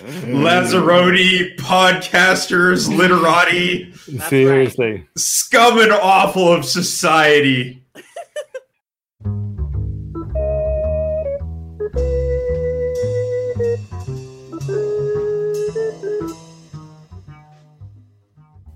Mm. 0.00 0.42
Lazzaroni, 0.42 1.56
podcasters, 1.56 2.88
literati, 2.88 3.92
That's 4.08 4.28
Seriously. 4.28 5.06
scum 5.16 5.78
and 5.78 5.92
awful 5.92 6.52
of 6.52 6.64
society. 6.64 7.80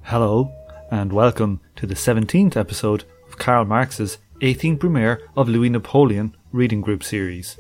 Hello, 0.02 0.50
and 0.90 1.12
welcome 1.12 1.60
to 1.76 1.86
the 1.86 1.94
17th 1.94 2.56
episode 2.56 3.04
of 3.28 3.38
Karl 3.38 3.64
Marx's 3.64 4.18
18th 4.40 4.78
Brumaire 4.78 5.18
of 5.36 5.48
Louis 5.48 5.68
Napoleon 5.68 6.36
Reading 6.52 6.80
Group 6.80 7.02
series. 7.02 7.58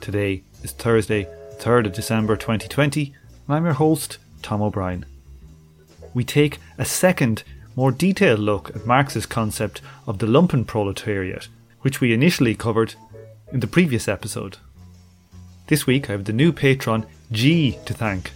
Today 0.00 0.42
is 0.62 0.72
Thursday, 0.72 1.28
3rd 1.64 1.86
of 1.86 1.92
December 1.94 2.36
2020, 2.36 3.14
and 3.46 3.56
I'm 3.56 3.64
your 3.64 3.72
host, 3.72 4.18
Tom 4.42 4.60
O'Brien. 4.60 5.06
We 6.12 6.22
take 6.22 6.58
a 6.76 6.84
second, 6.84 7.42
more 7.74 7.90
detailed 7.90 8.40
look 8.40 8.76
at 8.76 8.84
Marx's 8.84 9.24
concept 9.24 9.80
of 10.06 10.18
the 10.18 10.26
lumpen 10.26 10.66
proletariat, 10.66 11.48
which 11.80 12.02
we 12.02 12.12
initially 12.12 12.54
covered 12.54 12.96
in 13.50 13.60
the 13.60 13.66
previous 13.66 14.08
episode. 14.08 14.58
This 15.68 15.86
week 15.86 16.10
I 16.10 16.12
have 16.12 16.26
the 16.26 16.34
new 16.34 16.52
patron 16.52 17.06
G 17.32 17.78
to 17.86 17.94
thank. 17.94 18.32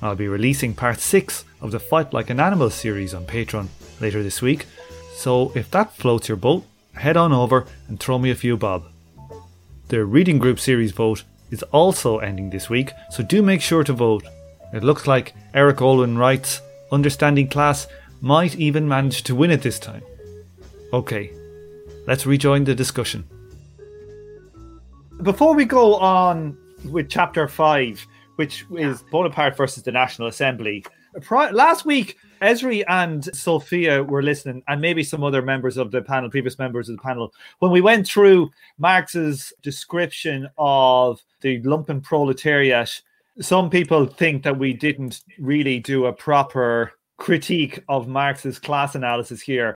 I'll 0.00 0.14
be 0.14 0.28
releasing 0.28 0.74
part 0.74 1.00
6 1.00 1.44
of 1.60 1.72
the 1.72 1.80
Fight 1.80 2.12
Like 2.12 2.30
an 2.30 2.38
Animal 2.38 2.70
series 2.70 3.14
on 3.14 3.26
Patreon 3.26 3.66
later 4.00 4.22
this 4.22 4.40
week, 4.40 4.66
so 5.12 5.50
if 5.56 5.72
that 5.72 5.96
floats 5.96 6.28
your 6.28 6.36
boat, 6.36 6.64
head 6.92 7.16
on 7.16 7.32
over 7.32 7.66
and 7.88 7.98
throw 7.98 8.16
me 8.16 8.30
a 8.30 8.36
few 8.36 8.56
bob. 8.56 8.84
The 9.88 10.04
Reading 10.04 10.38
Group 10.38 10.60
series 10.60 10.92
vote 10.92 11.24
is 11.50 11.62
also 11.64 12.18
ending 12.18 12.50
this 12.50 12.68
week, 12.68 12.92
so 13.10 13.22
do 13.22 13.42
make 13.42 13.60
sure 13.60 13.84
to 13.84 13.92
vote. 13.92 14.24
It 14.72 14.84
looks 14.84 15.06
like 15.06 15.34
Eric 15.54 15.80
Olin 15.80 16.18
Wright's, 16.18 16.60
Understanding 16.92 17.48
Class 17.48 17.86
might 18.20 18.56
even 18.56 18.88
manage 18.88 19.22
to 19.24 19.34
win 19.34 19.50
it 19.50 19.62
this 19.62 19.78
time. 19.78 20.02
Okay, 20.92 21.30
let's 22.06 22.26
rejoin 22.26 22.64
the 22.64 22.74
discussion. 22.74 23.24
Before 25.22 25.54
we 25.54 25.64
go 25.64 25.96
on 25.96 26.56
with 26.84 27.08
chapter 27.08 27.48
5, 27.48 28.06
which 28.36 28.64
is 28.76 29.02
Bonaparte 29.10 29.56
versus 29.56 29.82
the 29.82 29.92
National 29.92 30.28
Assembly. 30.28 30.84
Last 31.30 31.84
week, 31.84 32.16
Esri 32.40 32.84
and 32.88 33.24
Sophia 33.34 34.02
were 34.02 34.22
listening, 34.22 34.62
and 34.68 34.80
maybe 34.80 35.02
some 35.02 35.24
other 35.24 35.42
members 35.42 35.76
of 35.76 35.90
the 35.90 36.02
panel, 36.02 36.30
previous 36.30 36.58
members 36.58 36.88
of 36.88 36.96
the 36.96 37.02
panel, 37.02 37.32
when 37.58 37.70
we 37.70 37.80
went 37.80 38.06
through 38.06 38.50
Marx's 38.78 39.52
description 39.62 40.48
of 40.58 41.20
the 41.40 41.60
lumpen 41.62 42.02
proletariat. 42.02 43.00
Some 43.40 43.70
people 43.70 44.06
think 44.06 44.42
that 44.42 44.58
we 44.58 44.72
didn't 44.72 45.22
really 45.38 45.78
do 45.78 46.06
a 46.06 46.12
proper 46.12 46.92
critique 47.18 47.82
of 47.88 48.08
Marx's 48.08 48.58
class 48.58 48.94
analysis 48.94 49.40
here. 49.40 49.74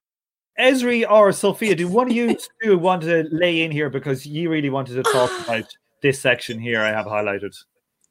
Esri 0.58 1.08
or 1.08 1.33
Sophia, 1.33 1.74
do 1.74 1.88
one 1.88 2.10
of 2.10 2.16
you 2.16 2.36
two 2.62 2.78
want 2.78 3.02
to 3.02 3.27
lay 3.30 3.62
in 3.62 3.70
here 3.70 3.90
because 3.90 4.27
you 4.27 4.50
really 4.50 4.70
wanted 4.70 4.94
to 4.94 5.02
talk 5.12 5.30
about 5.44 5.64
this 6.02 6.20
section 6.20 6.58
here 6.58 6.80
I 6.80 6.88
have 6.88 7.06
highlighted? 7.06 7.56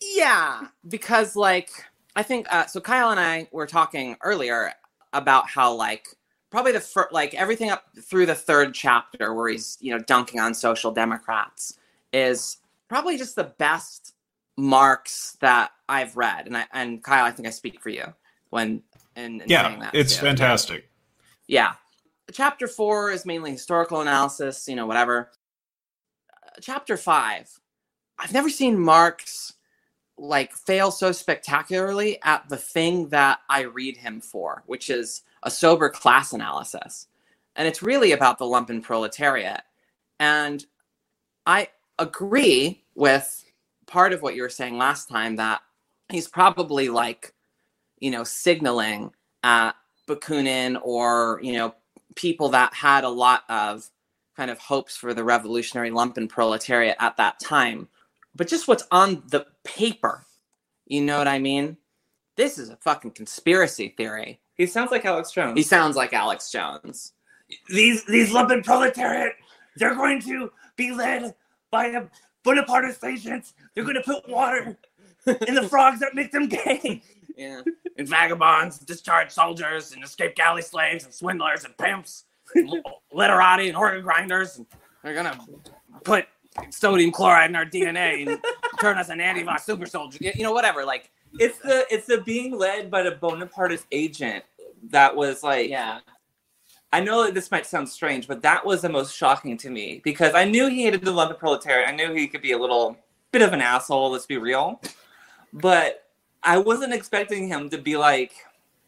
Yeah, 0.02 0.68
because 0.88 1.36
like 1.36 1.70
I 2.16 2.24
think 2.24 2.48
uh, 2.52 2.66
so. 2.66 2.82
Kyle 2.82 3.12
and 3.12 3.20
I 3.20 3.48
were 3.52 3.68
talking 3.68 4.18
earlier 4.22 4.74
about 5.14 5.50
how 5.50 5.74
like 5.74 6.08
probably 6.50 6.74
the 6.74 6.80
fir- 6.80 7.10
like 7.12 7.34
everything 7.34 7.70
up 7.70 7.86
through 8.02 8.26
the 8.26 8.36
third 8.36 8.74
chapter 8.74 9.34
where 9.34 9.50
he's 9.50 9.78
you 9.82 9.92
know 9.92 10.04
dunking 10.04 10.40
on 10.40 10.54
social 10.54 10.92
democrats 10.92 11.78
is 12.14 12.58
probably 12.90 13.18
just 13.18 13.36
the 13.36 13.54
best 13.58 14.14
Marx 14.58 15.38
that 15.42 15.72
I've 15.88 16.16
read. 16.18 16.48
And 16.48 16.58
I 16.58 16.66
and 16.74 17.04
Kyle, 17.04 17.26
I 17.26 17.32
think 17.32 17.48
I 17.48 17.52
speak 17.52 17.82
for 17.82 17.90
you 17.90 18.14
when 18.50 18.84
and 19.16 19.42
Yeah, 19.48 19.78
that 19.80 19.96
it's 19.96 20.16
too. 20.16 20.22
fantastic. 20.26 20.90
Yeah. 21.48 21.74
Chapter 22.32 22.68
four 22.68 23.12
is 23.12 23.26
mainly 23.26 23.52
historical 23.52 24.02
analysis, 24.02 24.68
you 24.68 24.76
know, 24.76 24.86
whatever. 24.86 25.32
Uh, 26.32 26.50
chapter 26.62 26.96
five, 26.98 27.50
I've 28.20 28.34
never 28.34 28.50
seen 28.50 28.80
Marx 28.80 29.54
like 30.22 30.54
fail 30.54 30.92
so 30.92 31.12
spectacularly 31.12 32.20
at 32.24 32.48
the 32.48 32.58
thing 32.58 33.10
that 33.10 33.40
I 33.50 33.62
read 33.62 33.98
him 33.98 34.22
for, 34.22 34.64
which 34.68 34.90
is 34.90 35.24
a 35.42 35.50
sober 35.50 35.90
class 35.90 36.32
analysis. 36.32 37.08
And 37.56 37.68
it's 37.68 37.82
really 37.82 38.12
about 38.12 38.38
the 38.38 38.46
lumpen 38.46 38.84
proletariat. 38.84 39.62
And 40.20 40.64
I 41.48 41.70
agree 41.98 42.84
with 42.94 43.44
part 43.88 44.14
of 44.14 44.22
what 44.22 44.36
you 44.36 44.44
were 44.44 44.50
saying 44.50 44.78
last 44.78 45.10
time 45.10 45.38
that 45.38 45.62
he's 46.10 46.28
probably 46.28 46.90
like, 46.90 47.34
you 48.00 48.12
know, 48.12 48.24
signaling 48.24 49.12
at 49.44 49.72
Bakunin 50.08 50.80
or, 50.84 51.40
you 51.42 51.54
know, 51.54 51.74
people 52.16 52.50
that 52.50 52.76
had 52.76 53.04
a 53.04 53.10
lot 53.10 53.44
of 53.50 53.90
kind 54.38 54.52
of 54.52 54.60
hopes 54.60 54.96
for 54.96 55.16
the 55.16 55.24
revolutionary 55.24 55.90
lumpen 55.90 56.30
proletariat 56.30 56.96
at 57.00 57.18
that 57.18 57.40
time. 57.40 57.88
But 58.36 58.48
just 58.48 58.68
what's 58.68 58.86
on 58.92 59.24
the 59.28 59.46
paper, 59.64 60.26
you 60.86 61.02
know 61.02 61.18
what 61.18 61.28
I 61.28 61.40
mean? 61.40 61.78
This 62.38 62.58
is 62.58 62.70
a 62.70 62.78
fucking 62.78 63.12
conspiracy 63.12 63.94
theory. 63.98 64.40
He 64.56 64.66
sounds 64.66 64.92
like 64.92 65.06
Alex 65.06 65.32
Jones. 65.32 65.58
He 65.58 65.64
sounds 65.64 65.96
like 65.96 66.14
Alex 66.14 66.52
Jones. 66.52 67.14
these 67.70 68.06
these 68.06 68.32
lumpen 68.32 68.64
proletariat, 68.64 69.34
they're 69.76 69.96
going 69.96 70.22
to 70.22 70.52
be 70.76 70.92
led 70.92 71.36
by 71.72 71.88
a 71.88 72.04
Bonapartist 72.44 73.04
agents. 73.04 73.54
They're 73.74 73.84
going 73.84 73.96
to 73.96 74.02
put 74.02 74.28
water 74.30 74.78
in 75.48 75.56
the 75.56 75.68
frogs 75.70 76.00
that 76.00 76.16
make 76.16 76.32
them 76.32 76.48
gay. 76.48 77.02
Yeah. 77.38 77.62
And 77.98 78.08
vagabonds, 78.08 78.80
discharged 78.80 79.32
soldiers, 79.32 79.94
and 79.94 80.04
escaped 80.04 80.36
galley 80.36 80.62
slaves, 80.62 81.06
and 81.06 81.14
swindlers, 81.14 81.64
and 81.64 81.78
pimps, 81.78 82.26
and 82.56 82.84
literati, 83.12 83.68
and 83.68 83.78
organ 83.78 84.04
grinders. 84.04 84.58
And 84.58 84.66
they're 85.04 85.14
going 85.14 85.26
to 85.26 85.40
put 86.04 86.26
sodium 86.70 87.12
chloride 87.12 87.50
in 87.50 87.56
our 87.56 87.66
DNA 87.66 88.28
and 88.28 88.40
turn 88.80 88.98
us 88.98 89.10
an 89.10 89.22
anti-virus 89.22 89.64
super 89.64 89.86
soldier. 89.86 90.18
You 90.22 90.32
you 90.36 90.44
know, 90.44 90.52
whatever. 90.52 90.86
Like, 90.86 91.12
It's 91.40 91.58
the 91.60 91.86
it's 91.90 92.08
the 92.08 92.22
being 92.22 92.58
led 92.58 92.92
by 92.92 93.04
the 93.04 93.12
Bonapartist 93.12 93.86
agent 93.92 94.44
that 94.90 95.16
was 95.16 95.44
like 95.44 95.70
yeah. 95.70 96.00
I 96.94 97.00
know 97.00 97.24
that 97.24 97.34
this 97.34 97.52
might 97.52 97.66
sound 97.66 97.88
strange, 97.88 98.28
but 98.28 98.42
that 98.42 98.66
was 98.66 98.82
the 98.82 98.90
most 98.90 99.16
shocking 99.16 99.58
to 99.60 99.70
me 99.70 100.02
because 100.04 100.34
I 100.34 100.44
knew 100.44 100.68
he 100.68 100.84
hated 100.84 101.06
the 101.06 101.12
lumpen 101.12 101.40
proletariat. 101.40 101.88
I 101.88 101.96
knew 101.96 102.14
he 102.14 102.28
could 102.28 102.42
be 102.42 102.52
a 102.52 102.58
little 102.58 102.98
bit 103.32 103.42
of 103.42 103.54
an 103.54 103.62
asshole, 103.62 104.12
let's 104.12 104.26
be 104.26 104.38
real. 104.38 104.82
But 105.54 106.06
I 106.44 106.58
wasn't 106.58 106.94
expecting 106.94 107.48
him 107.48 107.70
to 107.70 107.78
be 107.78 107.96
like 107.96 108.34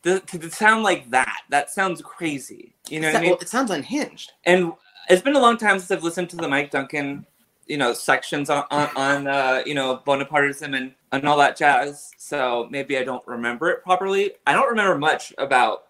to, 0.03 0.19
to 0.19 0.52
sound 0.52 0.84
like 0.84 1.09
that. 1.12 1.44
That 1.50 1.69
sounds 1.69 2.02
crazy. 2.02 2.73
You 2.90 3.00
know 3.00 3.07
what 3.07 3.16
I 3.16 3.22
mean? 3.22 3.29
Well, 3.31 3.40
it 3.40 3.47
sounds 3.47 3.72
unhinged. 3.72 4.34
and 4.46 4.73
it's 5.09 5.22
been 5.22 5.35
a 5.35 5.40
long 5.40 5.57
time 5.57 5.79
since 5.79 5.91
I've 5.91 6.03
listened 6.03 6.29
to 6.31 6.35
the 6.38 6.47
Mike 6.47 6.72
Duncan, 6.72 7.25
you 7.68 7.78
know, 7.78 7.94
sections 7.94 8.50
on 8.50 8.66
on, 8.72 8.90
on 8.96 9.28
uh, 9.28 9.63
you 9.66 9.74
know 9.74 10.01
Bonapartism 10.06 10.75
and 10.75 10.94
and 11.12 11.28
all 11.28 11.38
that 11.38 11.57
jazz. 11.57 12.12
So 12.18 12.68
maybe 12.72 12.97
I 12.97 13.03
don't 13.03 13.25
remember 13.28 13.69
it 13.69 13.84
properly. 13.84 14.31
I 14.46 14.53
don't 14.53 14.69
remember 14.69 14.97
much 14.97 15.34
about 15.38 15.85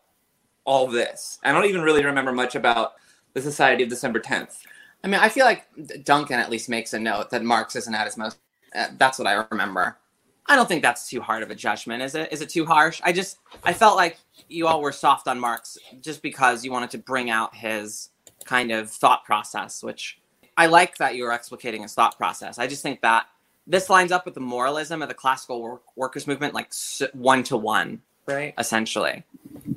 all 0.66 0.88
this. 0.88 1.39
I 1.44 1.51
don't 1.51 1.66
even 1.66 1.81
really 1.81 2.06
remember 2.06 2.31
much 2.31 2.56
about 2.56 2.94
the 3.33 3.41
Society 3.41 3.83
of 3.83 3.89
December 3.89 4.19
10th. 4.19 4.59
I 5.03 5.07
mean, 5.07 5.19
I 5.19 5.28
feel 5.29 5.45
like 5.45 5.66
Duncan 6.03 6.39
at 6.39 6.50
least 6.50 6.69
makes 6.69 6.94
a 6.94 7.00
note 7.00 7.29
that 7.31 7.44
Marx 7.44 7.75
isn't 7.75 7.94
at 7.94 8.06
his 8.06 8.17
most. 8.17 8.38
Uh, 8.73 8.88
that's 8.97 9.19
what 9.19 9.28
I 9.28 9.45
remember. 9.51 9.97
I 10.45 10.56
don't 10.56 10.67
think 10.67 10.81
that's 10.81 11.09
too 11.09 11.22
hard 11.22 11.44
of 11.44 11.51
a 11.51 11.56
judgment, 11.56 12.01
is 12.03 12.16
it? 12.16 12.31
Is 12.31 12.41
it 12.41 12.50
too 12.50 12.66
harsh? 12.66 13.01
I 13.03 13.12
just 13.12 13.39
I 13.63 13.73
felt 13.73 13.95
like 13.95 14.17
you 14.50 14.67
all 14.67 14.81
were 14.81 14.91
soft 14.91 15.28
on 15.28 15.39
Marx 15.39 15.78
just 16.01 16.22
because 16.22 16.66
you 16.66 16.72
wanted 16.72 16.91
to 16.91 16.97
bring 16.97 17.29
out 17.29 17.56
his 17.56 18.09
kind 18.45 18.72
of 18.72 18.89
thought 18.89 19.23
process, 19.23 19.83
which 19.83 20.19
I 20.58 20.68
like 20.68 20.97
that 20.97 21.16
you 21.16 21.24
were 21.24 21.31
explicating 21.31 21.81
his 21.81 21.94
thought 21.94 22.18
process. 22.18 22.59
I 22.59 22.68
just 22.68 22.84
think 22.84 23.02
that 23.02 23.25
this 23.66 23.90
lines 23.90 24.12
up 24.12 24.25
with 24.25 24.34
the 24.34 24.40
moralism 24.41 25.02
of 25.02 25.08
the 25.08 25.14
classical 25.16 25.62
work- 25.62 25.84
workers 25.96 26.28
movement, 26.28 26.53
like 26.53 26.72
one 27.13 27.44
to 27.44 27.57
one, 27.57 28.01
Right. 28.27 28.54
essentially. 28.57 29.24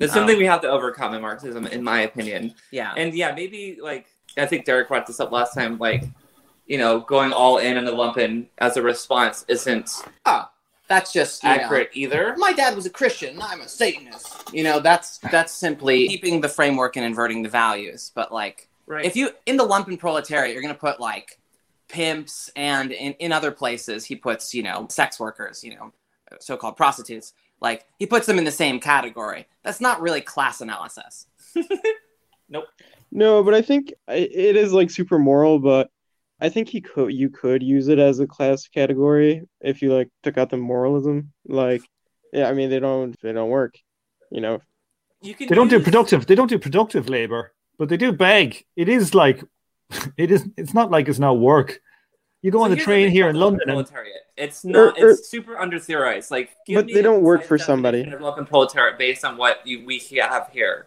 It's 0.00 0.12
something 0.12 0.35
um, 0.37 0.41
we 0.41 0.47
have 0.47 0.61
to 0.62 0.69
overcome 0.71 1.15
in 1.15 1.23
Marxism, 1.23 1.67
in 1.67 1.83
my 1.83 2.00
opinion. 2.03 2.55
Yeah. 2.71 2.93
And 2.97 3.15
yeah, 3.15 3.33
maybe 3.35 3.79
like 3.81 4.06
I 4.37 4.47
think 4.47 4.65
Derek 4.67 4.89
brought 4.89 5.06
this 5.06 5.21
up 5.21 5.33
last 5.33 5.55
time. 5.55 5.79
Like, 5.79 6.05
you 6.67 6.79
know, 6.79 7.00
going 7.00 7.33
all 7.33 7.59
in 7.59 7.77
on 7.79 7.85
the 7.85 7.93
lumpen 7.93 8.47
as 8.59 8.77
a 8.77 8.83
response 8.83 9.45
isn't 9.49 9.91
Oh, 10.27 10.49
that's 10.89 11.12
just 11.12 11.43
you 11.43 11.49
know, 11.49 11.55
accurate 11.56 11.91
either. 11.95 12.35
my 12.39 12.53
dad 12.53 12.75
was 12.77 12.87
a 12.87 12.91
Christian. 12.91 13.41
I'm 13.41 13.61
a 13.61 13.69
Satanist. 13.69 14.53
You 14.53 14.65
know, 14.65 14.81
that's 14.81 15.19
that's 15.19 15.53
simply 15.53 16.06
keeping 16.09 16.41
the 16.41 16.49
framework 16.49 16.97
and 16.97 17.05
inverting 17.06 17.43
the 17.43 17.49
values. 17.49 18.11
But 18.15 18.33
like, 18.33 18.69
Right. 18.88 19.05
if 19.05 19.17
you 19.17 19.31
in 19.47 19.56
the 19.56 19.67
lumpen 19.67 19.99
proletariat, 19.99 20.53
you're 20.53 20.62
gonna 20.62 20.75
put 20.75 21.00
like 21.00 21.38
pimps, 21.88 22.50
and 22.56 22.93
in 22.93 23.12
in 23.15 23.33
other 23.33 23.50
places 23.50 24.05
he 24.05 24.17
puts 24.17 24.55
you 24.55 24.62
know 24.62 24.87
sex 24.91 25.19
workers, 25.19 25.65
you 25.65 25.75
know, 25.77 25.93
so-called 26.41 26.77
prostitutes. 26.77 27.33
Like 27.61 27.87
he 27.99 28.06
puts 28.06 28.27
them 28.27 28.38
in 28.38 28.44
the 28.44 28.50
same 28.50 28.81
category. 28.81 29.47
That's 29.62 29.81
not 29.81 30.00
really 30.00 30.21
class 30.21 30.61
analysis. 30.61 31.27
Nope. 32.49 32.67
No, 33.11 33.43
but 33.43 33.55
I 33.55 33.62
think 33.62 33.93
it 34.09 34.56
is 34.56 34.73
like 34.73 34.91
super 34.91 35.19
moral, 35.19 35.59
but 35.59 35.91
I 36.41 36.49
think 36.49 36.69
he 36.69 36.81
could 36.81 37.12
you 37.12 37.31
could 37.31 37.62
use 37.62 37.88
it 37.88 37.99
as 37.99 38.21
a 38.21 38.27
class 38.27 38.69
category 38.69 39.43
if 39.61 39.83
you 39.83 39.93
like 39.93 40.09
took 40.23 40.38
out 40.38 40.50
the 40.50 40.56
moralism. 40.56 41.33
Like, 41.47 41.83
yeah, 42.33 42.49
I 42.49 42.53
mean 42.53 42.71
they 42.71 42.81
don't 42.81 43.19
they 43.23 43.33
don't 43.33 43.50
work, 43.50 43.75
you 44.31 44.41
know. 44.41 44.61
You 45.23 45.35
can 45.35 45.49
They 45.49 45.55
don't 45.55 45.69
do 45.69 45.81
productive. 45.81 46.27
They 46.27 46.35
don't 46.35 46.50
do 46.50 46.59
productive 46.59 47.09
labor, 47.09 47.53
but 47.78 47.88
they 47.88 47.96
do 47.96 48.12
beg. 48.12 48.64
It 48.76 48.88
is 48.88 49.14
like, 49.14 49.43
it 50.17 50.31
is. 50.31 50.49
It's 50.56 50.75
not 50.75 50.90
like 50.90 51.08
it's 51.08 51.19
not 51.19 51.38
work. 51.38 51.81
You 52.43 52.50
go 52.50 52.58
So 52.58 52.64
on 52.64 52.70
the 52.70 52.76
train 52.76 53.11
here 53.11 53.28
in 53.28 53.37
London, 53.37 53.62
and 53.69 53.76
proletariat. 53.76 54.20
It's 54.37 54.64
er, 54.64 54.69
not. 54.69 54.78
Or- 54.99 55.06
or- 55.06 55.11
it's 55.11 55.20
er, 55.20 55.25
super 55.25 55.58
under 55.58 55.78
theorized. 55.78 56.31
Like, 56.31 56.55
give 56.67 56.76
But 56.76 56.87
me 56.87 56.94
they 56.94 57.02
don't 57.02 57.23
work 57.23 57.43
for 57.44 57.58
somebody. 57.58 58.05
definition 58.05 58.23
of 58.25 58.34
lumpen 58.34 58.49
proletariat 58.49 58.99
based 58.99 59.25
on 59.25 59.37
what 59.37 59.67
you, 59.67 59.84
we 59.84 59.99
have 60.20 60.49
here. 60.52 60.87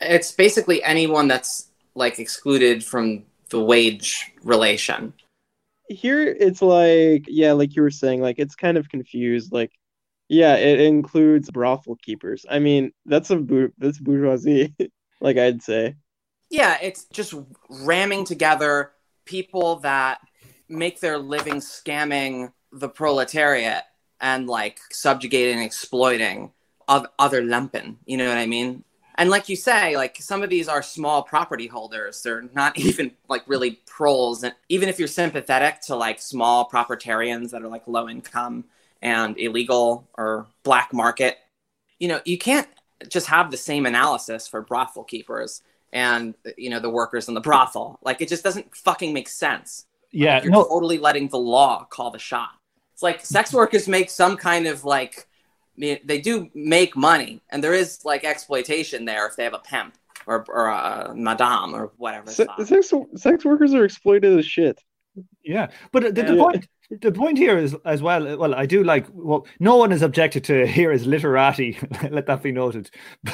It's 0.00 0.32
basically 0.32 0.82
anyone 0.82 1.28
that's 1.28 1.68
like 1.94 2.18
excluded 2.18 2.84
from 2.84 3.24
the 3.50 3.62
wage 3.62 4.32
relation. 4.42 5.12
Here 5.88 6.22
it's 6.22 6.62
like 6.62 7.24
yeah, 7.28 7.52
like 7.52 7.74
you 7.74 7.82
were 7.82 7.90
saying, 7.90 8.20
like 8.20 8.38
it's 8.38 8.54
kind 8.54 8.76
of 8.78 8.88
confused. 8.88 9.52
Like, 9.52 9.72
yeah, 10.28 10.54
it 10.56 10.80
includes 10.80 11.50
brothel 11.50 11.96
keepers. 12.02 12.46
I 12.48 12.58
mean, 12.60 12.92
that's 13.06 13.30
a 13.30 13.36
bou- 13.36 13.72
that's 13.78 13.98
bourgeoisie, 13.98 14.74
like 15.20 15.36
I'd 15.36 15.62
say. 15.62 15.96
Yeah, 16.50 16.78
it's 16.82 17.04
just 17.06 17.34
ramming 17.68 18.24
together 18.24 18.92
people 19.24 19.76
that 19.76 20.18
make 20.68 21.00
their 21.00 21.18
living 21.18 21.56
scamming 21.56 22.52
the 22.72 22.88
proletariat 22.88 23.84
and 24.20 24.48
like 24.48 24.80
subjugating 24.90 25.56
and 25.56 25.64
exploiting 25.64 26.52
other 26.88 27.42
lumpen. 27.42 27.96
You 28.04 28.16
know 28.16 28.28
what 28.28 28.36
I 28.36 28.46
mean? 28.46 28.84
And 29.16 29.30
like 29.30 29.48
you 29.48 29.56
say, 29.56 29.96
like 29.96 30.16
some 30.16 30.42
of 30.42 30.50
these 30.50 30.68
are 30.68 30.82
small 30.82 31.22
property 31.22 31.66
holders. 31.66 32.22
They're 32.22 32.48
not 32.54 32.78
even 32.78 33.12
like 33.28 33.42
really 33.46 33.80
proles. 33.86 34.42
And 34.42 34.54
even 34.68 34.88
if 34.88 34.98
you're 34.98 35.08
sympathetic 35.08 35.80
to 35.82 35.96
like 35.96 36.20
small 36.20 36.64
proprietarians 36.64 37.52
that 37.52 37.62
are 37.62 37.68
like 37.68 37.86
low 37.86 38.08
income 38.08 38.64
and 39.02 39.38
illegal 39.38 40.08
or 40.18 40.46
black 40.62 40.92
market, 40.92 41.38
you 41.98 42.08
know, 42.08 42.20
you 42.24 42.38
can't 42.38 42.68
just 43.08 43.28
have 43.28 43.50
the 43.50 43.56
same 43.56 43.86
analysis 43.86 44.48
for 44.48 44.60
brothel 44.60 45.04
keepers 45.04 45.62
and 45.92 46.34
you 46.56 46.70
know 46.70 46.80
the 46.80 46.90
workers 46.90 47.28
in 47.28 47.34
the 47.34 47.40
brothel. 47.40 47.98
Like 48.02 48.20
it 48.20 48.28
just 48.28 48.44
doesn't 48.44 48.74
fucking 48.76 49.12
make 49.12 49.28
sense. 49.28 49.86
yeah, 50.12 50.42
You're 50.42 50.52
no, 50.52 50.64
totally 50.64 50.98
letting 50.98 51.28
the 51.28 51.38
law 51.38 51.84
call 51.84 52.10
the 52.10 52.18
shot. 52.18 52.50
It's 52.92 53.02
like 53.02 53.24
sex 53.24 53.52
workers 53.60 53.88
make 53.88 54.10
some 54.10 54.36
kind 54.36 54.66
of 54.66 54.84
like 54.84 55.26
they 55.76 56.20
do 56.20 56.50
make 56.54 56.94
money, 56.96 57.40
and 57.50 57.64
there 57.64 57.72
is 57.74 58.04
like 58.04 58.24
exploitation 58.24 59.04
there 59.04 59.26
if 59.26 59.36
they 59.36 59.44
have 59.44 59.54
a 59.54 59.58
pimp 59.60 59.94
or 60.26 60.44
or 60.48 60.66
a 60.68 61.12
madame 61.14 61.74
or 61.74 61.90
whatever. 61.96 62.30
Se- 62.30 62.46
sex 62.64 62.92
sex 63.16 63.44
workers 63.44 63.72
are 63.74 63.84
exploited 63.84 64.38
as 64.38 64.44
shit. 64.46 64.82
yeah. 65.42 65.68
But 65.92 66.02
the, 66.14 66.22
the 66.22 66.34
Yeah. 66.34 66.42
point, 66.42 66.68
the 66.90 67.12
point 67.12 67.38
here 67.38 67.56
is 67.56 67.76
as 67.84 68.02
well. 68.02 68.36
Well, 68.36 68.54
I 68.54 68.66
do 68.66 68.82
like. 68.82 69.06
Well, 69.12 69.46
no 69.60 69.76
one 69.76 69.92
is 69.92 70.02
objected 70.02 70.42
to 70.44 70.66
here 70.66 70.90
is 70.90 71.06
literati. 71.06 71.78
Let 72.10 72.26
that 72.26 72.42
be 72.42 72.50
noted. 72.50 72.90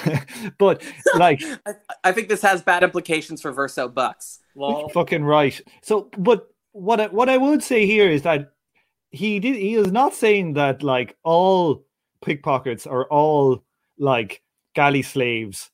but 0.58 0.82
like, 1.16 1.42
I, 1.66 1.74
I 2.04 2.12
think 2.12 2.28
this 2.28 2.42
has 2.42 2.62
bad 2.62 2.82
implications 2.82 3.40
for 3.40 3.52
Verso 3.52 3.88
Bucks. 3.88 4.40
Well, 4.54 4.88
fucking 4.90 5.24
right. 5.24 5.58
So, 5.82 6.10
but 6.18 6.48
what 6.72 7.00
I, 7.00 7.06
what 7.06 7.30
I 7.30 7.38
would 7.38 7.62
say 7.62 7.86
here 7.86 8.10
is 8.10 8.22
that 8.22 8.52
he 9.10 9.40
did. 9.40 9.56
He 9.56 9.74
is 9.74 9.90
not 9.90 10.14
saying 10.14 10.54
that 10.54 10.82
like 10.82 11.16
all 11.22 11.86
pickpockets 12.22 12.86
are 12.86 13.06
all 13.06 13.64
like 13.98 14.42
galley 14.74 15.02
slaves. 15.02 15.70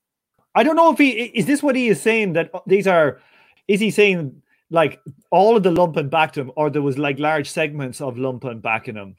I 0.54 0.62
don't 0.62 0.76
know 0.76 0.92
if 0.92 0.98
he 0.98 1.10
is 1.10 1.46
this 1.46 1.62
what 1.62 1.74
he 1.74 1.88
is 1.88 2.00
saying 2.00 2.34
that 2.34 2.50
these 2.66 2.86
are. 2.86 3.20
Is 3.68 3.80
he 3.80 3.90
saying 3.90 4.41
like 4.72 5.00
all 5.30 5.56
of 5.56 5.62
the 5.62 5.70
lumpen 5.70 6.10
backed 6.10 6.36
him, 6.36 6.50
or 6.56 6.70
there 6.70 6.82
was 6.82 6.98
like 6.98 7.18
large 7.18 7.48
segments 7.48 8.00
of 8.00 8.16
lumpen 8.16 8.60
backing 8.60 8.96
him? 8.96 9.14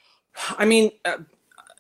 I 0.58 0.66
mean, 0.66 0.92
uh, 1.06 1.18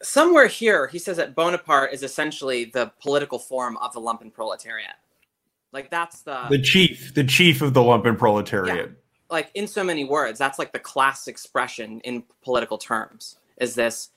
somewhere 0.02 0.48
here 0.48 0.88
he 0.88 1.00
says 1.00 1.18
that 1.18 1.36
Bonaparte 1.36 1.92
is 1.92 2.04
essentially 2.04 2.66
the 2.66 2.92
political 3.02 3.40
form 3.40 3.76
of 3.78 3.92
the 3.94 4.00
lumpen 4.00 4.32
proletariat. 4.32 4.96
Like 5.72 5.90
that's 5.90 6.22
the 6.22 6.46
The 6.50 6.62
chief, 6.62 7.14
the 7.16 7.24
chief 7.24 7.62
of 7.62 7.74
the 7.74 7.82
lumpen 7.82 8.18
proletariat. 8.18 8.92
like 9.32 9.50
in 9.56 9.66
so 9.68 9.84
many 9.84 10.06
words 10.06 10.38
that's 10.38 10.60
like 10.60 10.72
the 10.72 10.80
class 10.80 11.28
expression 11.28 12.00
in 12.02 12.24
political 12.44 12.78
terms 12.78 13.38
is 13.58 13.74
this 13.74 14.12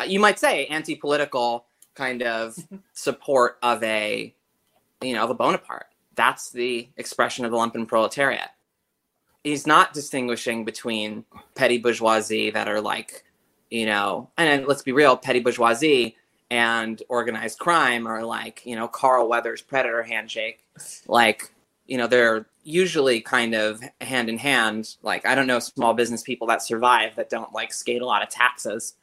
uh, 0.00 0.04
you 0.04 0.18
might 0.18 0.38
say 0.40 0.66
anti-political 0.66 1.66
kind 1.94 2.22
of 2.22 2.56
support 2.92 3.58
of 3.62 3.80
a 3.84 4.34
you 5.00 5.12
know 5.14 5.22
of 5.22 5.30
a 5.30 5.34
bonaparte 5.34 5.86
that's 6.16 6.50
the 6.50 6.88
expression 6.96 7.44
of 7.44 7.52
the 7.52 7.56
lumpen 7.56 7.86
proletariat 7.86 8.50
he's 9.46 9.66
not 9.66 9.94
distinguishing 9.94 10.64
between 10.64 11.24
petty 11.54 11.78
bourgeoisie 11.78 12.50
that 12.50 12.68
are 12.68 12.80
like 12.80 13.24
you 13.70 13.86
know 13.86 14.28
and 14.36 14.66
let's 14.66 14.82
be 14.82 14.92
real 14.92 15.16
petty 15.16 15.38
bourgeoisie 15.38 16.16
and 16.50 17.02
organized 17.08 17.58
crime 17.58 18.06
are 18.06 18.24
like 18.24 18.64
you 18.66 18.74
know 18.74 18.88
carl 18.88 19.28
weathers 19.28 19.62
predator 19.62 20.02
handshake. 20.02 20.64
Like 21.06 21.52
you 21.86 21.96
know 21.96 22.08
they're 22.08 22.46
usually 22.64 23.20
kind 23.20 23.54
of 23.54 23.80
hand 24.00 24.28
in 24.28 24.38
hand. 24.38 24.96
Like 25.02 25.24
i 25.24 25.34
don't 25.34 25.46
know 25.46 25.60
small 25.60 25.94
business 25.94 26.22
people 26.22 26.48
that 26.48 26.62
survive 26.62 27.14
that 27.14 27.30
don't 27.30 27.52
like 27.52 27.72
skate 27.72 28.02
a 28.02 28.06
lot 28.06 28.22
of 28.22 28.28
taxes. 28.28 28.94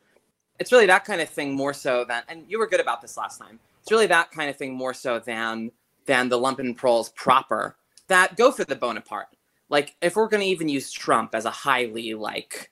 It's 0.59 0.71
really 0.71 0.85
that 0.87 1.05
kind 1.05 1.21
of 1.21 1.29
thing 1.29 1.53
more 1.53 1.73
so 1.73 2.03
than 2.03 2.23
and 2.27 2.43
you 2.49 2.59
were 2.59 2.67
good 2.67 2.81
about 2.81 3.01
this 3.01 3.15
last 3.15 3.39
time. 3.39 3.59
It's 3.81 3.91
really 3.91 4.07
that 4.07 4.31
kind 4.31 4.49
of 4.49 4.57
thing 4.57 4.73
more 4.73 4.93
so 4.93 5.19
than 5.19 5.71
than 6.05 6.27
the 6.27 6.37
lumpen 6.37 6.75
proles 6.75 7.09
proper 7.09 7.77
that 8.07 8.35
go 8.35 8.51
for 8.51 8.65
the 8.65 8.75
bonaparte 8.75 9.27
like 9.73 9.95
if 10.01 10.15
we're 10.15 10.29
going 10.29 10.41
to 10.41 10.47
even 10.47 10.69
use 10.69 10.91
trump 10.91 11.35
as 11.35 11.45
a 11.45 11.51
highly 11.51 12.13
like 12.13 12.71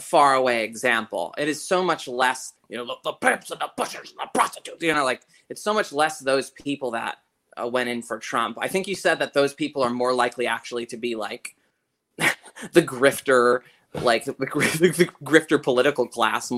far 0.00 0.34
away 0.34 0.62
example 0.64 1.34
it 1.38 1.48
is 1.48 1.66
so 1.66 1.82
much 1.82 2.06
less 2.06 2.52
you 2.68 2.76
know 2.76 2.84
the, 2.86 2.94
the 3.04 3.12
pimps 3.14 3.50
and 3.50 3.60
the 3.60 3.70
pushers 3.76 4.10
and 4.10 4.20
the 4.20 4.30
prostitutes 4.32 4.82
you 4.82 4.94
know 4.94 5.04
like 5.04 5.22
it's 5.48 5.62
so 5.62 5.74
much 5.74 5.92
less 5.92 6.20
those 6.20 6.50
people 6.50 6.92
that 6.92 7.18
uh, 7.56 7.66
went 7.66 7.88
in 7.88 8.02
for 8.02 8.18
Trump. 8.18 8.58
I 8.60 8.68
think 8.68 8.86
you 8.86 8.94
said 8.94 9.18
that 9.18 9.34
those 9.34 9.54
people 9.54 9.82
are 9.82 9.90
more 9.90 10.12
likely 10.12 10.46
actually 10.46 10.86
to 10.86 10.96
be 10.96 11.14
like 11.14 11.56
the 12.18 12.82
grifter, 12.82 13.60
like 13.94 14.24
the, 14.24 14.34
the 14.34 15.08
grifter 15.24 15.62
political 15.62 16.06
class 16.06 16.52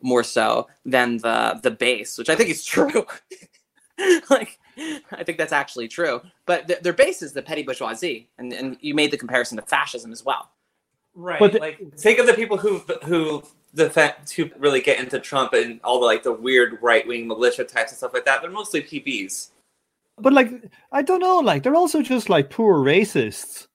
more 0.00 0.22
so 0.22 0.68
than 0.84 1.18
the 1.18 1.60
the 1.62 1.70
base, 1.70 2.18
which 2.18 2.28
I 2.28 2.36
think 2.36 2.50
is 2.50 2.64
true. 2.64 3.06
like, 4.30 4.58
I 5.12 5.24
think 5.24 5.38
that's 5.38 5.52
actually 5.52 5.88
true. 5.88 6.20
But 6.46 6.68
th- 6.68 6.80
their 6.80 6.92
base 6.92 7.22
is 7.22 7.32
the 7.32 7.42
petty 7.42 7.62
bourgeoisie, 7.62 8.28
and 8.38 8.52
and 8.52 8.76
you 8.80 8.94
made 8.94 9.10
the 9.10 9.16
comparison 9.18 9.56
to 9.56 9.62
fascism 9.62 10.12
as 10.12 10.24
well. 10.24 10.50
right. 11.14 11.38
But 11.38 11.52
the- 11.52 11.58
like, 11.60 11.96
think 11.96 12.18
of 12.18 12.26
the 12.26 12.34
people 12.34 12.56
who 12.56 12.78
who 13.04 13.42
defend 13.74 14.14
who 14.36 14.50
really 14.58 14.80
get 14.80 15.00
into 15.00 15.18
Trump 15.18 15.52
and 15.52 15.80
all 15.82 15.98
the 16.00 16.06
like 16.06 16.22
the 16.22 16.32
weird 16.32 16.78
right 16.80 17.06
wing 17.06 17.26
militia 17.26 17.64
types 17.64 17.90
and 17.90 17.98
stuff 17.98 18.14
like 18.14 18.24
that. 18.24 18.40
They're 18.42 18.50
mostly 18.50 18.82
PBs. 18.82 19.50
But 20.16 20.32
like, 20.32 20.50
I 20.92 21.02
don't 21.02 21.18
know. 21.18 21.38
Like, 21.40 21.64
they're 21.64 21.74
also 21.74 22.00
just 22.00 22.28
like 22.28 22.48
poor 22.48 22.78
racists. 22.78 23.66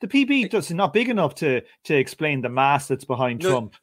The 0.00 0.06
PB 0.08 0.50
just 0.50 0.72
not 0.72 0.94
big 0.94 1.10
enough 1.10 1.34
to 1.36 1.60
to 1.84 1.94
explain 1.94 2.40
the 2.40 2.48
mass 2.48 2.88
that's 2.88 3.04
behind 3.04 3.42
No, 3.42 3.50
Trump. 3.50 3.74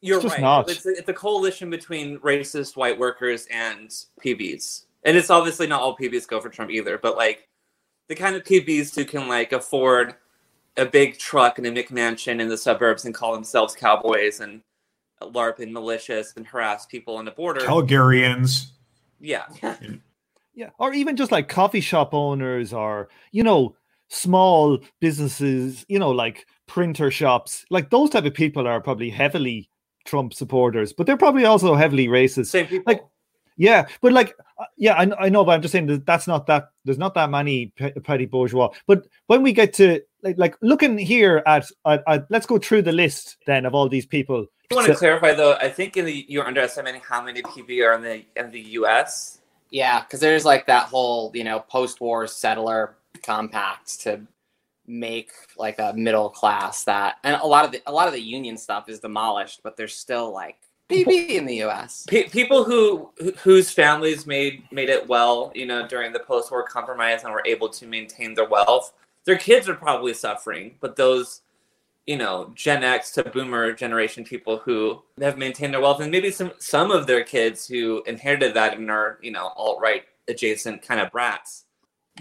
You're 0.00 0.20
just 0.22 0.34
right. 0.34 0.40
not. 0.40 0.70
It's, 0.70 0.86
a, 0.86 0.90
it's 0.90 1.08
a 1.08 1.12
coalition 1.12 1.68
between 1.68 2.18
racist 2.20 2.76
white 2.76 2.98
workers 2.98 3.46
and 3.50 3.90
PBs, 4.24 4.84
and 5.04 5.16
it's 5.16 5.30
obviously 5.30 5.66
not 5.66 5.80
all 5.80 5.96
PBs 5.96 6.26
go 6.28 6.40
for 6.40 6.48
Trump 6.48 6.70
either. 6.70 6.98
But 6.98 7.16
like 7.16 7.48
the 8.08 8.14
kind 8.14 8.36
of 8.36 8.42
PBs 8.44 8.94
who 8.94 9.04
can 9.04 9.28
like 9.28 9.52
afford 9.52 10.14
a 10.76 10.84
big 10.86 11.18
truck 11.18 11.58
and 11.58 11.66
a 11.66 11.70
McMansion 11.70 12.40
in 12.40 12.48
the 12.48 12.58
suburbs 12.58 13.04
and 13.04 13.14
call 13.14 13.32
themselves 13.34 13.74
cowboys 13.74 14.40
and 14.40 14.60
LARP 15.22 15.60
and 15.60 15.72
malicious 15.72 16.34
and 16.36 16.46
harass 16.46 16.86
people 16.86 17.16
on 17.16 17.24
the 17.24 17.30
border. 17.30 17.60
Calgarians. 17.60 18.66
yeah, 19.20 19.46
Yeah, 20.54 20.70
or 20.78 20.94
even 20.94 21.16
just 21.16 21.32
like 21.32 21.48
coffee 21.48 21.80
shop 21.82 22.14
owners, 22.14 22.72
or 22.72 23.10
you 23.30 23.42
know, 23.42 23.76
small 24.08 24.78
businesses. 25.00 25.84
You 25.88 25.98
know, 25.98 26.10
like 26.10 26.46
printer 26.66 27.10
shops. 27.10 27.64
Like 27.70 27.90
those 27.90 28.08
type 28.10 28.24
of 28.24 28.32
people 28.32 28.66
are 28.66 28.80
probably 28.80 29.10
heavily 29.10 29.68
Trump 30.06 30.32
supporters, 30.32 30.94
but 30.94 31.06
they're 31.06 31.18
probably 31.18 31.44
also 31.44 31.74
heavily 31.74 32.08
racist. 32.08 32.46
same 32.46 32.66
people. 32.66 32.84
Like- 32.86 33.04
Yeah, 33.56 33.86
but 34.02 34.12
like, 34.12 34.34
uh, 34.58 34.64
yeah, 34.76 34.94
I, 34.94 35.26
I 35.26 35.28
know, 35.30 35.44
but 35.44 35.52
I'm 35.52 35.62
just 35.62 35.72
saying 35.72 35.86
that 35.86 36.04
that's 36.04 36.26
not 36.26 36.46
that. 36.46 36.70
There's 36.84 36.98
not 36.98 37.14
that 37.14 37.30
many 37.30 37.72
petty 38.04 38.26
bourgeois. 38.26 38.70
But 38.86 39.06
when 39.28 39.42
we 39.42 39.52
get 39.52 39.72
to 39.74 40.00
like, 40.22 40.36
like 40.38 40.56
looking 40.60 40.98
here 40.98 41.42
at, 41.46 41.66
at, 41.86 42.02
at, 42.06 42.26
let's 42.30 42.46
go 42.46 42.58
through 42.58 42.82
the 42.82 42.92
list 42.92 43.36
then 43.46 43.64
of 43.64 43.74
all 43.74 43.88
these 43.88 44.06
people. 44.06 44.46
I 44.70 44.74
want 44.74 44.86
to 44.88 44.94
So- 44.94 44.98
clarify 44.98 45.32
though. 45.32 45.54
I 45.54 45.68
think 45.68 45.96
in 45.96 46.04
the 46.04 46.26
you're 46.28 46.46
underestimating 46.46 47.00
how 47.00 47.22
many 47.22 47.42
PB 47.42 47.86
are 47.86 47.94
in 47.94 48.02
the 48.02 48.24
in 48.36 48.50
the 48.50 48.60
U.S. 48.60 49.40
Yeah, 49.70 50.00
because 50.02 50.20
there's 50.20 50.44
like 50.44 50.66
that 50.66 50.88
whole 50.88 51.30
you 51.34 51.44
know 51.44 51.60
post-war 51.60 52.26
settler 52.26 52.96
compact 53.22 54.00
to 54.02 54.20
make 54.86 55.32
like 55.56 55.78
a 55.78 55.92
middle 55.94 56.28
class 56.30 56.84
that, 56.84 57.16
and 57.24 57.40
a 57.40 57.46
lot 57.46 57.64
of 57.64 57.72
the 57.72 57.80
a 57.86 57.92
lot 57.92 58.06
of 58.06 58.12
the 58.12 58.20
union 58.20 58.56
stuff 58.56 58.88
is 58.88 59.00
demolished, 59.00 59.60
but 59.62 59.76
there's 59.76 59.94
still 59.96 60.32
like 60.32 60.56
PB 60.88 61.30
in 61.30 61.46
the 61.46 61.56
U.S. 61.56 62.04
Pe- 62.08 62.28
people 62.28 62.64
who 62.64 63.10
who- 63.18 63.32
whose 63.32 63.70
families 63.70 64.26
made 64.26 64.62
made 64.70 64.88
it 64.88 65.06
well, 65.08 65.50
you 65.54 65.66
know, 65.66 65.86
during 65.86 66.12
the 66.12 66.20
post-war 66.20 66.62
compromise 66.64 67.24
and 67.24 67.32
were 67.32 67.42
able 67.44 67.68
to 67.70 67.86
maintain 67.86 68.34
their 68.34 68.48
wealth. 68.48 68.92
Their 69.24 69.36
kids 69.38 69.68
are 69.68 69.74
probably 69.74 70.14
suffering, 70.14 70.76
but 70.80 70.94
those 70.96 71.42
you 72.06 72.16
know 72.16 72.52
Gen 72.54 72.84
X 72.84 73.10
to 73.12 73.24
Boomer 73.24 73.72
generation 73.72 74.22
people 74.24 74.58
who 74.58 75.02
have 75.20 75.36
maintained 75.38 75.74
their 75.74 75.80
wealth, 75.80 76.00
and 76.00 76.10
maybe 76.12 76.30
some 76.30 76.52
some 76.58 76.92
of 76.92 77.06
their 77.08 77.24
kids 77.24 77.66
who 77.66 78.02
inherited 78.06 78.54
that 78.54 78.76
and 78.78 78.88
are 78.90 79.18
you 79.22 79.32
know 79.32 79.52
alt 79.56 79.80
right 79.80 80.04
adjacent 80.28 80.82
kind 80.82 81.00
of 81.00 81.10
brats. 81.10 81.64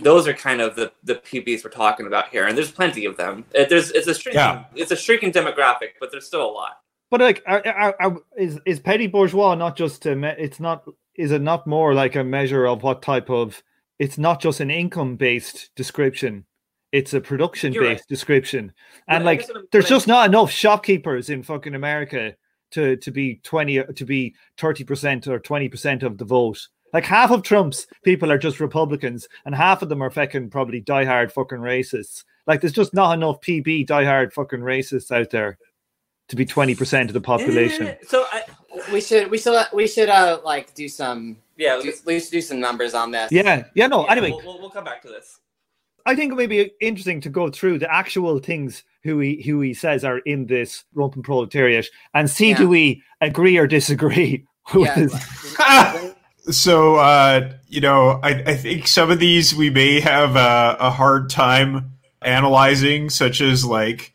Those 0.01 0.27
are 0.27 0.33
kind 0.33 0.59
of 0.59 0.75
the 0.75 0.91
the 1.03 1.15
PBs 1.15 1.63
we're 1.63 1.69
talking 1.69 2.07
about 2.07 2.29
here, 2.29 2.47
and 2.47 2.57
there's 2.57 2.71
plenty 2.71 3.05
of 3.05 3.15
them. 3.15 3.45
It, 3.53 3.69
there's 3.69 3.91
it's 3.91 4.07
a 4.07 4.15
shrinking 4.15 4.39
Yeah. 4.39 4.63
it's 4.73 4.91
a 4.91 4.95
shrinking 4.95 5.31
demographic, 5.33 5.91
but 5.99 6.09
there's 6.11 6.25
still 6.25 6.45
a 6.45 6.51
lot. 6.51 6.81
But 7.11 7.21
like, 7.21 7.43
are, 7.45 7.65
are, 7.65 7.95
are, 7.99 8.17
is 8.37 8.59
is 8.65 8.79
petty 8.79 9.07
bourgeois 9.07 9.55
not 9.55 9.77
just 9.77 10.05
a? 10.05 10.15
Me- 10.15 10.33
it's 10.37 10.59
not. 10.59 10.83
Is 11.15 11.31
it 11.31 11.41
not 11.41 11.67
more 11.67 11.93
like 11.93 12.15
a 12.15 12.23
measure 12.23 12.65
of 12.65 12.83
what 12.83 13.01
type 13.01 13.29
of? 13.29 13.61
It's 13.99 14.17
not 14.17 14.41
just 14.41 14.59
an 14.59 14.71
income 14.71 15.15
based 15.15 15.69
description. 15.75 16.45
It's 16.91 17.13
a 17.13 17.21
production 17.21 17.73
based 17.73 17.83
right. 17.83 18.01
description, 18.09 18.73
and 19.07 19.23
I 19.23 19.25
like, 19.25 19.39
guess 19.39 19.49
what 19.49 19.57
I'm- 19.57 19.67
there's 19.71 19.89
just 19.89 20.07
not 20.07 20.27
enough 20.27 20.51
shopkeepers 20.51 21.29
in 21.29 21.43
fucking 21.43 21.75
America 21.75 22.35
to 22.71 22.97
to 22.97 23.11
be 23.11 23.39
twenty 23.43 23.83
to 23.83 24.05
be 24.05 24.35
thirty 24.57 24.83
percent 24.83 25.27
or 25.27 25.39
twenty 25.39 25.69
percent 25.69 26.03
of 26.03 26.17
the 26.17 26.25
vote. 26.25 26.67
Like 26.93 27.05
half 27.05 27.31
of 27.31 27.43
Trump's 27.43 27.87
people 28.03 28.31
are 28.31 28.37
just 28.37 28.59
Republicans, 28.59 29.27
and 29.45 29.53
half 29.53 29.81
of 29.81 29.89
them 29.89 30.01
are 30.01 30.09
fucking 30.09 30.49
probably 30.49 30.81
diehard 30.81 31.31
fucking 31.31 31.57
racists. 31.59 32.23
Like 32.47 32.61
there's 32.61 32.73
just 32.73 32.93
not 32.93 33.13
enough 33.13 33.41
PB 33.41 33.87
diehard 33.87 34.33
fucking 34.33 34.61
racists 34.61 35.11
out 35.11 35.29
there 35.29 35.57
to 36.27 36.35
be 36.35 36.45
twenty 36.45 36.75
percent 36.75 37.09
of 37.09 37.13
the 37.13 37.21
population. 37.21 37.87
Eh, 37.87 37.95
So 38.07 38.25
I, 38.31 38.43
We 38.91 39.01
should 39.01 39.29
we 39.31 39.37
should 39.37 39.65
we 39.73 39.87
should 39.87 40.09
uh 40.09 40.39
like 40.43 40.73
do 40.73 40.87
some 40.89 41.37
yeah, 41.57 41.79
do, 41.81 41.93
we 42.05 42.19
should 42.19 42.31
do 42.31 42.41
some 42.41 42.59
numbers 42.59 42.93
on 42.93 43.11
this. 43.11 43.31
Yeah, 43.31 43.63
yeah, 43.75 43.87
no. 43.87 44.03
yeah, 44.05 44.11
anyway, 44.11 44.31
we'll, 44.31 44.43
we'll, 44.45 44.59
we'll 44.59 44.69
come 44.69 44.83
back 44.83 45.01
to 45.03 45.07
this. 45.07 45.39
I 46.05 46.15
think 46.15 46.33
it 46.33 46.35
may 46.35 46.45
be 46.47 46.71
interesting 46.81 47.21
to 47.21 47.29
go 47.29 47.49
through 47.49 47.79
the 47.79 47.91
actual 47.91 48.39
things 48.39 48.83
who 49.03 49.19
he 49.19 49.41
who 49.41 49.61
he 49.61 49.73
says 49.73 50.03
are 50.03 50.19
in 50.19 50.45
this 50.47 50.83
lumpen 50.95 51.23
proletariat 51.23 51.87
and 52.13 52.29
see 52.29 52.49
Yeah. 52.49 52.57
do 52.57 52.67
we 52.69 53.01
agree 53.21 53.57
or 53.57 53.67
disagree 53.67 54.45
with 54.73 55.13
Yeah. 55.59 56.11
So, 56.51 56.97
uh, 56.97 57.53
you 57.67 57.81
know, 57.81 58.19
I, 58.21 58.29
I 58.45 58.55
think 58.55 58.85
some 58.85 59.09
of 59.09 59.17
these 59.17 59.55
we 59.55 59.71
may 59.71 59.99
have 59.99 60.35
uh, 60.35 60.77
a 60.79 60.91
hard 60.91 61.27
time 61.31 61.93
analyzing, 62.21 63.09
such 63.09 63.41
as 63.41 63.65
like, 63.65 64.13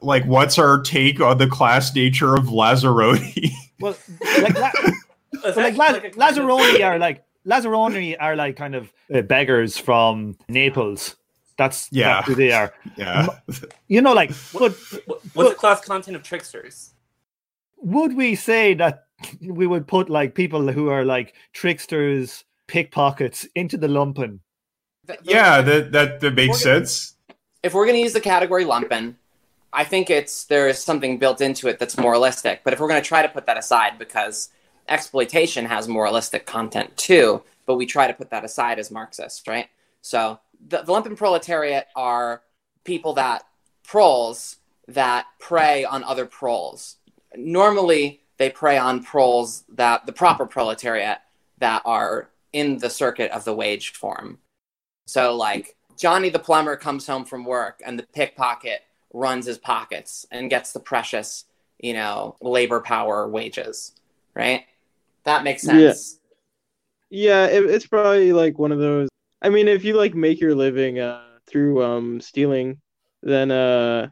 like 0.00 0.24
what's 0.26 0.58
our 0.58 0.80
take 0.82 1.20
on 1.20 1.38
the 1.38 1.46
class 1.46 1.94
nature 1.94 2.34
of 2.34 2.44
Lazzaroni? 2.46 3.50
well 3.80 3.96
like, 4.42 4.58
La- 4.58 4.70
It's 5.32 5.56
like, 5.56 5.56
actually 5.58 5.72
La- 5.76 5.84
like 5.86 5.96
a 6.04 6.10
kind 6.10 6.14
of- 6.14 6.14
Lazzaroni 6.36 6.84
are 6.84 6.98
like 6.98 7.24
Lazzaroni 7.46 8.16
are 8.18 8.34
like 8.36 8.56
kind 8.56 8.74
of 8.74 8.92
uh, 9.14 9.22
beggars 9.22 9.78
from 9.78 10.36
Naples. 10.48 11.16
That's 11.56 11.88
Yeah. 11.90 12.16
that's 12.16 12.26
who 12.28 12.34
they 12.34 12.52
are. 12.52 12.74
yeah, 12.96 13.26
You 13.88 14.02
know, 14.02 14.12
like, 14.12 14.30
but 14.52 14.72
What- 15.06 15.20
What's 15.34 15.50
the 15.50 15.54
class 15.56 15.80
content 15.84 16.16
of 16.16 16.22
tricksters? 16.22 16.92
would 17.78 18.16
we 18.16 18.34
say 18.34 18.74
that 18.74 19.04
we 19.40 19.66
would 19.66 19.86
put 19.86 20.08
like 20.10 20.34
people 20.34 20.72
who 20.72 20.88
are 20.88 21.04
like 21.04 21.34
tricksters, 21.52 22.44
pickpockets 22.66 23.46
into 23.54 23.76
the 23.76 23.86
lumpen? 23.86 24.40
Th- 25.06 25.18
yeah, 25.22 25.60
that 25.62 25.92
that 25.92 26.20
that 26.20 26.34
makes 26.34 26.64
We're 26.64 26.72
gonna- 26.74 26.86
sense. 26.86 27.14
if 27.62 27.74
we're 27.74 27.84
going 27.86 27.96
to 27.96 28.02
use 28.02 28.12
the 28.12 28.20
category 28.20 28.64
lumpen, 28.64 29.14
I 29.76 29.84
think 29.84 30.08
it's 30.08 30.44
there 30.44 30.68
is 30.68 30.82
something 30.82 31.18
built 31.18 31.42
into 31.42 31.68
it 31.68 31.78
that's 31.78 31.98
moralistic. 31.98 32.62
But 32.64 32.72
if 32.72 32.80
we're 32.80 32.88
going 32.88 33.02
to 33.02 33.06
try 33.06 33.20
to 33.20 33.28
put 33.28 33.44
that 33.44 33.58
aside, 33.58 33.98
because 33.98 34.48
exploitation 34.88 35.66
has 35.66 35.86
moralistic 35.86 36.46
content 36.46 36.96
too, 36.96 37.42
but 37.66 37.76
we 37.76 37.84
try 37.84 38.06
to 38.06 38.14
put 38.14 38.30
that 38.30 38.42
aside 38.42 38.78
as 38.78 38.90
Marxist, 38.90 39.46
right? 39.46 39.68
So 40.00 40.40
the, 40.66 40.78
the 40.78 40.92
lumpen 40.92 41.14
proletariat 41.14 41.88
are 41.94 42.40
people 42.84 43.12
that 43.14 43.42
proles 43.84 44.56
that 44.88 45.26
prey 45.38 45.84
on 45.84 46.04
other 46.04 46.24
proles. 46.24 46.96
Normally, 47.36 48.22
they 48.38 48.48
prey 48.48 48.78
on 48.78 49.02
proles 49.04 49.64
that 49.74 50.06
the 50.06 50.12
proper 50.12 50.46
proletariat 50.46 51.18
that 51.58 51.82
are 51.84 52.30
in 52.54 52.78
the 52.78 52.88
circuit 52.88 53.30
of 53.30 53.44
the 53.44 53.54
wage 53.54 53.92
form. 53.92 54.38
So, 55.06 55.36
like, 55.36 55.76
Johnny 55.98 56.30
the 56.30 56.38
plumber 56.38 56.76
comes 56.76 57.06
home 57.06 57.26
from 57.26 57.44
work 57.44 57.82
and 57.84 57.98
the 57.98 58.06
pickpocket 58.14 58.80
runs 59.16 59.46
his 59.46 59.58
pockets 59.58 60.26
and 60.30 60.50
gets 60.50 60.72
the 60.72 60.80
precious, 60.80 61.46
you 61.78 61.94
know, 61.94 62.36
labor 62.40 62.80
power 62.80 63.26
wages, 63.26 63.92
right? 64.34 64.64
That 65.24 65.42
makes 65.42 65.62
sense. 65.62 66.20
Yeah, 67.08 67.46
it, 67.46 67.64
it's 67.64 67.86
probably 67.86 68.32
like 68.32 68.58
one 68.58 68.72
of 68.72 68.78
those. 68.78 69.08
I 69.40 69.48
mean, 69.48 69.68
if 69.68 69.84
you 69.84 69.94
like 69.94 70.14
make 70.14 70.40
your 70.40 70.54
living 70.54 70.98
uh, 70.98 71.22
through 71.46 71.82
um 71.82 72.20
stealing, 72.20 72.80
then 73.22 73.50
uh, 73.50 74.08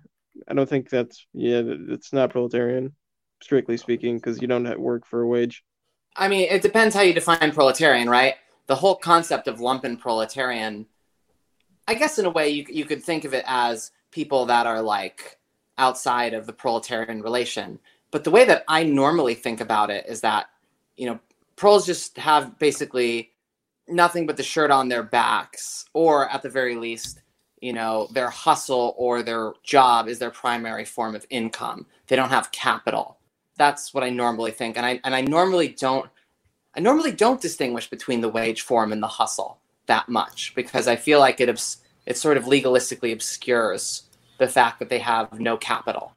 I 0.49 0.55
don't 0.55 0.69
think 0.69 0.89
that's 0.89 1.27
yeah, 1.35 1.63
it's 1.65 2.13
not 2.13 2.31
proletarian, 2.31 2.95
strictly 3.43 3.77
speaking, 3.77 4.17
because 4.17 4.41
you 4.41 4.49
don't 4.49 4.81
work 4.81 5.07
for 5.07 5.23
a 5.23 5.29
wage. 5.29 5.63
I 6.17 6.29
mean, 6.29 6.49
it 6.51 6.63
depends 6.63 6.95
how 6.95 7.03
you 7.03 7.13
define 7.13 7.53
proletarian, 7.53 8.09
right? 8.09 8.35
The 8.67 8.77
whole 8.77 8.95
concept 8.97 9.49
of 9.49 9.59
lumpen 9.59 9.99
proletarian, 9.99 10.87
I 11.87 11.95
guess 11.95 12.19
in 12.19 12.25
a 12.25 12.31
way 12.31 12.49
you, 12.49 12.65
you 12.69 12.85
could 12.85 13.03
think 13.03 13.25
of 13.25 13.35
it 13.35 13.45
as 13.47 13.91
people 14.14 14.47
that 14.47 14.66
are 14.66 14.80
like 14.80 15.38
outside 15.76 16.35
of 16.35 16.47
the 16.47 16.52
proletarian 16.52 17.21
relation. 17.21 17.80
But 18.12 18.23
the 18.23 18.30
way 18.30 18.44
that 18.44 18.64
I 18.68 18.85
normally 18.85 19.35
think 19.35 19.61
about 19.61 19.90
it 19.90 20.06
is 20.09 20.21
that, 20.21 20.47
you 20.97 21.06
know, 21.06 21.18
proles 21.56 21.85
just 21.85 22.16
have 22.16 22.56
basically 22.61 23.33
nothing 23.88 24.25
but 24.25 24.37
the 24.37 24.44
shirt 24.44 24.71
on 24.71 24.88
their 24.88 25.02
backs, 25.02 25.87
or 25.94 26.30
at 26.30 26.42
the 26.42 26.49
very 26.49 26.76
least, 26.76 27.23
you 27.61 27.73
know, 27.73 28.09
their 28.12 28.30
hustle 28.30 28.94
or 28.97 29.23
their 29.23 29.52
job 29.64 30.06
is 30.06 30.21
their 30.21 30.30
primary 30.30 30.85
form 30.85 31.16
of 31.16 31.26
income. 31.28 31.85
They 32.06 32.14
don't 32.14 32.28
have 32.28 32.52
capital. 32.52 33.18
That's 33.56 33.92
what 33.92 34.04
I 34.04 34.11
normally 34.11 34.52
think, 34.52 34.76
and 34.76 34.87
I 34.87 35.00
and 35.04 35.14
I 35.14 35.23
normally 35.23 35.68
don't. 35.68 36.09
I 36.76 36.80
normally 36.80 37.12
don't 37.12 37.40
distinguish 37.40 37.88
between 37.88 38.21
the 38.21 38.28
wage 38.28 38.62
form 38.62 38.92
and 38.92 39.02
the 39.02 39.09
hustle 39.09 39.59
that 39.87 40.09
much 40.09 40.54
because 40.56 40.88
I 40.88 40.97
feel 40.97 41.21
like 41.21 41.40
it 41.40 41.49
obs- 41.49 41.78
it 42.07 42.17
sort 42.17 42.37
of 42.37 42.45
legalistically 42.45 43.13
obscures 43.13 44.03
the 44.39 44.49
fact 44.49 44.79
that 44.79 44.89
they 44.89 44.99
have 44.99 45.39
no 45.39 45.57
capital. 45.57 46.13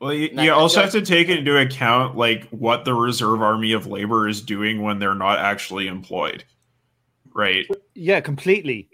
Well, 0.00 0.14
you, 0.14 0.30
you 0.32 0.52
also 0.52 0.80
have 0.80 0.92
to 0.92 1.02
take 1.02 1.28
into 1.28 1.58
account 1.58 2.16
like 2.16 2.48
what 2.48 2.84
the 2.84 2.94
reserve 2.94 3.42
army 3.42 3.72
of 3.72 3.86
labor 3.86 4.28
is 4.28 4.40
doing 4.40 4.82
when 4.82 4.98
they're 4.98 5.14
not 5.14 5.38
actually 5.38 5.88
employed, 5.88 6.44
right? 7.34 7.66
Yeah, 7.94 8.20
completely. 8.20 8.88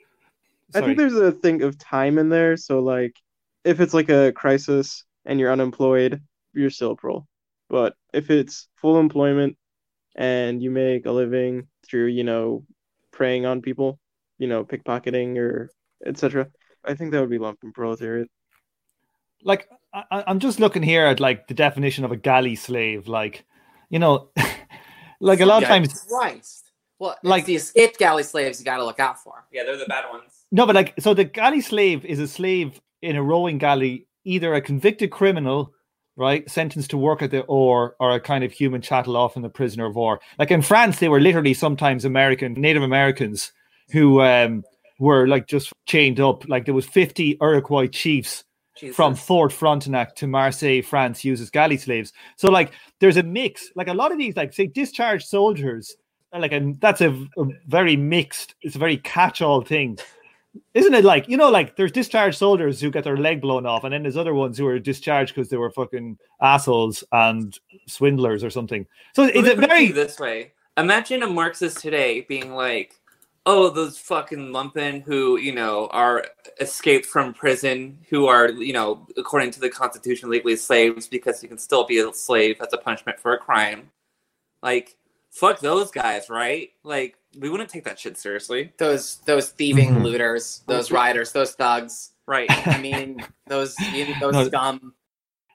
I 0.75 0.81
think 0.81 0.99
there's 0.99 1.15
a 1.15 1.31
thing 1.31 1.62
of 1.62 1.79
time 1.79 2.19
in 2.19 2.29
there. 2.29 2.57
So 2.57 2.81
like, 2.81 3.15
if 3.65 3.81
it's 3.81 3.95
like 3.95 4.09
a 4.09 4.33
crisis 4.33 5.05
and 5.25 5.38
you're 5.38 5.53
unemployed, 5.53 6.23
you're 6.53 6.71
still 6.71 6.93
a 6.93 6.97
pro. 6.97 7.26
But 7.69 7.95
if 8.12 8.31
it's 8.31 8.69
full 8.76 8.99
employment 8.99 9.57
and 10.17 10.61
you 10.62 10.71
make 10.71 11.07
a 11.07 11.12
living 11.12 11.69
through, 11.87 12.07
you 12.07 12.25
know, 12.25 12.65
preying 13.12 13.47
on 13.47 13.62
people, 13.62 14.00
you 14.38 14.49
know, 14.49 14.65
pickpocketing 14.65 15.38
or 15.38 15.71
etc., 16.05 16.49
I 16.85 16.95
think 16.95 17.11
that 17.12 17.21
would 17.21 17.31
be 17.31 17.38
lumpen 17.38 17.73
proletariat. 17.75 18.29
like 19.43 19.69
I, 19.95 20.05
I- 20.11 20.25
I'm 20.26 20.38
just 20.41 20.61
looking 20.61 20.83
here 20.83 21.07
at 21.07 21.21
like 21.21 21.47
the 21.49 21.55
definition 21.55 22.05
of 22.05 22.12
a 22.12 22.17
galley 22.17 22.55
slave. 22.57 23.09
Like, 23.09 23.45
you 23.91 23.99
know, 23.99 24.31
like 25.21 25.41
a 25.41 25.47
lot 25.47 25.62
of 25.62 25.69
times. 25.69 26.05
Christ. 26.09 26.71
Well, 26.99 27.11
Like- 27.23 27.25
like 27.25 27.45
the 27.47 27.57
escaped 27.57 27.99
galley 27.99 28.23
slaves, 28.23 28.59
you 28.59 28.65
got 28.65 28.79
to 28.79 28.85
look 28.85 29.00
out 29.00 29.19
for. 29.23 29.45
Yeah, 29.53 29.65
they're 29.65 29.76
the 29.76 29.87
bad 29.87 30.05
ones. 30.11 30.45
No, 30.53 30.65
but 30.67 30.75
like, 30.75 30.95
so 30.99 31.12
the 31.15 31.25
galley 31.25 31.61
slave 31.61 32.05
is 32.05 32.19
a 32.21 32.29
slave 32.29 32.81
in 33.03 33.17
a 33.17 33.23
rowing 33.23 33.59
galley, 33.59 34.07
either 34.25 34.55
a 34.55 34.61
convicted 34.61 35.11
criminal, 35.11 35.73
right, 36.17 36.49
sentenced 36.49 36.91
to 36.91 36.97
work 36.99 37.21
at 37.21 37.31
the 37.31 37.41
oar, 37.43 37.97
or 38.00 38.12
a 38.12 38.21
kind 38.21 38.45
of 38.45 38.53
human 38.53 38.81
chattel, 38.81 39.17
off 39.17 39.37
in 39.37 39.43
the 39.43 39.49
prisoner 39.50 39.87
of 39.87 39.97
war. 39.97 40.21
Like 40.38 40.50
in 40.50 40.62
France, 40.62 40.99
they 40.99 41.09
were 41.09 41.21
literally 41.21 41.53
sometimes 41.55 42.05
American 42.05 42.53
Native 42.55 42.83
Americans 42.83 43.53
who 43.93 44.21
um, 44.23 44.62
were 44.99 45.26
like 45.26 45.47
just 45.47 45.73
chained 45.87 46.21
up. 46.21 46.49
Like 46.49 46.65
there 46.65 46.75
was 46.75 46.87
50 46.87 47.38
Iroquois 47.41 47.88
chiefs 47.88 48.45
Jesus. 48.76 48.97
from 48.97 49.15
Fort 49.15 49.53
Frontenac 49.53 50.15
to 50.17 50.26
Marseille, 50.26 50.83
France, 50.83 51.25
uses 51.25 51.50
galley 51.50 51.76
slaves. 51.76 52.12
So 52.37 52.50
like 52.50 52.73
there's 53.00 53.17
a 53.17 53.23
mix. 53.23 53.71
Like 53.75 53.88
a 53.88 53.95
lot 53.95 54.12
of 54.12 54.19
these, 54.19 54.37
like 54.37 54.53
say 54.53 54.67
discharged 54.67 55.26
soldiers, 55.26 55.97
like 56.33 56.53
and 56.53 56.81
that's 56.81 57.00
a, 57.00 57.11
a 57.11 57.45
very 57.67 57.97
mixed. 57.97 58.55
It's 58.62 58.76
a 58.76 58.81
very 58.81 58.99
catch-all 58.99 59.62
thing, 59.62 59.99
isn't 60.75 60.95
it? 60.95 61.05
Like 61.05 61.29
you 61.29 61.37
know, 61.37 61.50
like 61.50 61.76
there's 61.76 61.93
discharged 61.93 62.38
soldiers 62.38 62.81
who 62.81 62.91
get 62.91 63.05
their 63.05 63.17
leg 63.17 63.41
blown 63.41 63.67
off, 63.67 63.85
and 63.85 63.93
then 63.93 64.03
there's 64.03 64.17
other 64.17 64.35
ones 64.35 64.59
who 64.59 64.67
are 64.67 64.79
discharged 64.79 65.35
because 65.35 65.49
they 65.49 65.57
were 65.57 65.71
fucking 65.71 66.19
assholes 66.41 67.05
and 67.12 67.59
swindlers 67.87 68.45
or 68.45 68.50
something. 68.50 68.87
So 69.15 69.25
it's 69.25 69.49
a 69.49 69.53
it 69.53 69.59
very 69.59 69.93
this 69.93 70.19
way. 70.19 70.53
Imagine 70.76 71.23
a 71.23 71.26
Marxist 71.26 71.79
today 71.79 72.26
being 72.29 72.53
like, 72.53 72.95
"Oh, 73.47 73.71
those 73.71 73.97
fucking 73.99 74.50
lumpen 74.50 75.03
who 75.03 75.38
you 75.38 75.53
know 75.55 75.87
are 75.93 76.26
escaped 76.61 77.07
from 77.07 77.33
prison, 77.33 77.99
who 78.11 78.26
are 78.26 78.50
you 78.50 78.73
know 78.73 79.07
according 79.17 79.53
to 79.53 79.61
the 79.61 79.71
Constitution 79.71 80.29
legally 80.29 80.57
slaves 80.57 81.07
because 81.07 81.43
you 81.43 81.49
can 81.49 81.59
still 81.59 81.85
be 81.87 81.99
a 81.99 82.12
slave 82.12 82.61
as 82.61 82.73
a 82.73 82.79
punishment 82.79 83.19
for 83.19 83.33
a 83.35 83.38
crime." 83.38 83.91
Like, 84.62 84.97
fuck 85.31 85.61
those 85.61 85.91
guys, 85.91 86.29
right? 86.29 86.71
Like, 86.83 87.17
we 87.38 87.49
wouldn't 87.50 87.69
take 87.71 87.85
that 87.85 87.99
shit 87.99 88.17
seriously, 88.19 88.73
Those 88.79 89.17
those 89.26 89.50
thieving 89.50 89.91
Mhm. 89.91 90.03
looters, 90.03 90.62
those 90.67 90.91
riders, 90.91 91.33
those 91.33 91.53
thugs. 91.53 92.11
right? 92.29 92.50
I 92.67 92.79
mean, 92.79 93.25
those 93.47 93.76
those 94.21 94.35
No. 94.35 94.49
scum. 94.49 94.95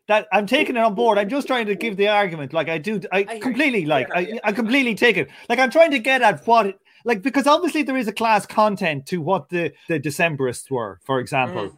that 0.08 0.28
I'm 0.34 0.46
taking 0.46 0.76
it 0.78 0.80
on 0.80 0.94
board. 0.96 1.18
I'm 1.18 1.28
just 1.30 1.48
trying 1.48 1.66
to 1.68 1.76
give 1.76 1.96
the 1.98 2.08
argument. 2.08 2.54
Like 2.54 2.70
I 2.70 2.78
do, 2.78 3.00
I, 3.14 3.20
I 3.28 3.40
completely 3.40 3.82
you. 3.82 3.88
like 3.88 4.10
I. 4.14 4.40
I 4.44 4.52
completely 4.54 4.96
take 4.96 5.16
it. 5.18 5.30
Like 5.50 5.60
I'm 5.60 5.70
trying 5.70 5.92
to 5.92 6.00
get 6.00 6.22
at 6.22 6.46
what 6.48 6.68
it- 6.68 6.80
like 7.06 7.22
because 7.22 7.48
obviously 7.48 7.84
there 7.84 7.98
is 7.98 8.08
a 8.08 8.14
class 8.14 8.46
content 8.46 9.06
to 9.08 9.18
what 9.22 9.50
the 9.50 9.74
the 9.88 10.00
Decemberists 10.00 10.70
were, 10.72 11.00
for 11.04 11.20
example, 11.20 11.70
Mm. 11.70 11.78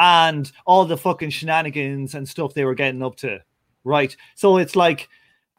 and 0.00 0.52
all 0.66 0.84
the 0.84 0.96
fucking 0.96 1.30
shenanigans 1.30 2.14
and 2.14 2.28
stuff 2.28 2.54
they 2.54 2.64
were 2.64 2.74
getting 2.74 3.02
up 3.02 3.16
to, 3.16 3.40
right? 3.84 4.16
So 4.34 4.56
it's 4.56 4.76
like 4.76 5.08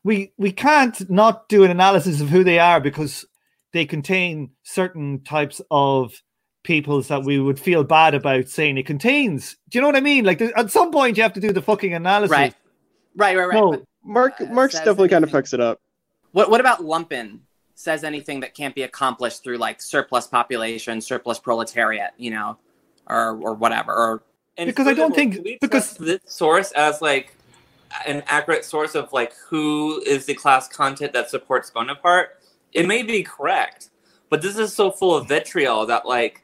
we 0.04 0.34
we 0.38 0.52
can't 0.52 1.10
not 1.10 1.48
do 1.50 1.64
an 1.64 1.72
analysis 1.72 2.22
of 2.22 2.30
who 2.30 2.44
they 2.44 2.60
are 2.60 2.80
because 2.82 3.26
they 3.72 3.86
contain 3.86 4.52
certain 4.64 5.22
types 5.24 5.62
of 5.72 6.22
peoples 6.64 7.08
that 7.10 7.24
we 7.24 7.40
would 7.40 7.60
feel 7.60 7.84
bad 7.84 8.14
about 8.14 8.48
saying 8.48 8.78
it 8.78 8.86
contains. 8.86 9.58
Do 9.70 9.78
you 9.78 9.82
know 9.82 9.88
what 9.88 9.96
I 9.98 10.02
mean? 10.02 10.24
Like 10.26 10.42
at 10.42 10.72
some 10.72 10.92
point 10.92 11.18
you 11.18 11.24
have 11.24 11.34
to 11.34 11.40
do 11.42 11.52
the 11.52 11.62
fucking 11.62 11.94
analysis. 11.94 12.32
Right. 12.32 12.56
Right, 13.16 13.38
right, 13.38 13.46
right. 13.48 13.56
No. 13.56 13.72
But 13.72 13.84
Mark 14.04 14.42
Uh, 14.42 14.46
Marx 14.46 14.74
definitely 14.76 15.10
kind 15.10 15.24
of 15.24 15.30
fucks 15.32 15.54
it 15.54 15.60
up. 15.60 15.80
what 16.32 16.50
what 16.50 16.60
about 16.60 16.80
lumpen? 16.82 17.40
Says 17.76 18.04
anything 18.04 18.40
that 18.42 18.54
can't 18.54 18.76
be 18.76 18.84
accomplished 18.84 19.44
through 19.44 19.58
like 19.58 19.82
surplus 19.82 20.28
population, 20.28 21.02
surplus 21.02 21.40
proletariat, 21.40 22.12
you 22.18 22.32
know, 22.32 22.58
or 23.08 23.38
or 23.42 23.54
whatever. 23.54 23.92
Or 23.94 24.24
And 24.58 24.68
Because 24.68 24.86
I 24.88 24.94
don't 24.94 25.16
think- 25.16 25.60
because- 25.60 25.96
this 25.98 26.20
source 26.26 26.72
as 26.74 27.02
like 27.02 27.36
an 28.06 28.24
accurate 28.28 28.64
source 28.66 28.94
of 28.96 29.12
like 29.12 29.34
who 29.50 30.02
is 30.06 30.26
the 30.28 30.36
class 30.36 30.68
content 30.68 31.14
that 31.14 31.30
supports 31.30 31.72
Bonaparte. 31.72 32.40
It 32.72 32.86
may 32.88 33.02
be 33.04 33.24
correct, 33.24 33.90
but 34.30 34.42
this 34.44 34.58
is 34.58 34.74
so 34.76 34.92
full 34.92 35.16
of 35.16 35.28
vitriol 35.28 35.86
that 35.88 36.06
like 36.06 36.43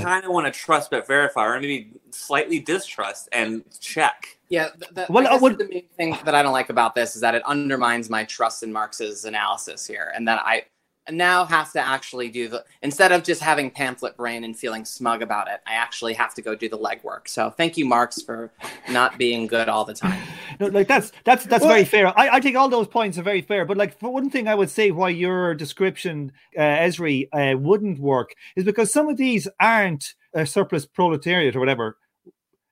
I 0.00 0.02
kind 0.02 0.24
of 0.24 0.30
want 0.30 0.46
to 0.46 0.52
trust 0.52 0.90
but 0.90 1.06
verify, 1.06 1.44
or 1.46 1.60
maybe 1.60 1.90
slightly 2.10 2.58
distrust 2.60 3.28
and 3.32 3.64
check. 3.80 4.38
yeah, 4.48 4.68
th- 4.78 4.94
th- 4.94 5.08
Well, 5.08 5.26
I 5.26 5.32
I 5.32 5.36
would- 5.38 5.58
the 5.58 5.66
main 5.68 5.88
thing 5.96 6.16
that 6.24 6.34
I 6.34 6.42
don't 6.42 6.52
like 6.52 6.70
about 6.70 6.94
this 6.94 7.14
is 7.16 7.20
that 7.22 7.34
it 7.34 7.42
undermines 7.44 8.08
my 8.08 8.24
trust 8.24 8.62
in 8.62 8.72
Marx's 8.72 9.24
analysis 9.24 9.84
here, 9.86 10.12
and 10.14 10.26
that 10.28 10.40
I 10.44 10.64
now 11.10 11.44
have 11.44 11.72
to 11.72 11.80
actually 11.80 12.28
do 12.28 12.48
the 12.48 12.64
instead 12.82 13.12
of 13.12 13.22
just 13.22 13.42
having 13.42 13.70
pamphlet 13.70 14.16
brain 14.16 14.44
and 14.44 14.56
feeling 14.56 14.84
smug 14.84 15.22
about 15.22 15.48
it, 15.48 15.60
I 15.66 15.74
actually 15.74 16.14
have 16.14 16.34
to 16.34 16.42
go 16.42 16.54
do 16.54 16.68
the 16.68 16.78
legwork. 16.78 17.28
So 17.28 17.50
thank 17.50 17.76
you, 17.76 17.84
Marx, 17.84 18.22
for 18.22 18.50
not 18.90 19.18
being 19.18 19.46
good 19.46 19.68
all 19.68 19.84
the 19.84 19.94
time. 19.94 20.20
No, 20.60 20.68
like 20.68 20.86
that's 20.86 21.10
that's 21.24 21.44
that's 21.46 21.62
Well- 21.62 21.72
very 21.72 21.84
fair. 21.84 22.16
I, 22.16 22.36
I 22.36 22.40
think 22.40 22.56
all 22.56 22.68
those 22.68 22.86
points 22.86 23.18
are 23.18 23.24
very 23.24 23.40
fair. 23.40 23.64
But 23.64 23.76
like 23.76 23.98
for 23.98 24.12
one 24.12 24.30
thing, 24.30 24.46
I 24.46 24.54
would 24.54 24.70
say 24.70 24.92
why 24.92 25.08
your 25.08 25.52
description, 25.52 26.30
uh, 26.56 26.60
Esri, 26.60 27.28
uh, 27.32 27.58
wouldn't 27.58 27.98
work 27.98 28.34
is 28.54 28.62
because 28.62 28.92
some 28.92 29.08
of 29.08 29.16
these 29.16 29.48
aren't 29.58 30.14
a 30.32 30.46
surplus 30.46 30.86
proletariat 30.86 31.56
or 31.56 31.58
whatever. 31.58 31.96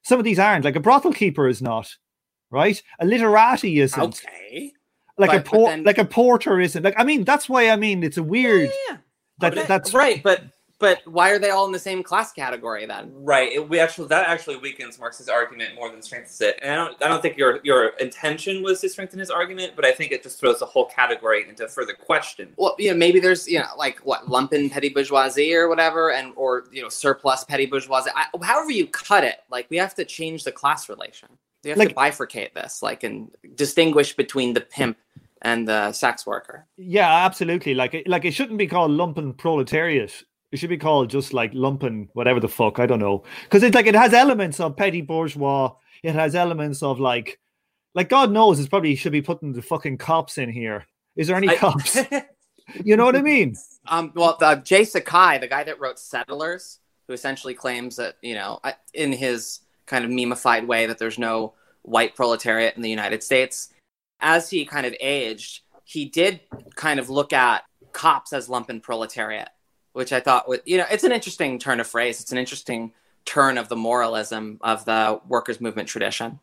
Some 0.02 0.20
of 0.20 0.24
these 0.24 0.38
aren't. 0.38 0.64
Like 0.64 0.76
a 0.76 0.80
brothel 0.80 1.12
keeper 1.12 1.48
is 1.48 1.60
not, 1.60 1.96
right? 2.52 2.80
A 3.00 3.04
literati 3.04 3.80
isn't. 3.80 4.22
Okay. 4.24 4.72
Like 5.18 5.30
a 5.30 5.32
But- 5.34 5.44
but 5.44 5.50
por- 5.50 5.68
then- 5.68 5.84
like 5.84 5.98
a 5.98 6.04
porter 6.04 6.60
isn't. 6.60 6.82
Like 6.82 6.94
I 6.98 7.04
mean, 7.04 7.24
that's 7.24 7.48
why 7.48 7.68
I 7.70 7.76
mean 7.76 8.02
it's 8.02 8.16
a 8.16 8.22
weird. 8.22 8.70
Yeah, 8.88 8.96
oh, 8.96 8.98
That 9.40 9.54
But- 9.54 9.68
that's 9.68 9.92
right, 9.94 10.22
but 10.22 10.42
but 10.78 11.00
why 11.06 11.30
are 11.30 11.38
they 11.38 11.50
all 11.50 11.64
in 11.66 11.70
the 11.70 11.78
same 11.78 12.02
class 12.02 12.32
category 12.32 12.86
then? 12.86 13.12
Right. 13.14 13.52
It, 13.52 13.68
we 13.68 13.78
actually 13.78 14.08
that 14.08 14.26
actually 14.28 14.56
weakens 14.56 14.98
Marx's 14.98 15.28
argument 15.28 15.76
more 15.76 15.88
than 15.88 16.02
strengthens 16.02 16.40
it. 16.40 16.58
And 16.60 16.72
I 16.72 16.74
don't 16.74 17.02
I 17.04 17.08
don't 17.08 17.22
think 17.22 17.36
your 17.36 17.60
your 17.62 17.88
intention 18.00 18.64
was 18.64 18.80
to 18.80 18.88
strengthen 18.88 19.20
his 19.20 19.30
argument, 19.30 19.74
but 19.76 19.84
I 19.84 19.92
think 19.92 20.10
it 20.10 20.24
just 20.24 20.40
throws 20.40 20.58
the 20.58 20.66
whole 20.66 20.86
category 20.86 21.48
into 21.48 21.68
further 21.68 21.92
question. 21.92 22.52
Well, 22.56 22.74
you 22.80 22.90
know, 22.90 22.96
maybe 22.96 23.20
there's 23.20 23.46
you 23.46 23.60
know 23.60 23.66
like 23.76 23.98
what 24.00 24.26
lumpen 24.26 24.72
petty 24.72 24.88
bourgeoisie 24.88 25.54
or 25.54 25.68
whatever, 25.68 26.10
and 26.10 26.32
or 26.34 26.64
you 26.72 26.82
know 26.82 26.88
surplus 26.88 27.44
petty 27.44 27.66
bourgeoisie. 27.66 28.10
I, 28.16 28.26
however 28.44 28.72
you 28.72 28.88
cut 28.88 29.22
it, 29.22 29.36
like 29.50 29.66
we 29.70 29.76
have 29.76 29.94
to 29.94 30.04
change 30.04 30.42
the 30.42 30.50
class 30.52 30.88
relation. 30.88 31.28
We 31.64 31.70
have 31.70 31.78
to 31.78 31.84
Like- 31.84 31.94
bifurcate 31.96 32.54
this, 32.54 32.82
like 32.82 33.02
and 33.04 33.30
distinguish 33.54 34.14
between 34.16 34.52
the 34.54 34.60
pimp 34.60 34.96
and 35.42 35.66
the 35.66 35.92
sex 35.92 36.26
worker. 36.26 36.66
Yeah, 36.76 37.24
absolutely. 37.26 37.74
Like, 37.74 37.94
it- 37.94 38.08
like 38.08 38.24
it 38.24 38.32
shouldn't 38.32 38.58
be 38.58 38.66
called 38.66 38.90
lumpen 38.90 39.36
proletariat. 39.36 40.24
It 40.50 40.58
should 40.58 40.70
be 40.70 40.76
called 40.78 41.08
just 41.10 41.32
like 41.32 41.52
lumpen, 41.52 42.08
whatever 42.12 42.38
the 42.40 42.48
fuck. 42.48 42.78
I 42.78 42.86
don't 42.86 42.98
know, 42.98 43.24
because 43.44 43.62
it's 43.62 43.74
like 43.74 43.86
it 43.86 43.94
has 43.94 44.12
elements 44.12 44.60
of 44.60 44.76
petty 44.76 45.00
bourgeois. 45.00 45.72
It 46.02 46.14
has 46.14 46.34
elements 46.34 46.82
of 46.82 47.00
like, 47.00 47.38
like 47.94 48.08
God 48.08 48.30
knows, 48.32 48.58
it's 48.58 48.68
probably 48.68 48.94
should 48.96 49.12
be 49.12 49.22
putting 49.22 49.52
the 49.52 49.62
fucking 49.62 49.98
cops 49.98 50.36
in 50.38 50.50
here. 50.50 50.84
Is 51.16 51.26
there 51.28 51.36
any 51.36 51.48
I- 51.48 51.56
cops? 51.56 51.98
You 52.84 52.96
know 52.96 53.04
what 53.04 53.16
I 53.16 53.22
mean? 53.22 53.56
Um, 53.88 54.12
well, 54.14 54.36
the, 54.38 54.54
J. 54.54 54.84
Sakai, 54.84 55.38
the 55.38 55.48
guy 55.48 55.64
that 55.64 55.80
wrote 55.80 55.98
Settlers, 55.98 56.78
who 57.06 57.12
essentially 57.12 57.54
claims 57.54 57.96
that 57.96 58.14
you 58.22 58.34
know, 58.34 58.60
in 58.94 59.10
his 59.12 59.60
kind 59.92 60.04
of 60.06 60.10
memeified 60.10 60.66
way, 60.66 60.86
that 60.86 60.98
there's 60.98 61.18
no 61.18 61.52
white 61.82 62.16
proletariat 62.16 62.74
in 62.76 62.82
the 62.82 62.90
United 62.90 63.22
States. 63.22 63.68
As 64.20 64.48
he 64.48 64.64
kind 64.64 64.86
of 64.86 64.94
aged, 65.00 65.60
he 65.84 66.06
did 66.06 66.40
kind 66.76 66.98
of 66.98 67.10
look 67.10 67.34
at 67.34 67.64
cops 67.92 68.32
as 68.32 68.48
lumpen 68.48 68.82
proletariat, 68.82 69.50
which 69.92 70.12
I 70.12 70.20
thought 70.20 70.48
was, 70.48 70.60
you 70.64 70.78
know, 70.78 70.86
it's 70.90 71.04
an 71.04 71.12
interesting 71.12 71.58
turn 71.58 71.78
of 71.78 71.86
phrase. 71.86 72.20
It's 72.20 72.32
an 72.32 72.38
interesting 72.38 72.92
turn 73.26 73.58
of 73.58 73.68
the 73.68 73.76
moralism 73.76 74.58
of 74.62 74.84
the 74.86 75.20
workers' 75.28 75.60
movement 75.60 75.88
tradition. 75.88 76.40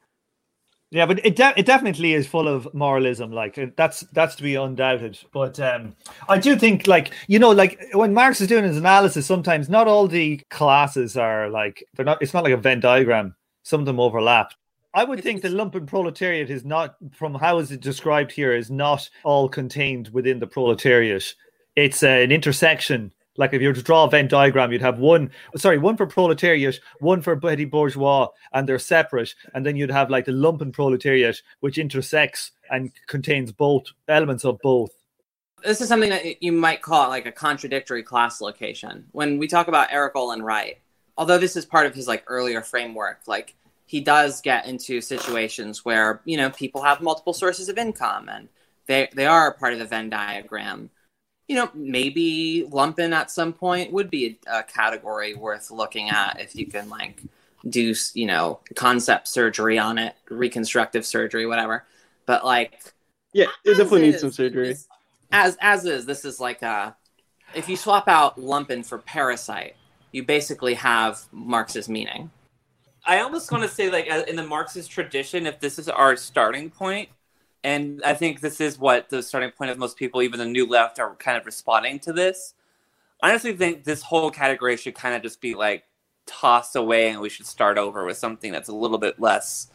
Yeah, 0.92 1.06
but 1.06 1.24
it 1.24 1.36
de- 1.36 1.54
it 1.56 1.68
definitely 1.68 2.14
is 2.14 2.26
full 2.26 2.48
of 2.48 2.68
moralism. 2.74 3.32
Like 3.32 3.76
that's 3.76 4.02
that's 4.12 4.36
to 4.36 4.44
be 4.44 4.56
undoubted. 4.56 5.20
But 5.32 5.60
um, 5.60 5.96
I 6.28 6.40
do 6.40 6.56
think 6.56 6.88
like 6.88 7.14
you 7.28 7.38
know 7.38 7.52
like 7.52 7.80
when 7.94 8.12
Marx 8.12 8.42
is 8.42 8.48
doing 8.48 8.64
his 8.64 8.78
analysis, 8.78 9.28
sometimes 9.28 9.70
not 9.70 9.88
all 9.88 10.08
the 10.08 10.42
classes 10.50 11.16
are 11.16 11.48
like 11.50 11.84
they're 11.94 12.06
not. 12.06 12.22
It's 12.24 12.34
not 12.34 12.44
like 12.44 12.54
a 12.54 12.58
Venn 12.58 12.80
diagram. 12.80 13.36
Some 13.70 13.82
of 13.82 13.86
them 13.86 14.00
overlap. 14.00 14.54
I 14.96 15.04
would 15.04 15.22
think 15.22 15.44
the 15.44 15.50
lumpen 15.50 15.86
proletariat 15.86 16.50
is 16.50 16.66
not, 16.66 16.96
from 17.12 17.36
how 17.36 17.60
is 17.60 17.72
it 17.72 17.82
described 17.82 18.32
here, 18.32 18.52
is 18.52 18.72
not 18.72 19.08
all 19.24 19.48
contained 19.48 20.08
within 20.08 20.40
the 20.40 20.48
proletariat. 20.48 21.36
It's 21.76 22.02
uh, 22.02 22.08
an 22.08 22.32
intersection. 22.32 23.14
Like 23.38 23.54
if 23.54 23.62
you 23.62 23.68
were 23.68 23.76
to 23.76 23.84
draw 23.84 24.06
a 24.06 24.10
Venn 24.10 24.28
diagram, 24.28 24.72
you'd 24.72 24.82
have 24.82 24.98
one, 24.98 25.30
sorry, 25.56 25.78
one 25.78 25.98
for 25.98 26.08
proletariat, 26.08 26.80
one 27.00 27.22
for 27.22 27.40
petty 27.40 27.66
bourgeois, 27.66 28.30
and 28.54 28.68
they're 28.68 28.80
separate. 28.80 29.36
And 29.54 29.64
then 29.64 29.76
you'd 29.76 29.92
have 29.92 30.10
like 30.10 30.26
the 30.26 30.32
lumpen 30.32 30.74
proletariat, 30.74 31.40
which 31.60 31.78
intersects 31.78 32.50
and 32.72 32.92
contains 33.06 33.52
both 33.52 33.84
elements 34.08 34.46
of 34.46 34.58
both. 34.64 34.90
this 35.64 35.80
is 35.80 35.90
something 35.90 36.10
that 36.10 36.42
you 36.42 36.52
might 36.52 36.82
call 36.82 37.10
like 37.10 37.28
a 37.28 37.32
contradictory 37.32 38.02
class 38.02 38.42
location. 38.42 39.06
When 39.12 39.38
we 39.38 39.48
talk 39.48 39.68
about 39.68 39.90
Eric 39.92 40.16
Olin 40.16 40.42
Wright, 40.42 40.80
although 41.20 41.38
this 41.38 41.56
is 41.56 41.66
part 41.66 41.86
of 41.86 41.94
his 41.94 42.08
like 42.08 42.24
earlier 42.28 42.62
framework, 42.62 43.20
like 43.28 43.54
he 43.90 44.02
does 44.02 44.42
get 44.42 44.68
into 44.68 45.02
situations 45.02 45.84
where 45.84 46.22
you 46.24 46.38
know 46.38 46.52
people 46.52 46.84
have 46.84 47.02
multiple 47.02 47.34
sources 47.34 47.70
of 47.70 47.80
income 47.80 48.30
and 48.30 48.48
they 48.86 49.10
they 49.16 49.26
are 49.26 49.48
a 49.48 49.54
part 49.56 49.74
of 49.74 49.80
the 49.80 49.86
Venn 49.86 50.12
diagram. 50.12 50.92
You 51.48 51.56
know, 51.56 51.72
maybe 51.74 52.68
lumpen 52.70 53.14
at 53.14 53.32
some 53.32 53.52
point 53.52 53.92
would 53.92 54.12
be 54.12 54.38
a, 54.46 54.60
a 54.60 54.64
category 54.64 55.34
worth 55.34 55.72
looking 55.72 56.12
at 56.12 56.40
if 56.40 56.56
you 56.56 56.68
can 56.68 56.88
like 56.88 57.24
do 57.68 57.96
you 58.14 58.28
know 58.28 58.60
concept 58.76 59.28
surgery 59.28 59.80
on 59.80 59.98
it, 59.98 60.14
reconstructive 60.30 61.04
surgery, 61.04 61.48
whatever. 61.48 61.84
But 62.28 62.46
like 62.46 62.94
Yeah, 63.34 63.48
it 63.66 63.72
definitely 63.72 64.02
needs 64.02 64.18
is, 64.18 64.22
some 64.22 64.32
surgery. 64.32 64.78
As 65.32 65.58
as 65.62 65.86
is, 65.86 66.06
this 66.06 66.26
is 66.26 66.40
like 66.40 66.62
a 66.62 66.96
if 67.56 67.68
you 67.68 67.76
swap 67.76 68.08
out 68.08 68.38
lumpen 68.40 68.86
for 68.86 69.00
parasite, 69.00 69.76
you 70.12 70.24
basically 70.24 70.76
have 70.76 71.22
Marx's 71.32 71.90
meaning. 71.90 72.30
I 73.10 73.22
almost 73.22 73.52
want 73.52 73.64
to 73.64 73.70
say, 73.70 73.90
like, 73.90 74.06
in 74.06 74.36
the 74.36 74.46
Marxist 74.46 74.92
tradition, 74.92 75.48
if 75.48 75.60
this 75.60 75.80
is 75.80 75.90
our 75.90 76.16
starting 76.16 76.70
point, 76.70 77.10
and 77.64 78.04
I 78.06 78.14
think 78.14 78.40
this 78.40 78.62
is 78.62 78.78
what 78.78 79.10
the 79.10 79.24
starting 79.24 79.50
point 79.50 79.72
of 79.72 79.80
most 79.80 79.98
people, 79.98 80.22
even 80.22 80.38
the 80.38 80.46
new 80.46 80.68
left, 80.68 81.00
are 81.00 81.16
kind 81.16 81.36
of 81.36 81.44
responding 81.48 81.98
to 82.02 82.14
this. 82.14 82.54
I 83.24 83.32
honestly 83.32 83.54
think 83.54 83.84
this 83.84 84.04
whole 84.04 84.30
category 84.30 84.78
should 84.78 84.94
kind 84.94 85.16
of 85.16 85.24
just 85.24 85.42
be 85.42 85.56
like 85.56 85.86
tossed 86.28 86.76
away, 86.76 87.10
and 87.10 87.20
we 87.20 87.30
should 87.30 87.48
start 87.48 87.80
over 87.80 88.06
with 88.06 88.18
something 88.18 88.52
that's 88.52 88.70
a 88.70 88.76
little 88.76 89.00
bit 89.00 89.20
less. 89.20 89.72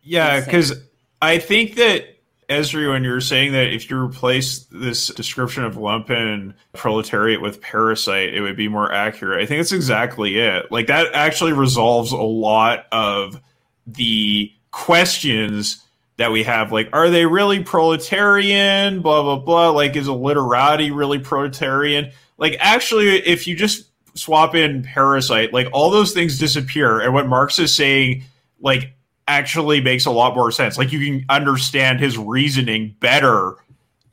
Yeah, 0.00 0.38
because 0.38 0.80
I 1.20 1.38
think 1.38 1.74
that 1.74 2.19
Esri, 2.50 2.90
when 2.90 3.04
you're 3.04 3.20
saying 3.20 3.52
that 3.52 3.72
if 3.72 3.88
you 3.88 3.96
replace 3.96 4.66
this 4.72 5.06
description 5.06 5.64
of 5.64 5.76
lumpen 5.76 6.54
proletariat 6.72 7.40
with 7.40 7.60
parasite, 7.60 8.34
it 8.34 8.40
would 8.40 8.56
be 8.56 8.68
more 8.68 8.92
accurate. 8.92 9.40
I 9.40 9.46
think 9.46 9.60
that's 9.60 9.72
exactly 9.72 10.38
it. 10.38 10.70
Like 10.70 10.88
that 10.88 11.14
actually 11.14 11.52
resolves 11.52 12.10
a 12.10 12.16
lot 12.16 12.86
of 12.90 13.40
the 13.86 14.52
questions 14.72 15.82
that 16.16 16.32
we 16.32 16.42
have. 16.42 16.72
Like, 16.72 16.90
are 16.92 17.08
they 17.08 17.24
really 17.24 17.62
proletarian? 17.62 19.00
Blah 19.00 19.22
blah 19.22 19.36
blah. 19.36 19.70
Like, 19.70 19.94
is 19.94 20.08
a 20.08 20.12
literati 20.12 20.90
really 20.90 21.20
proletarian? 21.20 22.10
Like, 22.36 22.56
actually, 22.58 23.08
if 23.26 23.46
you 23.46 23.54
just 23.54 23.86
swap 24.14 24.54
in 24.56 24.82
parasite, 24.82 25.52
like 25.52 25.68
all 25.72 25.90
those 25.90 26.12
things 26.12 26.38
disappear. 26.38 27.00
And 27.00 27.14
what 27.14 27.28
Marx 27.28 27.58
is 27.58 27.74
saying, 27.74 28.24
like 28.60 28.92
actually 29.30 29.80
makes 29.80 30.06
a 30.06 30.10
lot 30.10 30.34
more 30.34 30.50
sense. 30.50 30.76
Like 30.76 30.90
you 30.92 30.98
can 31.04 31.24
understand 31.28 32.00
his 32.00 32.18
reasoning 32.18 32.94
better 33.00 33.54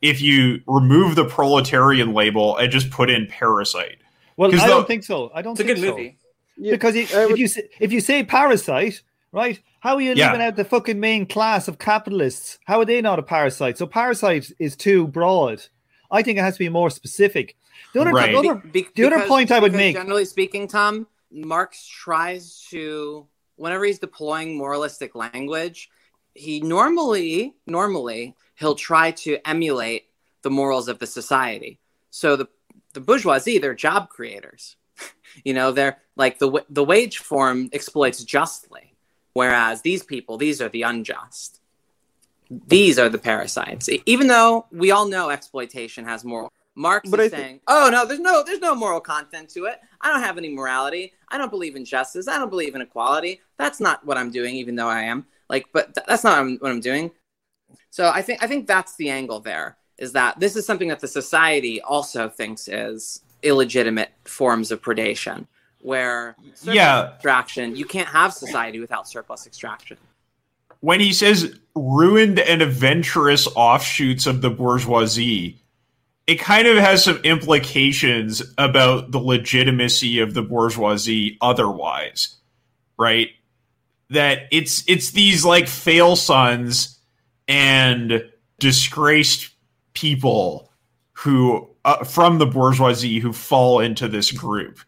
if 0.00 0.20
you 0.22 0.60
remove 0.66 1.16
the 1.16 1.24
proletarian 1.24 2.14
label 2.14 2.56
and 2.56 2.70
just 2.70 2.90
put 2.90 3.10
in 3.10 3.26
parasite. 3.26 3.98
Well, 4.36 4.50
'Cause 4.50 4.60
I 4.60 4.68
the- 4.68 4.74
don't 4.74 4.86
think 4.86 5.02
so. 5.04 5.30
I 5.34 5.42
don't 5.42 5.52
It's 5.52 5.60
a 5.60 5.64
think 5.64 5.76
good 5.78 5.84
so. 5.84 5.90
movie. 5.90 6.16
Yeah, 6.56 6.72
because 6.72 6.94
it, 6.94 7.12
I 7.14 7.22
if 7.24 7.30
would- 7.30 7.38
you 7.38 7.48
say, 7.48 7.62
if 7.80 7.92
you 7.92 8.00
say 8.00 8.22
parasite, 8.22 9.02
right? 9.32 9.60
How 9.80 9.94
are 9.96 10.00
you 10.00 10.14
Yeah. 10.14 10.26
leaving 10.32 10.44
out 10.46 10.56
the 10.56 10.64
fucking 10.64 10.98
main 11.00 11.26
class 11.26 11.68
of 11.68 11.78
capitalists? 11.78 12.58
How 12.66 12.78
are 12.80 12.84
they 12.84 13.00
not 13.00 13.18
a 13.18 13.22
parasite? 13.22 13.76
So 13.78 13.86
parasite 13.86 14.50
is 14.58 14.76
too 14.76 15.06
broad. 15.08 15.62
I 16.10 16.22
think 16.22 16.38
it 16.38 16.42
has 16.42 16.54
to 16.54 16.58
be 16.60 16.68
more 16.68 16.90
specific. 16.90 17.56
The 17.92 18.00
other, 18.00 18.10
Right. 18.12 18.32
the 18.32 18.38
other 18.38 18.54
Be- 18.56 18.86
the 18.94 19.04
other 19.04 19.26
point 19.26 19.50
I 19.50 19.58
would 19.60 19.72
make- 19.72 19.96
generally 19.96 20.24
speaking, 20.24 20.66
Tom, 20.68 21.06
Marx 21.30 21.86
tries 21.86 22.64
to, 22.70 23.26
whenever 23.58 23.84
he's 23.84 23.98
deploying 23.98 24.56
moralistic 24.56 25.14
language, 25.14 25.90
he 26.34 26.60
normally, 26.60 27.54
normally, 27.66 28.36
he'll 28.54 28.74
try 28.74 29.10
to 29.10 29.38
emulate 29.46 30.06
the 30.42 30.50
morals 30.50 30.88
of 30.88 30.98
the 30.98 31.06
society. 31.06 31.78
So 32.10 32.36
the 32.36 32.48
the 32.94 33.00
bourgeoisie, 33.00 33.58
they're 33.58 33.74
job 33.74 34.08
creators. 34.08 34.76
you 35.44 35.54
know, 35.54 35.72
they're 35.72 35.98
like 36.16 36.38
the 36.38 36.64
the 36.70 36.84
wage 36.84 37.18
form 37.18 37.68
exploits 37.72 38.24
justly, 38.24 38.94
whereas 39.32 39.82
these 39.82 40.02
people, 40.02 40.36
these 40.36 40.60
are 40.60 40.68
the 40.68 40.82
unjust. 40.82 41.60
These 42.50 42.98
are 42.98 43.10
the 43.10 43.18
parasites. 43.18 43.90
Even 44.06 44.26
though 44.26 44.66
we 44.72 44.90
all 44.90 45.06
know 45.06 45.28
exploitation 45.28 46.06
has 46.06 46.24
moral. 46.24 46.50
Marx 46.78 47.10
But 47.10 47.18
is 47.20 47.32
I 47.32 47.36
thi- 47.36 47.42
saying, 47.42 47.60
"Oh 47.66 47.88
no, 47.90 48.06
there's 48.06 48.20
no 48.20 48.42
there's 48.44 48.60
no 48.60 48.74
moral 48.74 49.00
content 49.00 49.48
to 49.50 49.64
it. 49.64 49.80
I 50.00 50.10
don't 50.12 50.22
have 50.22 50.38
any 50.38 50.48
morality. 50.48 51.12
I 51.28 51.36
don't 51.36 51.50
believe 51.50 51.74
in 51.76 51.84
justice. 51.84 52.28
I 52.28 52.38
don't 52.38 52.50
believe 52.50 52.74
in 52.76 52.80
equality. 52.80 53.40
That's 53.56 53.80
not 53.80 54.06
what 54.06 54.16
I'm 54.16 54.30
doing, 54.30 54.54
even 54.56 54.76
though 54.76 54.86
I 54.88 55.02
am 55.02 55.26
like, 55.50 55.66
but 55.72 55.94
th- 55.94 56.06
that's 56.06 56.22
not 56.24 56.32
what 56.38 56.40
I'm, 56.40 56.56
what 56.58 56.70
I'm 56.70 56.80
doing." 56.80 57.10
So 57.90 58.08
I 58.08 58.22
think 58.22 58.42
I 58.42 58.46
think 58.46 58.66
that's 58.68 58.94
the 58.96 59.10
angle 59.10 59.40
there 59.40 59.76
is 59.98 60.12
that 60.12 60.38
this 60.38 60.54
is 60.54 60.64
something 60.64 60.88
that 60.88 61.00
the 61.00 61.08
society 61.08 61.80
also 61.82 62.28
thinks 62.28 62.68
is 62.68 63.22
illegitimate 63.42 64.10
forms 64.24 64.70
of 64.70 64.80
predation, 64.80 65.46
where 65.80 66.36
surplus 66.54 66.74
Yeah. 66.76 67.08
extraction 67.14 67.74
you 67.74 67.84
can't 67.86 68.08
have 68.08 68.32
society 68.32 68.78
without 68.78 69.08
surplus 69.08 69.46
extraction. 69.48 69.96
when 70.80 71.00
he 71.00 71.12
says 71.12 71.58
ruined 71.74 72.38
and 72.38 72.62
adventurous 72.62 73.48
offshoots 73.56 74.26
of 74.28 74.42
the 74.42 74.50
bourgeoisie, 74.50 75.58
it 76.28 76.38
kind 76.38 76.68
of 76.68 76.76
has 76.76 77.02
some 77.02 77.16
implications 77.24 78.42
about 78.58 79.12
the 79.12 79.18
legitimacy 79.18 80.20
of 80.20 80.34
the 80.34 80.42
bourgeoisie 80.42 81.38
otherwise, 81.40 82.36
right? 82.98 83.30
That 84.10 84.42
it's 84.52 84.84
it's 84.86 85.12
these 85.12 85.46
like 85.46 85.66
fail 85.66 86.16
sons 86.16 87.00
and 87.48 88.22
disgraced 88.58 89.54
people 89.94 90.70
who 91.12 91.66
uh, 91.86 92.04
from 92.04 92.36
the 92.36 92.46
bourgeoisie 92.46 93.20
who 93.20 93.32
fall 93.32 93.80
into 93.80 94.06
this 94.06 94.30
group. 94.30 94.80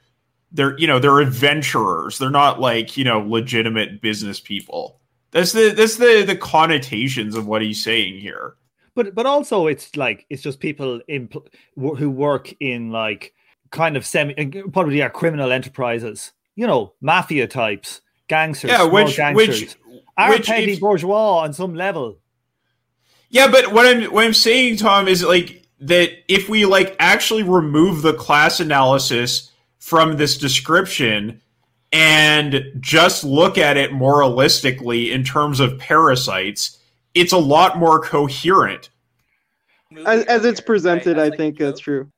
They're 0.53 0.79
you 0.79 0.87
know 0.87 0.99
they're 0.99 1.21
adventurers. 1.21 2.19
They're 2.19 2.29
not 2.29 2.61
like 2.61 2.99
you 2.99 3.05
know 3.05 3.21
legitimate 3.21 4.03
business 4.03 4.41
people. 4.41 5.01
That's 5.31 5.53
the 5.53 5.71
that's 5.71 5.97
the 5.97 6.23
the 6.23 6.37
connotations 6.37 7.35
of 7.35 7.47
what 7.47 7.63
he's 7.63 7.83
saying 7.83 8.19
here. 8.19 8.57
But 9.01 9.15
but 9.15 9.27
also 9.27 9.67
it's 9.67 9.97
like 9.97 10.27
it's 10.31 10.43
just 10.43 10.61
people 10.61 11.01
in 11.09 11.29
who 11.77 12.11
work 12.11 12.55
in 12.61 12.91
like 12.91 13.33
kind 13.71 13.97
of 13.97 14.05
semi 14.05 14.35
probably 14.73 15.01
are 15.03 15.11
criminal 15.11 15.53
enterprises 15.53 16.33
you 16.57 16.67
know 16.67 16.93
mafia 17.01 17.47
types 17.47 18.01
gangsters 18.29 18.71
Yeah, 18.71 18.79
small 18.79 18.91
which 18.93 19.17
gangsters 19.17 19.61
which 19.61 19.77
are 20.17 20.31
which 20.31 20.47
petty 20.47 20.73
if- 20.73 20.81
bourgeois 20.81 21.39
on 21.45 21.53
some 21.53 21.75
level. 21.75 22.19
Yeah, 23.31 23.49
but 23.49 23.73
what 23.73 23.87
I'm 23.87 24.13
what 24.13 24.25
I'm 24.25 24.35
saying, 24.35 24.77
Tom, 24.79 25.07
is 25.07 25.23
like 25.23 25.65
that 25.81 26.11
if 26.29 26.49
we 26.49 26.67
like 26.67 26.97
actually 26.99 27.45
remove 27.45 28.03
the 28.03 28.13
class 28.15 28.59
analysis 28.61 29.53
from 29.79 30.17
this 30.17 30.37
description 30.37 31.41
and 31.93 32.65
just 32.81 33.23
look 33.25 33.57
at 33.57 33.77
it 33.77 33.93
moralistically 33.93 35.11
in 35.13 35.23
terms 35.25 35.61
of 35.61 35.79
parasites, 35.79 36.79
it's 37.15 37.33
a 37.33 37.39
lot 37.39 37.79
more 37.79 38.01
coherent. 38.01 38.91
As, 40.07 40.25
as 40.27 40.45
it's 40.45 40.61
presented, 40.61 41.17
Right, 41.17 41.25
I 41.27 41.29
like 41.31 41.37
think 41.39 41.61
a 41.61 41.65
that's 41.65 41.81
joke. 41.81 41.85
true. 41.85 42.13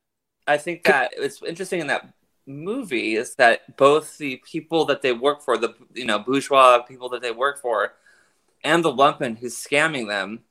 I 0.45 0.57
think 0.57 0.83
that 0.83 1.13
it's 1.17 1.41
interesting 1.41 1.79
in 1.79 1.87
that 1.87 2.13
movie 2.45 3.15
is 3.15 3.35
that 3.35 3.77
both 3.77 4.17
the 4.17 4.41
people 4.45 4.85
that 4.85 5.01
they 5.01 5.13
work 5.13 5.41
for, 5.41 5.57
the 5.57 5.73
you 5.93 6.05
know 6.05 6.19
bourgeois 6.19 6.79
people 6.79 7.09
that 7.09 7.21
they 7.21 7.31
work 7.31 7.59
for, 7.61 7.93
and 8.63 8.83
the 8.83 8.91
lumpen 8.93 9.37
who's 9.37 9.55
scamming 9.55 10.07
them, 10.07 10.41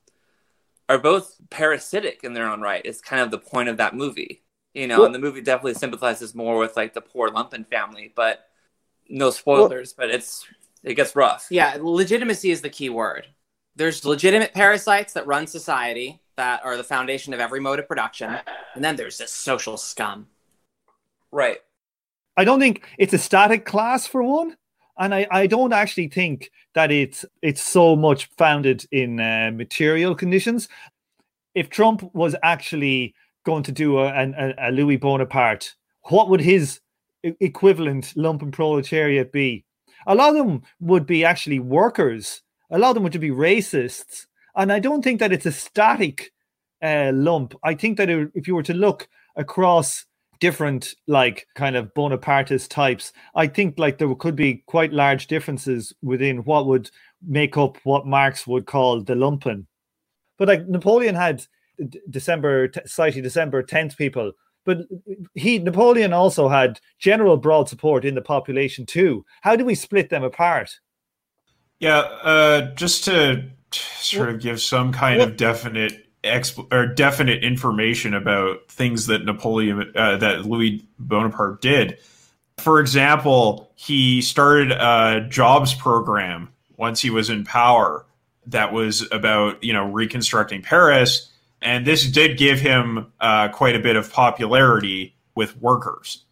are 0.89 0.97
both 0.97 1.37
parasitic 1.49 2.23
in 2.23 2.33
their 2.33 2.47
own 2.49 2.59
right. 2.59 2.81
It's 2.83 2.99
kind 3.01 3.21
of 3.21 3.31
the 3.31 3.37
point 3.37 3.69
of 3.69 3.77
that 3.77 3.95
movie, 3.95 4.41
you 4.73 4.87
know. 4.87 4.97
Well- 4.97 5.05
and 5.05 5.15
the 5.15 5.19
movie 5.19 5.41
definitely 5.41 5.75
sympathizes 5.75 6.35
more 6.35 6.57
with 6.57 6.75
like 6.75 6.93
the 6.93 7.01
poor 7.01 7.29
lumpen 7.29 7.65
family, 7.67 8.11
but 8.15 8.47
no 9.07 9.29
spoilers. 9.29 9.93
but 9.93 10.09
it's 10.09 10.45
it 10.83 10.95
gets 10.95 11.15
rough. 11.15 11.47
Yeah, 11.49 11.77
legitimacy 11.79 12.51
is 12.51 12.61
the 12.61 12.69
key 12.69 12.89
word. 12.89 13.27
There's 13.75 14.05
legitimate 14.05 14.53
parasites 14.53 15.13
that 15.13 15.25
run 15.25 15.47
society 15.47 16.19
that 16.35 16.63
are 16.63 16.77
the 16.77 16.83
foundation 16.83 17.33
of 17.33 17.39
every 17.39 17.59
mode 17.59 17.79
of 17.79 17.87
production, 17.87 18.37
and 18.75 18.83
then 18.83 18.95
there's 18.95 19.17
this 19.17 19.31
social 19.31 19.77
scum. 19.77 20.27
Right. 21.31 21.57
I 22.37 22.43
don't 22.43 22.59
think 22.59 22.87
it's 22.97 23.13
a 23.13 23.17
static 23.17 23.65
class 23.65 24.07
for 24.07 24.23
one, 24.23 24.57
and 24.97 25.13
I, 25.13 25.27
I 25.31 25.47
don't 25.47 25.73
actually 25.73 26.09
think 26.09 26.51
that 26.73 26.91
it's 26.91 27.25
it's 27.41 27.61
so 27.61 27.95
much 27.95 28.29
founded 28.37 28.85
in 28.91 29.19
uh, 29.19 29.51
material 29.53 30.15
conditions. 30.15 30.67
If 31.55 31.69
Trump 31.69 32.03
was 32.13 32.35
actually 32.43 33.13
going 33.45 33.63
to 33.63 33.71
do 33.71 33.99
a, 33.99 34.07
a, 34.07 34.69
a 34.69 34.71
Louis 34.71 34.97
Bonaparte, 34.97 35.75
what 36.03 36.29
would 36.29 36.41
his 36.41 36.79
equivalent 37.23 38.13
lumpen 38.15 38.51
proletariat 38.51 39.31
be? 39.31 39.65
A 40.07 40.15
lot 40.15 40.29
of 40.29 40.35
them 40.35 40.63
would 40.79 41.05
be 41.05 41.23
actually 41.23 41.59
workers. 41.59 42.41
A 42.73 42.77
lot 42.77 42.89
of 42.89 42.95
them 42.95 43.03
would 43.03 43.19
be 43.19 43.29
racists, 43.29 44.25
and 44.55 44.73
I 44.73 44.79
don't 44.79 45.01
think 45.03 45.19
that 45.19 45.31
it's 45.31 45.45
a 45.45 45.51
static 45.51 46.33
uh, 46.81 47.11
lump. 47.13 47.55
I 47.63 47.75
think 47.75 47.97
that 47.97 48.09
if 48.09 48.47
you 48.47 48.55
were 48.55 48.63
to 48.63 48.73
look 48.73 49.07
across 49.37 50.05
different 50.39 50.93
like 51.07 51.47
kind 51.55 51.77
of 51.77 51.93
bonapartist 51.93 52.69
types 52.69 53.13
i 53.35 53.47
think 53.47 53.79
like 53.79 53.97
there 53.97 54.13
could 54.15 54.35
be 54.35 54.61
quite 54.65 54.91
large 54.91 55.27
differences 55.27 55.93
within 56.01 56.39
what 56.39 56.65
would 56.65 56.89
make 57.27 57.57
up 57.57 57.77
what 57.83 58.05
marx 58.05 58.45
would 58.45 58.65
call 58.65 59.01
the 59.01 59.13
lumpen. 59.13 59.65
But 60.37 60.47
like 60.47 60.67
napoleon 60.67 61.15
had 61.15 61.45
december 62.09 62.71
society 62.85 63.21
december 63.21 63.63
10th 63.63 63.97
people. 63.97 64.33
But 64.65 64.79
he 65.33 65.59
napoleon 65.59 66.13
also 66.13 66.47
had 66.47 66.79
general 66.99 67.37
broad 67.37 67.69
support 67.69 68.05
in 68.05 68.15
the 68.15 68.21
population 68.21 68.85
too. 68.85 69.25
How 69.41 69.55
do 69.55 69.65
we 69.65 69.75
split 69.75 70.09
them 70.09 70.23
apart 70.23 70.79
Yeah, 71.83 71.97
uh, 71.97 72.61
just 72.75 73.03
to 73.03 73.43
sort 73.71 74.29
of 74.29 74.39
give 74.39 74.61
some 74.61 74.93
kind 74.93 75.19
of 75.19 75.35
definite 75.35 76.07
exp- 76.23 76.71
or 76.71 76.85
definite 76.85 77.43
information 77.43 78.13
about 78.13 78.69
things 78.69 79.07
that 79.07 79.25
Napoleon, 79.25 79.91
uh, 79.93 80.15
that 80.15 80.45
Louis 80.45 80.87
Bonaparte 80.97 81.61
did. 81.61 81.97
For 82.57 82.79
example, 82.79 83.69
he 83.75 84.21
started 84.21 84.71
a 84.71 85.27
jobs 85.29 85.73
program 85.73 86.53
once 86.77 87.01
he 87.01 87.09
was 87.09 87.29
in 87.29 87.43
power 87.43 88.05
that 88.47 88.71
was 88.71 89.05
about 89.11 89.61
you 89.61 89.73
know 89.73 89.91
reconstructing 89.91 90.61
Paris, 90.61 91.29
and 91.61 91.85
this 91.85 92.09
did 92.09 92.37
give 92.37 92.61
him 92.61 93.11
uh, 93.19 93.49
quite 93.49 93.75
a 93.75 93.79
bit 93.79 93.97
of 93.97 94.09
popularity 94.09 95.17
with 95.35 95.61
workers. 95.61 96.23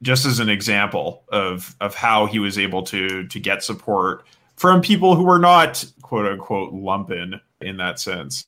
Just 0.00 0.26
as 0.26 0.38
an 0.38 0.48
example 0.48 1.24
of 1.28 1.74
of 1.80 1.96
how 1.96 2.26
he 2.26 2.38
was 2.38 2.56
able 2.56 2.84
to 2.84 3.26
to 3.26 3.40
get 3.40 3.64
support 3.64 4.24
from 4.56 4.80
people 4.80 5.14
who 5.16 5.24
were 5.24 5.38
not 5.38 5.84
quote 6.02 6.26
unquote 6.26 6.72
lumpen 6.72 7.40
in 7.60 7.76
that 7.78 7.98
sense. 7.98 8.46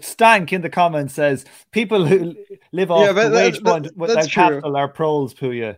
stank 0.00 0.52
in 0.52 0.62
the 0.62 0.70
comments 0.70 1.14
says 1.14 1.44
people 1.72 2.06
who 2.06 2.34
live 2.72 2.90
off 2.90 3.06
Yeah, 3.06 3.12
but 3.12 3.24
the 3.24 3.28
that- 3.30 3.34
wage 3.44 3.54
that- 3.58 3.64
fund 3.64 3.90
without 3.96 4.14
that's 4.14 4.28
true. 4.28 4.42
capital 4.42 4.76
are 4.76 4.88
proles 4.88 5.34
puya 5.34 5.76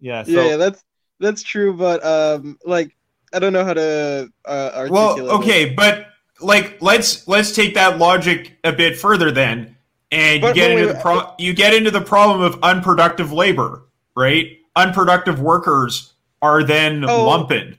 yeah 0.00 0.22
so 0.24 0.30
yeah, 0.32 0.44
yeah, 0.50 0.56
that's 0.56 0.84
that's 1.20 1.42
true, 1.42 1.76
but 1.76 2.02
um, 2.02 2.58
like 2.64 2.96
I 3.34 3.38
don't 3.40 3.52
know 3.52 3.62
how 3.62 3.74
to 3.74 4.30
uh, 4.46 4.70
articulate. 4.74 4.90
Well, 4.90 5.18
it. 5.18 5.38
okay, 5.42 5.74
but 5.74 6.06
like 6.40 6.80
let's 6.80 7.28
let's 7.28 7.54
take 7.54 7.74
that 7.74 7.98
logic 7.98 8.56
a 8.64 8.72
bit 8.72 8.96
further 8.96 9.30
then, 9.30 9.76
and 10.10 10.42
you 10.42 10.54
get 10.54 10.70
but 10.70 10.78
into 10.78 10.86
wait, 10.86 10.92
the 10.94 10.98
pro- 11.02 11.34
you 11.38 11.52
get 11.52 11.74
into 11.74 11.90
the 11.90 12.00
problem 12.00 12.40
of 12.40 12.58
unproductive 12.62 13.32
labor, 13.32 13.82
right? 14.16 14.56
Unproductive 14.76 15.42
workers 15.42 16.14
are 16.40 16.62
then 16.64 17.04
Oh. 17.04 17.26
lumpen. 17.28 17.76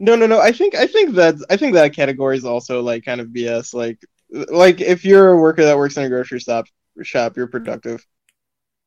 No, 0.00 0.14
no, 0.14 0.26
no. 0.26 0.40
I 0.40 0.52
think 0.52 0.74
I 0.74 0.86
think 0.86 1.14
that 1.14 1.34
I 1.50 1.56
think 1.56 1.74
that 1.74 1.94
category 1.94 2.36
is 2.36 2.44
also 2.44 2.82
like 2.82 3.04
kind 3.04 3.20
of 3.20 3.28
BS. 3.28 3.74
Like, 3.74 3.98
like 4.30 4.80
if 4.80 5.04
you're 5.04 5.30
a 5.30 5.36
worker 5.36 5.64
that 5.64 5.76
works 5.76 5.96
in 5.96 6.04
a 6.04 6.08
grocery 6.08 6.40
shop, 6.40 6.66
shop, 7.02 7.36
you're 7.36 7.46
productive. 7.46 8.06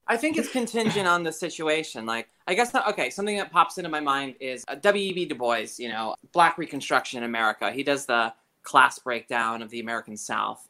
I 0.08 0.18
think 0.18 0.38
it's 0.38 0.52
contingent 0.52 1.08
on 1.08 1.24
the 1.24 1.32
situation. 1.32 2.06
Like, 2.06 2.28
I 2.46 2.54
guess, 2.54 2.74
not, 2.74 2.88
okay, 2.90 3.10
something 3.10 3.38
that 3.38 3.50
pops 3.50 3.78
into 3.78 3.90
my 3.90 4.02
mind 4.02 4.36
is 4.42 4.66
uh, 4.68 4.76
W.E.B. 4.76 5.26
Du 5.26 5.36
Bois, 5.36 5.68
you 5.78 5.88
know, 5.88 6.16
Black 6.34 6.58
Reconstruction 6.58 7.20
in 7.20 7.24
America. 7.24 7.72
He 7.72 7.82
does 7.82 8.06
the 8.06 8.34
class 8.62 9.00
breakdown 9.00 9.62
of 9.62 9.70
the 9.70 9.80
American 9.80 10.18
South. 10.18 10.68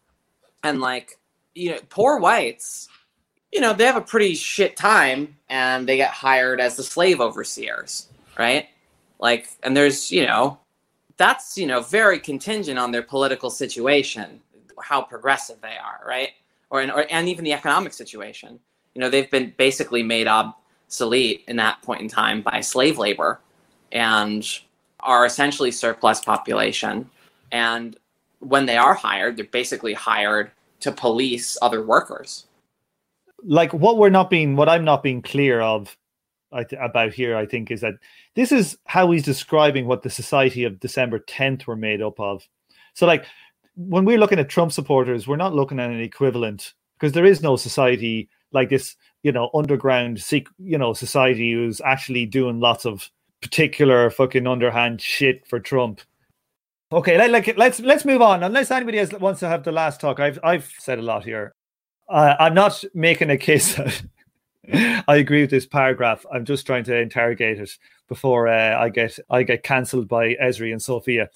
And, 0.64 0.80
like, 0.80 1.18
you 1.56 1.72
know, 1.72 1.80
poor 1.90 2.20
whites, 2.20 2.88
you 3.52 3.62
know, 3.62 3.74
they 3.74 3.86
have 3.86 3.96
a 3.96 4.02
pretty 4.02 4.36
shit 4.36 4.78
time 4.78 5.38
and 5.50 5.88
they 5.88 5.98
get 5.98 6.12
hired 6.12 6.62
as 6.62 6.76
the 6.76 6.84
slave 6.84 7.20
overseers, 7.20 8.10
right? 8.38 8.68
Like, 9.22 9.50
and 9.64 9.78
there's, 9.78 10.12
you 10.12 10.26
know, 10.26 10.58
that's 11.18 11.58
you 11.58 11.68
know 11.68 11.82
very 11.82 12.20
contingent 12.20 12.80
on 12.80 12.92
their 12.92 13.04
political 13.04 13.50
situation, 13.50 14.42
how 14.82 15.02
progressive 15.02 15.62
they 15.62 15.78
are, 15.78 16.02
right? 16.06 16.30
Or, 16.72 16.82
or 16.84 17.06
and 17.10 17.30
even 17.30 17.46
the 17.46 17.54
economic 17.54 17.94
situation. 17.94 18.60
You 18.96 19.02
know, 19.02 19.10
they've 19.10 19.30
been 19.30 19.54
basically 19.56 20.04
made 20.04 20.28
obsolete 20.28 21.44
in 21.48 21.56
that 21.58 21.82
point 21.84 22.02
in 22.02 22.08
time 22.08 22.42
by 22.42 22.62
slave 22.62 22.98
labor, 22.98 23.40
and 23.92 24.46
are 25.02 25.26
essentially 25.26 25.72
surplus 25.72 26.22
population. 26.22 27.10
And 27.52 27.98
when 28.40 28.66
they 28.66 28.78
are 28.78 28.94
hired, 28.94 29.38
they're 29.38 29.46
basically 29.46 29.94
hired 29.94 30.52
to 30.82 30.92
police 30.92 31.58
other 31.62 31.84
workers. 31.84 32.46
Like 33.44 33.74
what 33.74 33.98
we're 33.98 34.10
not 34.10 34.30
being, 34.30 34.56
what 34.56 34.70
I'm 34.70 34.84
not 34.84 35.04
being 35.04 35.22
clear 35.22 35.62
of 35.62 35.96
th- 36.58 36.82
about 36.82 37.14
here, 37.14 37.36
I 37.36 37.46
think, 37.46 37.72
is 37.72 37.82
that 37.82 37.96
this 38.36 38.52
is 38.52 38.78
how 38.86 39.12
he's 39.12 39.24
describing 39.24 39.86
what 39.86 40.04
the 40.04 40.10
Society 40.10 40.64
of 40.64 40.80
December 40.80 41.20
10th 41.20 41.66
were 41.66 41.76
made 41.76 42.02
up 42.02 42.20
of. 42.20 42.48
So, 42.94 43.06
like, 43.06 43.26
when 43.76 44.06
we're 44.06 44.18
looking 44.18 44.40
at 44.40 44.50
Trump 44.50 44.72
supporters, 44.72 45.28
we're 45.28 45.38
not 45.38 45.56
looking 45.56 45.80
at 45.80 45.90
an 45.90 46.02
equivalent 46.02 46.74
because 47.00 47.14
there 47.14 47.26
is 47.26 47.42
no 47.42 47.56
society 47.56 48.30
like 48.52 48.70
this, 48.70 48.96
you 49.24 49.32
know, 49.32 49.50
underground, 49.54 50.24
you 50.60 50.78
know, 50.78 50.94
society 50.94 51.54
who's 51.54 51.82
actually 51.82 52.26
doing 52.26 52.60
lots 52.60 52.86
of 52.86 53.10
particular 53.42 54.10
fucking 54.10 54.46
underhand 54.46 55.02
shit 55.02 55.48
for 55.48 55.60
Trump. 55.60 56.02
Okay, 56.94 57.18
let, 57.18 57.32
like 57.32 57.58
let's 57.58 57.80
let's 57.80 58.04
move 58.04 58.22
on. 58.22 58.44
Unless 58.44 58.70
anybody 58.70 59.04
wants 59.18 59.40
to 59.40 59.48
have 59.48 59.64
the 59.64 59.72
last 59.72 60.02
talk, 60.02 60.20
I've 60.20 60.38
I've 60.44 60.70
said 60.78 61.00
a 61.00 61.02
lot 61.02 61.24
here. 61.24 61.54
Uh, 62.10 62.36
I'm 62.38 62.54
not 62.54 62.84
making 62.94 63.30
a 63.30 63.38
case. 63.38 63.80
I 64.74 65.18
agree 65.18 65.42
with 65.42 65.50
this 65.50 65.66
paragraph. 65.66 66.26
I'm 66.34 66.46
just 66.46 66.66
trying 66.66 66.84
to 66.86 66.98
interrogate 66.98 67.60
it 67.60 67.70
before 68.08 68.48
uh, 68.48 68.78
I 68.80 68.90
get 68.90 69.18
I 69.30 69.44
get 69.44 69.64
cancelled 69.64 70.08
by 70.08 70.36
Esri 70.36 70.72
and 70.72 70.82
Sophia. 70.82 71.30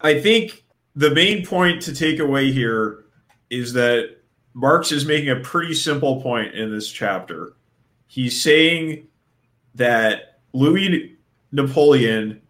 I 0.00 0.20
think 0.20 0.64
the 0.94 1.10
main 1.10 1.46
point 1.46 1.82
to 1.82 1.94
take 1.94 2.18
away 2.18 2.52
here 2.52 3.04
is 3.50 3.72
that 3.74 4.16
Marx 4.54 4.92
is 4.92 5.06
making 5.06 5.30
a 5.30 5.40
pretty 5.40 5.74
simple 5.74 6.20
point 6.22 6.54
in 6.54 6.70
this 6.70 6.90
chapter. 6.90 7.54
He's 8.06 8.40
saying 8.40 9.06
that 9.74 10.40
Louis 10.52 11.16
Napoleon 11.52 12.40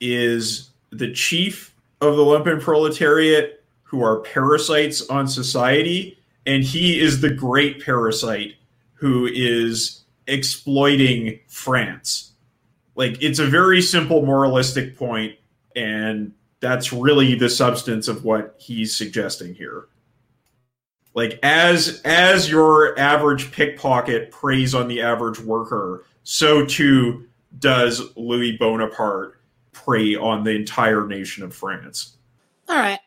is 0.00 0.70
the 0.90 1.12
chief 1.12 1.74
of 2.00 2.16
the 2.16 2.22
lumpen 2.22 2.60
proletariat 2.60 3.64
who 3.82 4.02
are 4.02 4.20
parasites 4.20 5.08
on 5.08 5.26
society, 5.26 6.18
and 6.46 6.62
he 6.62 7.00
is 7.00 7.20
the 7.20 7.32
great 7.32 7.82
parasite 7.84 8.54
who 8.98 9.26
is 9.32 10.02
exploiting 10.26 11.38
France. 11.48 12.32
Like 12.94 13.22
it's 13.22 13.38
a 13.38 13.46
very 13.46 13.80
simple 13.80 14.24
moralistic 14.26 14.96
point, 14.96 15.36
and 15.76 16.32
that's 16.60 16.92
really 16.92 17.34
the 17.36 17.48
substance 17.48 18.08
of 18.08 18.24
what 18.24 18.56
he's 18.58 18.96
suggesting 18.96 19.54
here. 19.54 19.86
Like 21.14 21.38
as 21.42 22.00
as 22.04 22.50
your 22.50 22.98
average 22.98 23.52
pickpocket 23.52 24.30
preys 24.30 24.74
on 24.74 24.88
the 24.88 25.00
average 25.00 25.40
worker, 25.40 26.04
so 26.24 26.66
too 26.66 27.26
does 27.58 28.02
Louis 28.16 28.56
Bonaparte 28.58 29.40
prey 29.72 30.16
on 30.16 30.42
the 30.42 30.50
entire 30.50 31.06
nation 31.06 31.44
of 31.44 31.54
France. 31.54 32.16
All 32.68 32.76
right. 32.76 33.00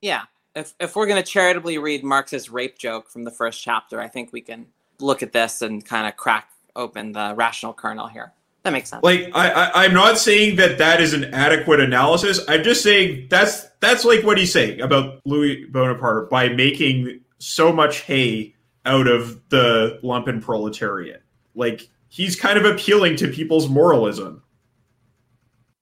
Yeah. 0.00 0.22
If 0.56 0.74
if 0.80 0.96
we're 0.96 1.06
gonna 1.06 1.22
charitably 1.22 1.78
read 1.78 2.02
Marx's 2.02 2.50
rape 2.50 2.78
joke 2.78 3.08
from 3.08 3.22
the 3.22 3.30
first 3.30 3.62
chapter, 3.62 4.00
I 4.00 4.08
think 4.08 4.32
we 4.32 4.40
can 4.40 4.66
look 5.00 5.22
at 5.22 5.32
this 5.32 5.62
and 5.62 5.84
kind 5.84 6.06
of 6.06 6.16
crack 6.16 6.48
open 6.76 7.12
the 7.12 7.34
rational 7.36 7.72
kernel 7.72 8.06
here. 8.08 8.32
That 8.62 8.72
makes 8.72 8.90
sense. 8.90 9.02
Like 9.02 9.30
I, 9.34 9.50
I 9.50 9.84
I'm 9.84 9.94
not 9.94 10.18
saying 10.18 10.56
that 10.56 10.78
that 10.78 11.00
is 11.00 11.14
an 11.14 11.32
adequate 11.32 11.80
analysis. 11.80 12.40
I'm 12.46 12.62
just 12.62 12.82
saying 12.82 13.28
that's 13.30 13.66
that's 13.80 14.04
like 14.04 14.22
what 14.22 14.36
he's 14.36 14.52
saying 14.52 14.80
about 14.80 15.20
Louis 15.24 15.64
Bonaparte 15.66 16.28
by 16.28 16.50
making 16.50 17.20
so 17.38 17.72
much 17.72 18.00
hay 18.00 18.54
out 18.84 19.06
of 19.06 19.40
the 19.48 19.98
lumpen 20.02 20.42
proletariat. 20.42 21.22
Like 21.54 21.88
he's 22.08 22.36
kind 22.36 22.58
of 22.58 22.66
appealing 22.66 23.16
to 23.16 23.28
people's 23.28 23.68
moralism. 23.68 24.42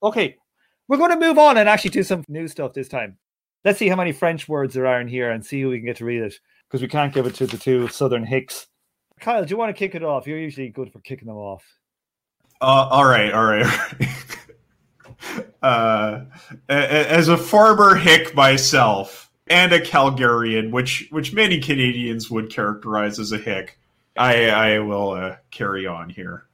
Okay, 0.01 0.37
we're 0.87 0.97
going 0.97 1.11
to 1.11 1.19
move 1.19 1.37
on 1.37 1.57
and 1.57 1.67
actually 1.67 1.89
do 1.91 2.03
some 2.03 2.23
new 2.29 2.47
stuff 2.47 2.73
this 2.73 2.87
time. 2.87 3.17
Let's 3.65 3.77
see 3.77 3.89
how 3.89 3.97
many 3.97 4.13
French 4.13 4.47
words 4.47 4.73
there 4.73 4.87
are 4.87 5.01
in 5.01 5.09
here 5.09 5.29
and 5.29 5.45
see 5.45 5.61
who 5.61 5.69
we 5.69 5.79
can 5.79 5.85
get 5.85 5.97
to 5.97 6.05
read 6.05 6.21
it 6.21 6.35
because 6.67 6.81
we 6.81 6.87
can't 6.87 7.13
give 7.13 7.25
it 7.25 7.35
to 7.35 7.47
the 7.47 7.57
two 7.57 7.89
Southern 7.89 8.25
Hicks. 8.25 8.67
Kyle, 9.19 9.43
do 9.43 9.49
you 9.49 9.57
want 9.57 9.69
to 9.69 9.77
kick 9.77 9.95
it 9.95 10.03
off? 10.03 10.27
You're 10.27 10.39
usually 10.39 10.69
good 10.69 10.91
for 10.91 10.99
kicking 10.99 11.27
them 11.27 11.37
off. 11.37 11.63
Uh, 12.61 12.87
all 12.89 13.05
right, 13.05 13.31
all 13.31 13.45
right. 13.45 13.65
uh, 15.61 16.21
as 16.67 17.27
a 17.27 17.37
former 17.37 17.95
hick 17.95 18.35
myself 18.35 19.31
and 19.47 19.71
a 19.71 19.79
Calgarian, 19.79 20.71
which 20.71 21.07
which 21.11 21.33
many 21.33 21.59
Canadians 21.59 22.29
would 22.29 22.49
characterize 22.49 23.19
as 23.19 23.31
a 23.31 23.37
hick, 23.37 23.77
I 24.17 24.49
I 24.49 24.79
will 24.79 25.11
uh, 25.11 25.35
carry 25.51 25.87
on 25.87 26.09
here. 26.09 26.45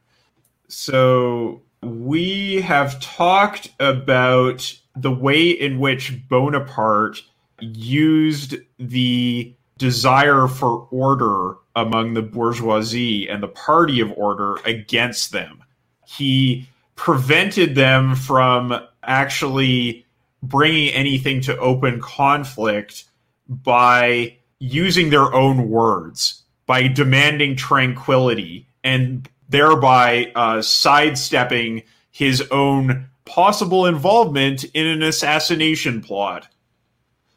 So 0.68 1.62
we 1.82 2.62
have 2.62 3.00
talked 3.00 3.72
about 3.80 4.74
the 4.96 5.12
way 5.12 5.50
in 5.50 5.80
which 5.80 6.28
Bonaparte 6.28 7.22
used 7.60 8.56
the 8.80 9.54
desire 9.78 10.48
for 10.48 10.88
order 10.92 11.58
among 11.76 12.14
the 12.14 12.22
bourgeoisie 12.22 13.28
and 13.28 13.44
the 13.44 13.48
party 13.48 14.00
of 14.00 14.12
order 14.16 14.56
against 14.66 15.32
them. 15.32 15.64
He 16.08 16.70
prevented 16.96 17.76
them 17.76 18.16
from 18.16 18.74
actually 19.04 20.06
bringing 20.42 20.90
anything 20.90 21.42
to 21.42 21.58
open 21.58 22.00
conflict 22.00 23.06
by 23.50 24.38
using 24.60 25.10
their 25.10 25.34
own 25.34 25.70
words, 25.70 26.44
by 26.66 26.88
demanding 26.88 27.56
tranquility, 27.56 28.68
and 28.84 29.28
thereby 29.50 30.32
uh, 30.36 30.62
sidestepping 30.62 31.84
his 32.12 32.42
own 32.52 33.10
possible 33.26 33.86
involvement 33.86 34.64
in 34.74 34.86
an 34.88 35.04
assassination 35.04 36.02
plot. 36.02 36.48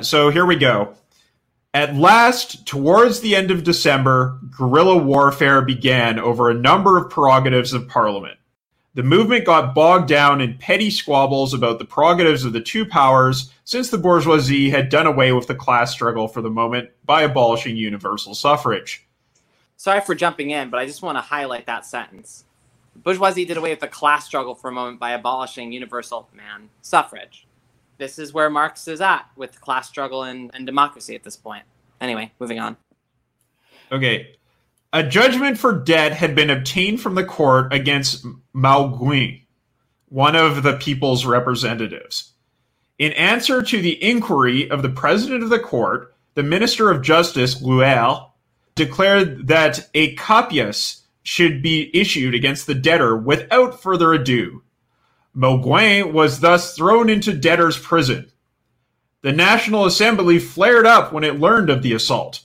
So 0.01 0.31
here 0.31 0.47
we 0.47 0.57
go. 0.57 0.95
At 1.75 1.95
last, 1.95 2.67
towards 2.67 3.21
the 3.21 3.37
end 3.37 3.51
of 3.51 3.63
December, 3.63 4.39
guerrilla 4.57 4.97
warfare 4.97 5.61
began 5.61 6.19
over 6.19 6.49
a 6.49 6.55
number 6.55 6.97
of 6.97 7.11
prerogatives 7.11 7.75
of 7.75 7.87
Parliament. 7.87 8.39
The 8.95 9.03
movement 9.03 9.45
got 9.45 9.75
bogged 9.75 10.09
down 10.09 10.41
in 10.41 10.57
petty 10.57 10.91
squabbles 10.91 11.53
about 11.53 11.79
the 11.79 11.85
prerogatives 11.85 12.45
of 12.45 12.55
the 12.55 12.61
two 12.61 12.87
powers 12.87 13.53
since 13.65 13.91
the 13.91 13.99
bourgeoisie 13.99 14.71
had 14.71 14.89
done 14.89 15.07
away 15.07 15.33
with 15.33 15.47
the 15.47 15.55
class 15.55 15.93
struggle 15.93 16.27
for 16.27 16.41
the 16.41 16.51
moment 16.51 16.89
by 17.05 17.23
abolishing 17.23 17.77
universal 17.77 18.35
suffrage. 18.35 19.07
Sorry 19.77 20.01
for 20.01 20.15
jumping 20.15 20.51
in, 20.51 20.71
but 20.71 20.81
I 20.81 20.87
just 20.87 21.03
want 21.03 21.19
to 21.19 21.23
highlight 21.23 21.67
that 21.67 21.85
sentence. 21.85 22.45
The 22.95 23.01
bourgeoisie 23.01 23.45
did 23.45 23.59
away 23.59 23.71
with 23.71 23.81
the 23.81 23.89
class 23.89 24.25
struggle 24.25 24.55
for 24.55 24.69
a 24.69 24.73
moment 24.73 24.99
by 24.99 25.11
abolishing 25.11 25.71
universal 25.71 26.31
man 26.35 26.71
suffrage 26.81 27.47
this 27.99 28.19
is 28.19 28.33
where 28.33 28.49
Marx 28.49 28.89
is 28.89 29.01
at 29.01 29.27
with 29.37 29.61
class 29.61 29.89
struggle 29.89 30.23
and, 30.23 30.51
and 30.55 30.65
democracy 30.65 31.15
at 31.15 31.25
this 31.25 31.37
point. 31.37 31.65
Anyway, 32.01 32.33
moving 32.39 32.59
on. 32.59 32.77
Okay. 33.93 34.35
A 34.93 35.03
judgment 35.03 35.59
for 35.59 35.79
debt 35.79 36.13
had 36.13 36.35
been 36.35 36.49
obtained 36.49 37.01
from 37.01 37.15
the 37.15 37.25
court 37.25 37.73
against 37.73 38.25
Mauguin, 38.55 39.43
one 40.09 40.35
of 40.35 40.63
the 40.63 40.77
people's 40.79 41.27
representatives. 41.27 42.33
In 42.99 43.13
answer 43.13 43.63
to 43.63 43.81
the 43.81 44.03
inquiry 44.03 44.71
of 44.71 44.83
the 44.83 44.89
president 44.89 45.43
of 45.43 45.51
the 45.51 45.59
court, 45.59 46.15
the 46.35 46.43
minister 46.43 46.91
of 46.91 47.03
justice, 47.03 47.61
Rouher, 47.61 48.31
declared 48.75 49.49
that 49.49 49.89
a 49.93 50.15
capias 50.15 51.03
should 51.23 51.63
be 51.63 51.91
issued 51.93 52.35
against 52.35 52.67
the 52.67 52.75
debtor 52.75 53.17
without 53.17 53.83
further 53.83 54.15
ado, 54.15 54.63
Mauguin 55.35 56.13
was 56.13 56.41
thus 56.41 56.75
thrown 56.75 57.09
into 57.09 57.33
debtor's 57.33 57.79
prison. 57.79 58.31
The 59.23 59.33
National 59.33 59.85
Assembly 59.85 60.39
flared 60.39 60.87
up 60.87 61.13
when 61.13 61.25
it 61.25 61.41
learned 61.41 61.71
of 61.71 61.83
the 61.83 61.93
assault. 61.93 62.41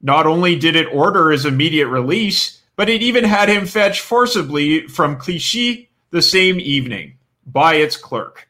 Not 0.00 0.26
only 0.26 0.56
did 0.56 0.76
it 0.76 0.92
order 0.92 1.30
his 1.30 1.44
immediate 1.44 1.88
release, 1.88 2.62
but 2.76 2.88
it 2.88 3.02
even 3.02 3.24
had 3.24 3.48
him 3.48 3.66
fetched 3.66 4.00
forcibly 4.00 4.86
from 4.86 5.16
Clichy 5.16 5.90
the 6.10 6.22
same 6.22 6.60
evening 6.60 7.18
by 7.46 7.74
its 7.74 7.96
clerk. 7.96 8.48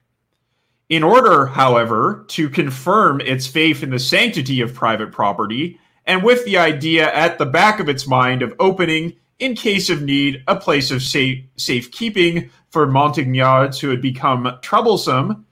In 0.88 1.02
order, 1.02 1.46
however, 1.46 2.24
to 2.28 2.48
confirm 2.48 3.20
its 3.20 3.46
faith 3.46 3.82
in 3.82 3.90
the 3.90 3.98
sanctity 3.98 4.60
of 4.60 4.74
private 4.74 5.10
property, 5.12 5.80
and 6.04 6.22
with 6.22 6.44
the 6.44 6.58
idea 6.58 7.12
at 7.12 7.38
the 7.38 7.46
back 7.46 7.80
of 7.80 7.88
its 7.88 8.06
mind 8.06 8.42
of 8.42 8.54
opening, 8.60 9.14
in 9.38 9.54
case 9.54 9.90
of 9.90 10.02
need, 10.02 10.42
a 10.46 10.56
place 10.56 10.90
of 10.90 11.02
safe 11.02 11.44
safekeeping 11.56 12.50
for 12.76 12.86
Montagnards 12.86 13.80
who 13.80 13.88
had 13.88 14.02
become 14.02 14.58
troublesome, 14.60 15.46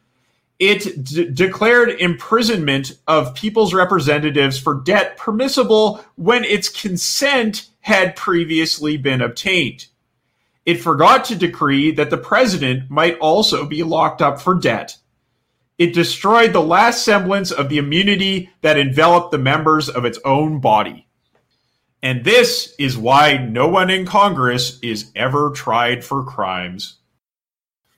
it 0.58 1.02
d- 1.02 1.30
declared 1.30 1.88
imprisonment 1.98 2.98
of 3.06 3.34
people's 3.34 3.72
representatives 3.72 4.58
for 4.58 4.82
debt 4.82 5.16
permissible 5.16 6.04
when 6.16 6.44
its 6.44 6.68
consent 6.68 7.70
had 7.80 8.14
previously 8.14 8.98
been 8.98 9.22
obtained. 9.22 9.86
It 10.66 10.82
forgot 10.82 11.24
to 11.26 11.34
decree 11.36 11.92
that 11.92 12.10
the 12.10 12.18
president 12.18 12.90
might 12.90 13.18
also 13.20 13.64
be 13.66 13.82
locked 13.82 14.20
up 14.20 14.38
for 14.38 14.54
debt. 14.54 14.98
it 15.78 15.92
destroyed 15.94 16.52
the 16.52 16.62
last 16.62 17.04
semblance 17.04 17.50
of 17.50 17.68
the 17.68 17.78
immunity 17.78 18.50
that 18.60 18.78
enveloped 18.78 19.32
the 19.32 19.38
members 19.38 19.88
of 19.88 20.04
its 20.04 20.18
own 20.24 20.60
body. 20.60 21.06
And 22.02 22.24
this 22.24 22.74
is 22.78 22.98
why 22.98 23.38
no 23.38 23.68
one 23.68 23.90
in 23.90 24.06
Congress 24.06 24.78
is 24.82 25.10
ever 25.16 25.50
tried 25.50 26.04
for 26.04 26.24
crimes. 26.24 26.96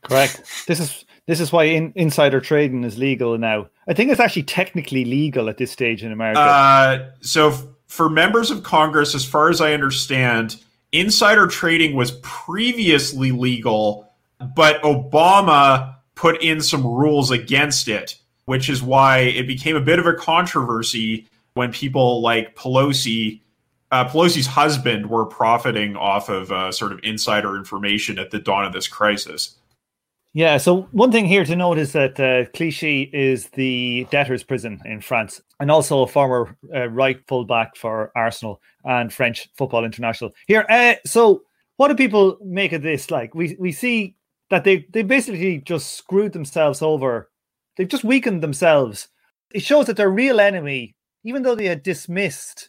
Correct. 0.09 0.43
This 0.67 0.81
is 0.81 1.05
this 1.27 1.41
is 1.41 1.53
why 1.53 1.65
in, 1.65 1.93
insider 1.97 2.41
trading 2.41 2.85
is 2.85 2.99
legal 2.99 3.37
now. 3.37 3.69
I 3.89 3.95
think 3.95 4.11
it's 4.11 4.21
actually 4.21 4.45
technically 4.45 5.05
legal 5.05 5.49
at 5.49 5.59
this 5.59 5.73
stage 5.73 6.05
in 6.05 6.13
America. 6.13 6.41
Uh, 6.41 7.11
so, 7.21 7.51
f- 7.51 7.65
for 7.89 8.09
members 8.09 8.51
of 8.51 8.63
Congress, 8.63 9.15
as 9.15 9.25
far 9.25 9.51
as 9.51 9.61
I 9.61 9.73
understand, 9.73 10.57
insider 10.93 11.47
trading 11.47 11.97
was 11.97 12.13
previously 12.23 13.33
legal, 13.33 14.09
but 14.55 14.81
Obama 14.83 15.97
put 16.15 16.41
in 16.43 16.61
some 16.61 16.87
rules 16.87 17.31
against 17.31 17.89
it, 17.89 18.17
which 18.45 18.69
is 18.69 18.83
why 18.83 19.19
it 19.19 19.47
became 19.47 19.77
a 19.77 19.81
bit 19.81 19.99
of 19.99 20.07
a 20.07 20.15
controversy 20.15 21.27
when 21.55 21.73
people 21.73 22.23
like 22.23 22.55
Pelosi, 22.55 23.41
uh, 23.91 24.09
Pelosi's 24.09 24.47
husband, 24.47 25.11
were 25.11 25.27
profiting 25.27 25.97
off 25.97 26.29
of 26.29 26.53
uh, 26.53 26.71
sort 26.71 26.93
of 26.93 27.01
insider 27.03 27.57
information 27.57 28.19
at 28.19 28.31
the 28.31 28.39
dawn 28.39 28.65
of 28.65 28.73
this 28.73 28.87
crisis. 28.87 29.56
Yeah, 30.37 30.59
so 30.59 30.83
one 30.93 31.11
thing 31.11 31.25
here 31.25 31.47
to 31.47 31.57
note 31.57 31.79
is 31.79 31.93
that 31.93 32.21
uh, 32.21 32.45
Clichy 32.55 33.09
is 33.15 33.49
the 33.55 34.07
debtor's 34.11 34.43
prison 34.43 34.83
in 34.85 35.01
France 35.01 35.41
and 35.61 35.71
also 35.71 36.03
a 36.03 36.07
former 36.07 36.55
uh, 36.75 36.91
right 36.91 37.19
fullback 37.27 37.75
for 37.75 38.13
Arsenal 38.15 38.61
and 38.85 39.11
French 39.11 39.49
Football 39.57 39.87
International. 39.87 40.33
Here, 40.47 40.67
uh, 40.69 40.97
so 41.07 41.45
what 41.79 41.89
do 41.89 41.95
people 41.95 42.37
make 42.45 42.75
of 42.75 42.83
this? 42.83 43.11
Like, 43.11 43.35
we, 43.35 43.57
we 43.59 43.73
see 43.73 44.15
that 44.51 44.65
they, 44.65 44.87
they 44.91 45.03
basically 45.03 45.57
just 45.57 45.97
screwed 45.97 46.35
themselves 46.35 46.83
over. 46.83 47.31
They've 47.79 47.89
just 47.89 48.05
weakened 48.05 48.43
themselves. 48.43 49.09
It 49.55 49.63
shows 49.63 49.87
that 49.87 49.97
their 49.97 50.11
real 50.11 50.39
enemy, 50.39 50.97
even 51.25 51.45
though 51.45 51.55
they 51.55 51.65
had 51.65 51.83
dismissed 51.83 52.69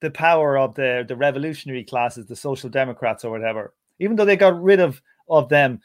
the 0.00 0.12
power 0.12 0.56
of 0.56 0.76
the, 0.76 1.04
the 1.08 1.16
revolutionary 1.16 1.82
classes, 1.82 2.26
the 2.26 2.36
social 2.36 2.70
democrats 2.70 3.24
or 3.24 3.32
whatever, 3.32 3.74
even 3.98 4.14
though 4.14 4.24
they 4.24 4.36
got 4.36 4.62
rid 4.62 4.78
of, 4.78 5.02
of 5.28 5.48
them, 5.48 5.80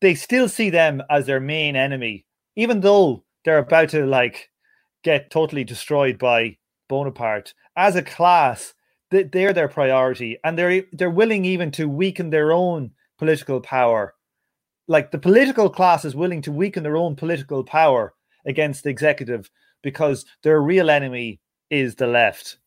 they 0.00 0.14
still 0.14 0.48
see 0.48 0.70
them 0.70 1.02
as 1.10 1.26
their 1.26 1.40
main 1.40 1.76
enemy, 1.76 2.26
even 2.56 2.80
though 2.80 3.24
they're 3.44 3.58
about 3.58 3.90
to 3.90 4.06
like 4.06 4.50
get 5.02 5.30
totally 5.30 5.64
destroyed 5.64 6.18
by 6.18 6.56
Bonaparte. 6.88 7.54
As 7.76 7.96
a 7.96 8.02
class, 8.02 8.74
they're 9.10 9.52
their 9.52 9.68
priority, 9.68 10.38
and 10.44 10.58
they're 10.58 10.84
they're 10.92 11.10
willing 11.10 11.44
even 11.44 11.70
to 11.72 11.88
weaken 11.88 12.30
their 12.30 12.52
own 12.52 12.90
political 13.18 13.60
power. 13.60 14.14
Like 14.88 15.10
the 15.10 15.18
political 15.18 15.70
class 15.70 16.04
is 16.04 16.14
willing 16.14 16.42
to 16.42 16.52
weaken 16.52 16.82
their 16.82 16.96
own 16.96 17.16
political 17.16 17.64
power 17.64 18.14
against 18.46 18.84
the 18.84 18.90
executive 18.90 19.50
because 19.82 20.24
their 20.42 20.60
real 20.60 20.90
enemy 20.90 21.40
is 21.70 21.94
the 21.94 22.06
left. 22.06 22.58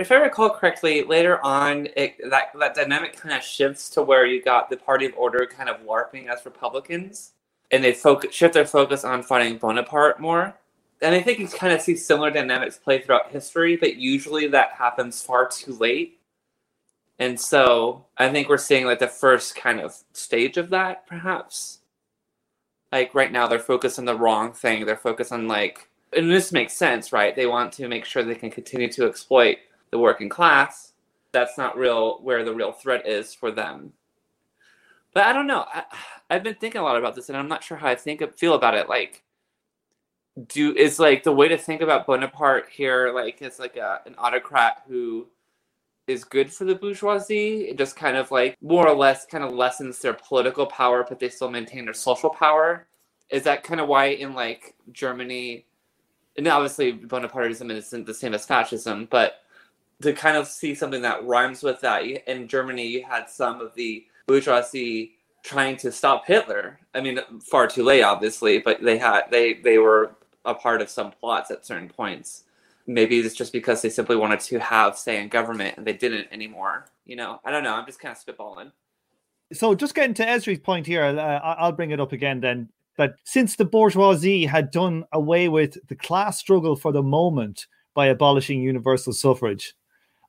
If 0.00 0.10
I 0.10 0.14
recall 0.14 0.48
correctly, 0.48 1.02
later 1.02 1.44
on, 1.44 1.86
it, 1.94 2.16
that 2.30 2.52
that 2.58 2.74
dynamic 2.74 3.14
kind 3.18 3.34
of 3.34 3.42
shifts 3.42 3.90
to 3.90 4.02
where 4.02 4.24
you 4.24 4.42
got 4.42 4.70
the 4.70 4.78
Party 4.78 5.04
of 5.04 5.12
Order 5.14 5.46
kind 5.46 5.68
of 5.68 5.82
warping 5.82 6.26
as 6.30 6.46
Republicans, 6.46 7.32
and 7.70 7.84
they 7.84 7.92
focus 7.92 8.34
shift 8.34 8.54
their 8.54 8.64
focus 8.64 9.04
on 9.04 9.22
fighting 9.22 9.58
Bonaparte 9.58 10.18
more. 10.18 10.54
And 11.02 11.14
I 11.14 11.20
think 11.20 11.38
you 11.38 11.48
kind 11.48 11.74
of 11.74 11.82
see 11.82 11.96
similar 11.96 12.30
dynamics 12.30 12.78
play 12.78 13.02
throughout 13.02 13.30
history, 13.30 13.76
but 13.76 13.96
usually 13.96 14.46
that 14.48 14.72
happens 14.72 15.20
far 15.20 15.46
too 15.46 15.74
late. 15.74 16.18
And 17.18 17.38
so 17.38 18.06
I 18.16 18.30
think 18.30 18.48
we're 18.48 18.56
seeing 18.56 18.86
like 18.86 19.00
the 19.00 19.06
first 19.06 19.54
kind 19.54 19.80
of 19.80 19.94
stage 20.14 20.56
of 20.56 20.70
that, 20.70 21.06
perhaps. 21.06 21.80
Like 22.90 23.14
right 23.14 23.30
now, 23.30 23.46
they're 23.46 23.58
focused 23.58 23.98
on 23.98 24.06
the 24.06 24.16
wrong 24.16 24.52
thing. 24.54 24.86
They're 24.86 24.96
focused 24.96 25.30
on 25.30 25.46
like, 25.46 25.90
and 26.16 26.30
this 26.30 26.52
makes 26.52 26.72
sense, 26.72 27.12
right? 27.12 27.36
They 27.36 27.46
want 27.46 27.74
to 27.74 27.86
make 27.86 28.06
sure 28.06 28.22
they 28.22 28.34
can 28.34 28.50
continue 28.50 28.90
to 28.92 29.06
exploit 29.06 29.58
the 29.90 29.98
working 29.98 30.28
class. 30.28 30.92
That's 31.32 31.56
not 31.56 31.76
real 31.76 32.18
where 32.22 32.44
the 32.44 32.54
real 32.54 32.72
threat 32.72 33.06
is 33.06 33.34
for 33.34 33.50
them. 33.50 33.92
But 35.12 35.26
I 35.26 35.32
don't 35.32 35.46
know. 35.46 35.64
I, 35.72 35.84
I've 36.28 36.42
been 36.42 36.54
thinking 36.54 36.80
a 36.80 36.84
lot 36.84 36.96
about 36.96 37.14
this, 37.14 37.28
and 37.28 37.36
I'm 37.36 37.48
not 37.48 37.64
sure 37.64 37.76
how 37.76 37.88
I 37.88 37.94
think 37.94 38.22
feel 38.36 38.54
about 38.54 38.74
it. 38.74 38.88
Like, 38.88 39.24
do 40.48 40.74
is 40.74 40.98
like 40.98 41.22
the 41.22 41.32
way 41.32 41.48
to 41.48 41.58
think 41.58 41.80
about 41.80 42.06
Bonaparte 42.06 42.68
here, 42.70 43.12
like 43.12 43.42
it's 43.42 43.58
like 43.58 43.76
a, 43.76 44.00
an 44.06 44.14
autocrat 44.18 44.82
who 44.86 45.26
is 46.06 46.24
good 46.24 46.52
for 46.52 46.64
the 46.64 46.74
bourgeoisie. 46.74 47.68
It 47.68 47.78
just 47.78 47.96
kind 47.96 48.16
of 48.16 48.30
like 48.30 48.56
more 48.60 48.88
or 48.88 48.94
less 48.94 49.26
kind 49.26 49.44
of 49.44 49.52
lessens 49.52 49.98
their 49.98 50.14
political 50.14 50.66
power, 50.66 51.04
but 51.08 51.18
they 51.18 51.28
still 51.28 51.50
maintain 51.50 51.84
their 51.84 51.94
social 51.94 52.30
power. 52.30 52.86
Is 53.30 53.42
that 53.44 53.62
kind 53.62 53.80
of 53.80 53.88
why 53.88 54.06
in 54.06 54.34
like 54.34 54.74
Germany, 54.92 55.66
and 56.36 56.46
obviously 56.48 56.92
Bonapartism 56.92 57.70
isn't 57.70 58.06
the 58.06 58.14
same 58.14 58.34
as 58.34 58.46
fascism, 58.46 59.08
but 59.10 59.34
to 60.02 60.12
kind 60.12 60.36
of 60.36 60.46
see 60.46 60.74
something 60.74 61.02
that 61.02 61.24
rhymes 61.24 61.62
with 61.62 61.80
that. 61.80 62.04
In 62.04 62.48
Germany, 62.48 62.86
you 62.86 63.04
had 63.04 63.28
some 63.28 63.60
of 63.60 63.74
the 63.74 64.04
bourgeoisie 64.26 65.16
trying 65.42 65.76
to 65.78 65.92
stop 65.92 66.26
Hitler. 66.26 66.78
I 66.94 67.00
mean, 67.00 67.20
far 67.42 67.66
too 67.66 67.82
late, 67.82 68.02
obviously, 68.02 68.58
but 68.58 68.82
they 68.82 68.98
had 68.98 69.22
they 69.30 69.54
they 69.54 69.78
were 69.78 70.16
a 70.44 70.54
part 70.54 70.80
of 70.80 70.90
some 70.90 71.10
plots 71.10 71.50
at 71.50 71.66
certain 71.66 71.88
points. 71.88 72.44
Maybe 72.86 73.18
it's 73.18 73.34
just 73.34 73.52
because 73.52 73.82
they 73.82 73.90
simply 73.90 74.16
wanted 74.16 74.40
to 74.40 74.58
have 74.58 74.96
say 74.96 75.22
in 75.22 75.28
government 75.28 75.76
and 75.76 75.86
they 75.86 75.92
didn't 75.92 76.28
anymore. 76.32 76.86
You 77.04 77.16
know, 77.16 77.40
I 77.44 77.50
don't 77.50 77.64
know. 77.64 77.74
I'm 77.74 77.86
just 77.86 78.00
kind 78.00 78.16
of 78.16 78.24
spitballing. 78.24 78.72
So, 79.52 79.74
just 79.74 79.94
getting 79.94 80.14
to 80.14 80.24
Esri's 80.24 80.60
point 80.60 80.86
here, 80.86 81.02
uh, 81.02 81.40
I'll 81.42 81.72
bring 81.72 81.90
it 81.90 82.00
up 82.00 82.12
again 82.12 82.40
then. 82.40 82.68
That 82.96 83.14
since 83.24 83.56
the 83.56 83.64
bourgeoisie 83.64 84.44
had 84.44 84.70
done 84.70 85.04
away 85.12 85.48
with 85.48 85.78
the 85.88 85.94
class 85.94 86.38
struggle 86.38 86.76
for 86.76 86.92
the 86.92 87.02
moment 87.02 87.66
by 87.94 88.06
abolishing 88.06 88.60
universal 88.60 89.12
suffrage, 89.12 89.74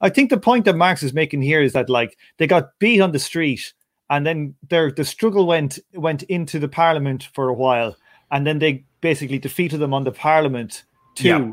I 0.01 0.09
think 0.09 0.29
the 0.29 0.39
point 0.39 0.65
that 0.65 0.75
Marx 0.75 1.03
is 1.03 1.13
making 1.13 1.41
here 1.41 1.61
is 1.61 1.73
that 1.73 1.89
like 1.89 2.17
they 2.37 2.47
got 2.47 2.77
beat 2.79 3.01
on 3.01 3.11
the 3.11 3.19
street 3.19 3.73
and 4.09 4.25
then 4.25 4.55
their 4.69 4.91
the 4.91 5.05
struggle 5.05 5.45
went 5.45 5.79
went 5.93 6.23
into 6.23 6.59
the 6.59 6.67
parliament 6.67 7.29
for 7.33 7.47
a 7.47 7.53
while 7.53 7.95
and 8.31 8.45
then 8.45 8.59
they 8.59 8.83
basically 9.01 9.39
defeated 9.39 9.77
them 9.77 9.93
on 9.93 10.03
the 10.03 10.11
parliament 10.11 10.83
too. 11.15 11.27
Yeah. 11.27 11.51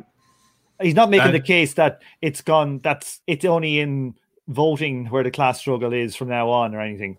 He's 0.80 0.94
not 0.94 1.11
making 1.11 1.32
the 1.32 1.40
case 1.40 1.74
that 1.74 2.02
it's 2.22 2.40
gone 2.40 2.78
that's 2.78 3.20
it's 3.26 3.44
only 3.44 3.80
in 3.80 4.14
voting 4.48 5.06
where 5.06 5.24
the 5.24 5.30
class 5.30 5.58
struggle 5.58 5.92
is 5.92 6.16
from 6.16 6.28
now 6.28 6.48
on 6.48 6.74
or 6.74 6.80
anything. 6.80 7.18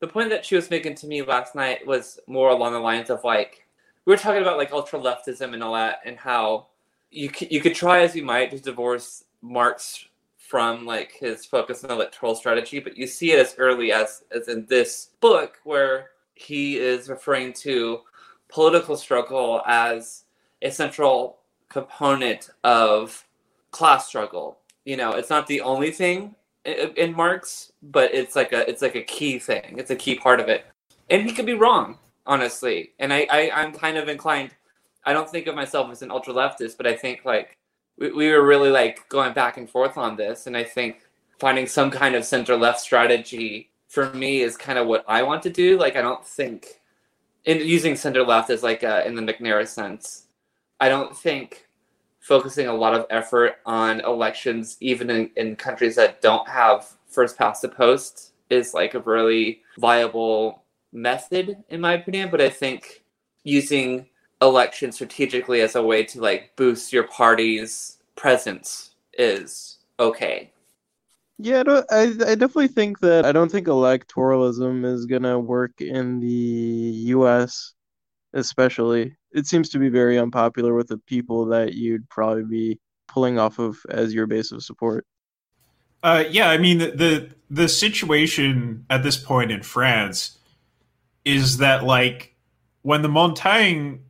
The 0.00 0.08
point 0.08 0.30
that 0.30 0.44
she 0.44 0.56
was 0.56 0.68
making 0.68 0.96
to 0.96 1.06
me 1.06 1.22
last 1.22 1.54
night 1.54 1.86
was 1.86 2.18
more 2.26 2.50
along 2.50 2.72
the 2.72 2.80
lines 2.80 3.08
of 3.08 3.22
like 3.24 3.66
we 4.04 4.12
were 4.12 4.18
talking 4.18 4.42
about 4.42 4.58
like 4.58 4.72
ultra 4.72 4.98
leftism 4.98 5.54
and 5.54 5.62
all 5.62 5.74
that 5.74 6.00
and 6.04 6.18
how 6.18 6.66
you 7.10 7.30
you 7.48 7.60
could 7.60 7.74
try 7.74 8.02
as 8.02 8.16
you 8.16 8.24
might 8.24 8.50
to 8.50 8.58
divorce 8.58 9.24
Marx 9.42 10.06
from 10.48 10.84
like 10.84 11.12
his 11.12 11.46
focus 11.46 11.84
on 11.84 11.90
electoral 11.90 12.34
strategy, 12.34 12.78
but 12.78 12.96
you 12.96 13.06
see 13.06 13.32
it 13.32 13.38
as 13.38 13.54
early 13.58 13.92
as 13.92 14.24
as 14.30 14.48
in 14.48 14.66
this 14.66 15.10
book 15.20 15.58
where 15.64 16.10
he 16.34 16.76
is 16.76 17.08
referring 17.08 17.52
to 17.52 18.00
political 18.48 18.96
struggle 18.96 19.62
as 19.66 20.24
a 20.60 20.70
central 20.70 21.38
component 21.68 22.50
of 22.64 23.24
class 23.70 24.06
struggle. 24.06 24.58
You 24.84 24.96
know, 24.96 25.12
it's 25.12 25.30
not 25.30 25.46
the 25.46 25.60
only 25.62 25.90
thing 25.90 26.34
in, 26.64 26.92
in 26.96 27.16
Marx, 27.16 27.72
but 27.82 28.12
it's 28.12 28.36
like 28.36 28.52
a 28.52 28.68
it's 28.68 28.82
like 28.82 28.96
a 28.96 29.02
key 29.02 29.38
thing. 29.38 29.76
It's 29.78 29.90
a 29.90 29.96
key 29.96 30.16
part 30.16 30.40
of 30.40 30.48
it. 30.48 30.66
And 31.08 31.22
he 31.22 31.32
could 31.32 31.46
be 31.46 31.54
wrong, 31.54 31.98
honestly. 32.26 32.92
And 32.98 33.12
I, 33.12 33.26
I 33.30 33.50
I'm 33.54 33.72
kind 33.72 33.96
of 33.96 34.08
inclined. 34.08 34.50
I 35.04 35.12
don't 35.12 35.30
think 35.30 35.46
of 35.46 35.54
myself 35.54 35.90
as 35.90 36.02
an 36.02 36.10
ultra 36.10 36.34
leftist, 36.34 36.76
but 36.76 36.86
I 36.86 36.94
think 36.94 37.24
like 37.24 37.56
we, 37.98 38.12
we 38.12 38.28
were 38.30 38.44
really 38.44 38.70
like 38.70 39.08
going 39.08 39.32
back 39.32 39.56
and 39.56 39.68
forth 39.68 39.96
on 39.96 40.16
this 40.16 40.46
and 40.46 40.56
i 40.56 40.64
think 40.64 41.02
finding 41.38 41.66
some 41.66 41.90
kind 41.90 42.14
of 42.14 42.24
center 42.24 42.56
left 42.56 42.80
strategy 42.80 43.70
for 43.88 44.12
me 44.14 44.40
is 44.40 44.56
kind 44.56 44.78
of 44.78 44.86
what 44.86 45.04
i 45.08 45.22
want 45.22 45.42
to 45.42 45.50
do. 45.50 45.78
Like 45.78 45.96
i 45.96 46.02
don't 46.02 46.26
think 46.26 46.80
in 47.44 47.58
using 47.58 47.96
center 47.96 48.22
left 48.22 48.50
as 48.50 48.62
like 48.62 48.82
a, 48.82 49.06
in 49.06 49.14
the 49.14 49.22
mcnair 49.22 49.66
sense 49.66 50.26
i 50.80 50.88
don't 50.88 51.16
think 51.16 51.68
focusing 52.20 52.68
a 52.68 52.74
lot 52.74 52.94
of 52.94 53.04
effort 53.10 53.56
on 53.66 54.00
elections 54.00 54.76
even 54.80 55.10
in, 55.10 55.30
in 55.36 55.56
countries 55.56 55.96
that 55.96 56.22
don't 56.22 56.48
have 56.48 56.86
first 57.08 57.36
past 57.36 57.62
the 57.62 57.68
post 57.68 58.32
is 58.48 58.74
like 58.74 58.94
a 58.94 59.00
really 59.00 59.60
viable 59.78 60.62
method 60.92 61.56
in 61.68 61.80
my 61.80 61.94
opinion. 61.94 62.30
But 62.30 62.40
i 62.40 62.48
think 62.48 63.02
using 63.44 64.06
election 64.42 64.92
strategically 64.92 65.60
as 65.60 65.76
a 65.76 65.82
way 65.82 66.04
to 66.04 66.20
like 66.20 66.54
boost 66.56 66.92
your 66.92 67.04
party's 67.04 67.98
presence 68.16 68.90
is 69.14 69.78
okay. 69.98 70.50
Yeah, 71.38 71.62
I, 71.90 72.02
I 72.02 72.34
definitely 72.34 72.68
think 72.68 73.00
that 73.00 73.24
I 73.24 73.32
don't 73.32 73.50
think 73.50 73.66
electoralism 73.66 74.84
is 74.84 75.06
gonna 75.06 75.38
work 75.38 75.80
in 75.80 76.20
the 76.20 76.28
U.S. 76.28 77.74
Especially, 78.34 79.16
it 79.32 79.46
seems 79.46 79.68
to 79.70 79.78
be 79.78 79.88
very 79.88 80.18
unpopular 80.18 80.74
with 80.74 80.88
the 80.88 80.98
people 80.98 81.46
that 81.46 81.74
you'd 81.74 82.08
probably 82.08 82.44
be 82.44 82.80
pulling 83.08 83.38
off 83.38 83.58
of 83.58 83.78
as 83.88 84.14
your 84.14 84.26
base 84.26 84.52
of 84.52 84.62
support. 84.62 85.06
Uh, 86.02 86.24
yeah, 86.30 86.50
I 86.50 86.58
mean 86.58 86.78
the, 86.78 86.90
the 86.90 87.28
the 87.50 87.68
situation 87.68 88.86
at 88.90 89.02
this 89.02 89.16
point 89.16 89.52
in 89.52 89.62
France 89.62 90.38
is 91.24 91.58
that 91.58 91.84
like 91.84 92.34
when 92.82 93.02
the 93.02 93.08
Montagne 93.08 94.00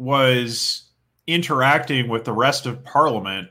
was 0.00 0.84
interacting 1.26 2.08
with 2.08 2.24
the 2.24 2.32
rest 2.32 2.64
of 2.64 2.82
Parliament, 2.82 3.48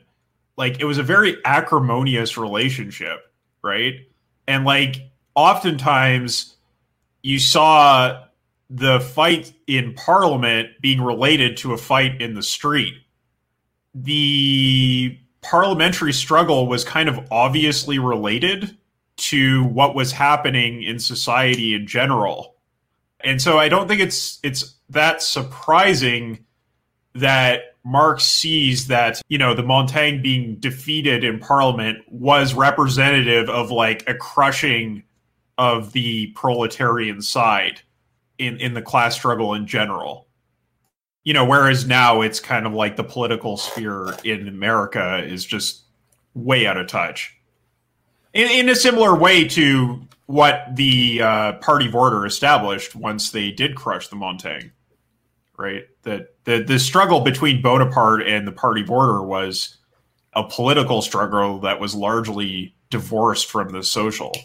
like 0.57 0.79
it 0.79 0.85
was 0.85 0.97
a 0.97 1.03
very 1.03 1.37
acrimonious 1.45 2.37
relationship, 2.37 3.31
right? 3.61 4.07
And 4.47 4.65
like 4.65 5.11
oftentimes 5.35 6.55
you 7.21 7.37
saw 7.37 8.23
the 8.69 8.99
fight 8.99 9.53
in 9.67 9.93
Parliament 9.93 10.69
being 10.81 11.01
related 11.01 11.55
to 11.57 11.73
a 11.73 11.77
fight 11.77 12.19
in 12.19 12.33
the 12.33 12.43
street. 12.43 12.95
The 13.93 15.17
parliamentary 15.41 16.13
struggle 16.13 16.67
was 16.67 16.83
kind 16.83 17.09
of 17.09 17.19
obviously 17.31 17.99
related 17.99 18.75
to 19.17 19.65
what 19.65 19.93
was 19.93 20.11
happening 20.11 20.81
in 20.81 20.99
society 20.99 21.75
in 21.75 21.85
general. 21.85 22.55
And 23.21 23.39
so 23.39 23.59
I 23.59 23.69
don't 23.69 23.87
think 23.87 24.01
it's 24.01 24.39
it's 24.43 24.78
that 24.89 25.21
surprising 25.21 26.45
that 27.15 27.75
Marx 27.83 28.23
sees 28.23 28.87
that, 28.87 29.21
you 29.29 29.37
know, 29.37 29.53
the 29.53 29.63
Montagne 29.63 30.21
being 30.21 30.55
defeated 30.55 31.23
in 31.23 31.39
parliament 31.39 31.99
was 32.07 32.53
representative 32.53 33.49
of 33.49 33.71
like 33.71 34.07
a 34.07 34.13
crushing 34.13 35.03
of 35.57 35.91
the 35.93 36.27
proletarian 36.27 37.21
side 37.21 37.81
in, 38.37 38.57
in 38.57 38.73
the 38.73 38.81
class 38.81 39.15
struggle 39.15 39.53
in 39.53 39.67
general. 39.67 40.27
You 41.23 41.33
know, 41.33 41.45
whereas 41.45 41.85
now 41.85 42.21
it's 42.21 42.39
kind 42.39 42.65
of 42.65 42.73
like 42.73 42.95
the 42.95 43.03
political 43.03 43.57
sphere 43.57 44.15
in 44.23 44.47
America 44.47 45.23
is 45.23 45.45
just 45.45 45.83
way 46.33 46.65
out 46.65 46.77
of 46.77 46.87
touch. 46.87 47.35
In, 48.33 48.49
in 48.49 48.69
a 48.69 48.75
similar 48.75 49.15
way 49.15 49.47
to 49.49 50.07
what 50.27 50.75
the 50.75 51.21
uh, 51.21 51.53
party 51.53 51.91
order 51.91 52.25
established 52.25 52.95
once 52.95 53.31
they 53.31 53.51
did 53.51 53.75
crush 53.75 54.07
the 54.07 54.15
Montagne, 54.15 54.71
right? 55.59 55.83
That 56.03 56.33
the 56.45 56.63
the 56.63 56.79
struggle 56.79 57.19
between 57.19 57.61
Bonaparte 57.61 58.25
and 58.25 58.47
the 58.47 58.51
party 58.51 58.81
of 58.81 58.89
order 58.89 59.21
was 59.21 59.77
a 60.33 60.43
political 60.43 61.01
struggle 61.01 61.59
that 61.59 61.79
was 61.79 61.93
largely 61.93 62.75
divorced 62.89 63.51
from 63.51 63.69
the 63.69 63.83
social. 63.83 64.35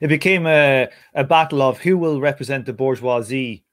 It 0.00 0.08
became 0.08 0.46
a, 0.46 0.88
a 1.14 1.22
battle 1.22 1.62
of 1.62 1.78
who 1.78 1.96
will 1.96 2.20
represent 2.20 2.66
the 2.66 2.72
bourgeoisie. 2.72 3.64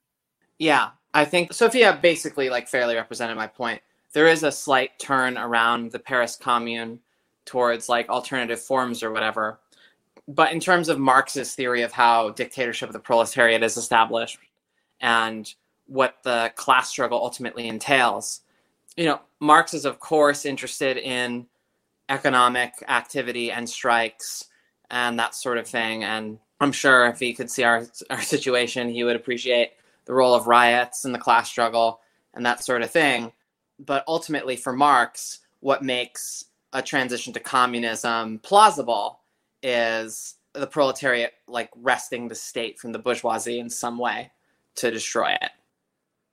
Yeah, 0.59 0.89
I 1.13 1.25
think 1.25 1.53
Sophia 1.53 1.97
basically 2.01 2.49
like 2.49 2.67
fairly 2.67 2.95
represented 2.95 3.35
my 3.35 3.47
point. 3.47 3.81
There 4.13 4.27
is 4.27 4.43
a 4.43 4.51
slight 4.51 4.99
turn 4.99 5.37
around 5.37 5.91
the 5.91 5.99
Paris 5.99 6.35
Commune 6.35 6.99
towards 7.45 7.89
like 7.89 8.09
alternative 8.09 8.61
forms 8.61 9.01
or 9.01 9.11
whatever. 9.11 9.59
But 10.27 10.51
in 10.51 10.59
terms 10.59 10.87
of 10.87 10.99
Marx's 10.99 11.55
theory 11.55 11.81
of 11.81 11.91
how 11.91 12.29
dictatorship 12.29 12.89
of 12.89 12.93
the 12.93 12.99
proletariat 12.99 13.63
is 13.63 13.77
established 13.77 14.37
and 15.01 15.51
what 15.89 16.17
the 16.23 16.53
class 16.55 16.89
struggle 16.89 17.17
ultimately 17.17 17.67
entails, 17.67 18.41
you 18.95 19.05
know, 19.05 19.19
Marx 19.39 19.73
is 19.73 19.85
of 19.85 19.99
course 19.99 20.45
interested 20.45 20.97
in 20.97 21.47
economic 22.09 22.73
activity 22.87 23.51
and 23.51 23.69
strikes 23.69 24.45
and 24.91 25.19
that 25.19 25.35
sort 25.35 25.57
of 25.57 25.67
thing. 25.67 26.03
And 26.03 26.39
I'm 26.59 26.71
sure 26.71 27.07
if 27.07 27.19
he 27.19 27.33
could 27.33 27.49
see 27.49 27.63
our 27.63 27.85
our 28.09 28.21
situation, 28.21 28.89
he 28.89 29.03
would 29.03 29.15
appreciate 29.15 29.71
the 30.05 30.13
role 30.13 30.33
of 30.33 30.47
riots 30.47 31.05
and 31.05 31.13
the 31.13 31.19
class 31.19 31.49
struggle 31.49 32.01
and 32.33 32.45
that 32.45 32.63
sort 32.63 32.81
of 32.81 32.91
thing. 32.91 33.31
But 33.79 34.03
ultimately, 34.07 34.55
for 34.55 34.73
Marx, 34.73 35.39
what 35.59 35.83
makes 35.83 36.45
a 36.73 36.81
transition 36.81 37.33
to 37.33 37.39
communism 37.39 38.39
plausible 38.39 39.21
is 39.63 40.35
the 40.53 40.67
proletariat 40.67 41.33
like 41.47 41.69
wresting 41.75 42.27
the 42.27 42.35
state 42.35 42.79
from 42.79 42.91
the 42.91 42.99
bourgeoisie 42.99 43.59
in 43.59 43.69
some 43.69 43.97
way 43.97 44.31
to 44.75 44.91
destroy 44.91 45.31
it. 45.41 45.51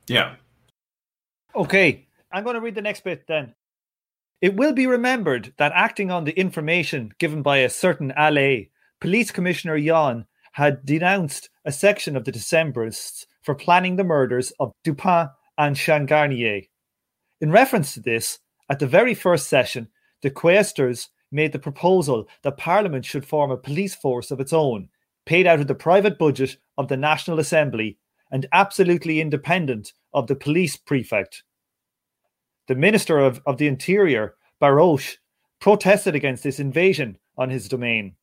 Yeah. 0.08 0.36
Okay, 1.54 2.06
I'm 2.30 2.44
going 2.44 2.54
to 2.54 2.60
read 2.60 2.74
the 2.74 2.82
next 2.82 3.04
bit 3.04 3.24
then. 3.26 3.54
It 4.40 4.54
will 4.54 4.72
be 4.72 4.86
remembered 4.86 5.54
that 5.56 5.72
acting 5.74 6.10
on 6.10 6.24
the 6.24 6.38
information 6.38 7.12
given 7.18 7.42
by 7.42 7.58
a 7.58 7.70
certain 7.70 8.12
Allais, 8.16 8.70
Police 9.00 9.30
Commissioner 9.30 9.76
Yon 9.76 10.26
had 10.52 10.84
denounced 10.84 11.48
a 11.64 11.72
section 11.72 12.16
of 12.16 12.24
the 12.24 12.32
Decembrists 12.32 13.24
for 13.42 13.54
planning 13.54 13.96
the 13.96 14.04
murders 14.04 14.52
of 14.60 14.72
Dupin 14.84 15.28
and 15.58 15.76
Changarnier. 15.76 16.68
In 17.40 17.50
reference 17.50 17.94
to 17.94 18.00
this, 18.00 18.38
at 18.68 18.78
the 18.78 18.86
very 18.86 19.14
first 19.14 19.48
session, 19.48 19.88
the 20.22 20.30
quaestors 20.30 21.08
made 21.30 21.52
the 21.52 21.58
proposal 21.58 22.28
that 22.42 22.56
Parliament 22.56 23.04
should 23.04 23.26
form 23.26 23.50
a 23.50 23.56
police 23.56 23.94
force 23.94 24.30
of 24.30 24.40
its 24.40 24.52
own, 24.52 24.88
paid 25.24 25.46
out 25.46 25.60
of 25.60 25.66
the 25.66 25.74
private 25.74 26.18
budget 26.18 26.56
of 26.78 26.88
the 26.88 26.96
National 26.96 27.38
Assembly 27.38 27.98
and 28.30 28.46
absolutely 28.52 29.20
independent 29.20 29.92
of 30.12 30.26
the 30.26 30.34
police 30.34 30.76
prefect. 30.76 31.42
The 32.68 32.74
Minister 32.74 33.18
of, 33.18 33.40
of 33.46 33.58
the 33.58 33.68
Interior, 33.68 34.34
Baroche, 34.60 35.16
protested 35.60 36.14
against 36.14 36.42
this 36.42 36.58
invasion 36.58 37.18
on 37.38 37.50
his 37.50 37.68
domain. 37.68 38.16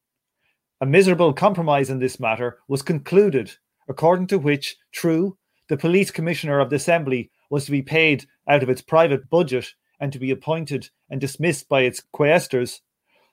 A 0.81 0.85
miserable 0.85 1.33
compromise 1.33 1.89
in 1.89 1.99
this 1.99 2.19
matter 2.19 2.57
was 2.67 2.81
concluded, 2.81 3.51
according 3.87 4.27
to 4.27 4.39
which, 4.39 4.75
true, 4.91 5.37
the 5.69 5.77
police 5.77 6.11
commissioner 6.11 6.59
of 6.59 6.69
the 6.69 6.75
Assembly 6.75 7.31
was 7.49 7.65
to 7.65 7.71
be 7.71 7.81
paid 7.81 8.25
out 8.47 8.63
of 8.63 8.69
its 8.69 8.81
private 8.81 9.29
budget 9.29 9.73
and 9.99 10.11
to 10.11 10.19
be 10.19 10.31
appointed 10.31 10.89
and 11.09 11.21
dismissed 11.21 11.69
by 11.69 11.83
its 11.83 12.03
quaestors, 12.13 12.81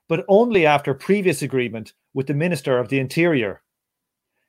but 0.09 0.25
only 0.29 0.65
after 0.65 0.95
previous 0.95 1.43
agreement 1.43 1.93
with 2.15 2.27
the 2.27 2.35
Minister 2.35 2.79
of 2.79 2.89
the 2.89 3.01
Interior. 3.01 3.63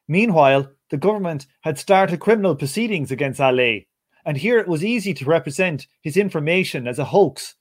Meanwhile, 0.07 0.72
the 0.92 0.98
government 0.98 1.48
had 1.62 1.80
started 1.80 2.20
criminal 2.20 2.56
proceedings 2.56 3.12
against 3.12 3.39
Allais, 3.39 3.88
and 4.26 4.38
here 4.38 4.60
it 4.60 4.68
was 4.68 4.84
easy 4.84 5.14
to 5.16 5.26
represent 5.26 5.88
his 6.02 6.18
information 6.18 6.86
as 6.86 7.00
a 7.00 7.06
hoax, 7.06 7.56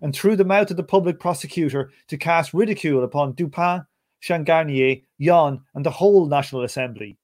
and 0.00 0.14
through 0.14 0.36
the 0.36 0.44
mouth 0.44 0.70
of 0.70 0.76
the 0.76 0.84
public 0.84 1.18
prosecutor 1.18 1.90
to 2.06 2.16
cast 2.16 2.54
ridicule 2.54 3.02
upon 3.02 3.32
Dupin, 3.32 3.84
Changarnier, 4.22 5.02
Yon, 5.18 5.62
and 5.74 5.84
the 5.84 5.90
whole 5.90 6.26
National 6.26 6.62
Assembly. 6.62 7.18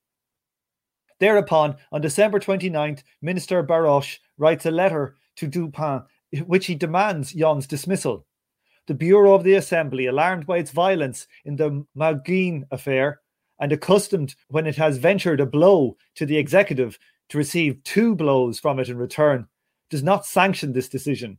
Thereupon, 1.20 1.76
on 1.92 2.00
December 2.00 2.40
29th, 2.40 3.04
Minister 3.22 3.62
Baroche 3.62 4.18
writes 4.36 4.66
a 4.66 4.70
letter 4.70 5.16
to 5.36 5.46
Dupin 5.46 6.02
which 6.46 6.66
he 6.66 6.74
demands 6.74 7.34
Yon's 7.34 7.68
dismissal. 7.68 8.26
The 8.88 8.94
Bureau 8.94 9.34
of 9.34 9.44
the 9.44 9.54
Assembly, 9.54 10.06
alarmed 10.06 10.46
by 10.46 10.58
its 10.58 10.72
violence 10.72 11.28
in 11.44 11.54
the 11.54 11.86
Mauguin 11.94 12.66
affair, 12.72 13.21
and 13.62 13.70
accustomed 13.70 14.34
when 14.48 14.66
it 14.66 14.74
has 14.74 14.98
ventured 14.98 15.40
a 15.40 15.46
blow 15.46 15.96
to 16.16 16.26
the 16.26 16.36
executive 16.36 16.98
to 17.28 17.38
receive 17.38 17.82
two 17.84 18.16
blows 18.16 18.58
from 18.58 18.80
it 18.80 18.88
in 18.88 18.98
return, 18.98 19.46
does 19.88 20.02
not 20.02 20.26
sanction 20.26 20.72
this 20.72 20.88
decision. 20.88 21.38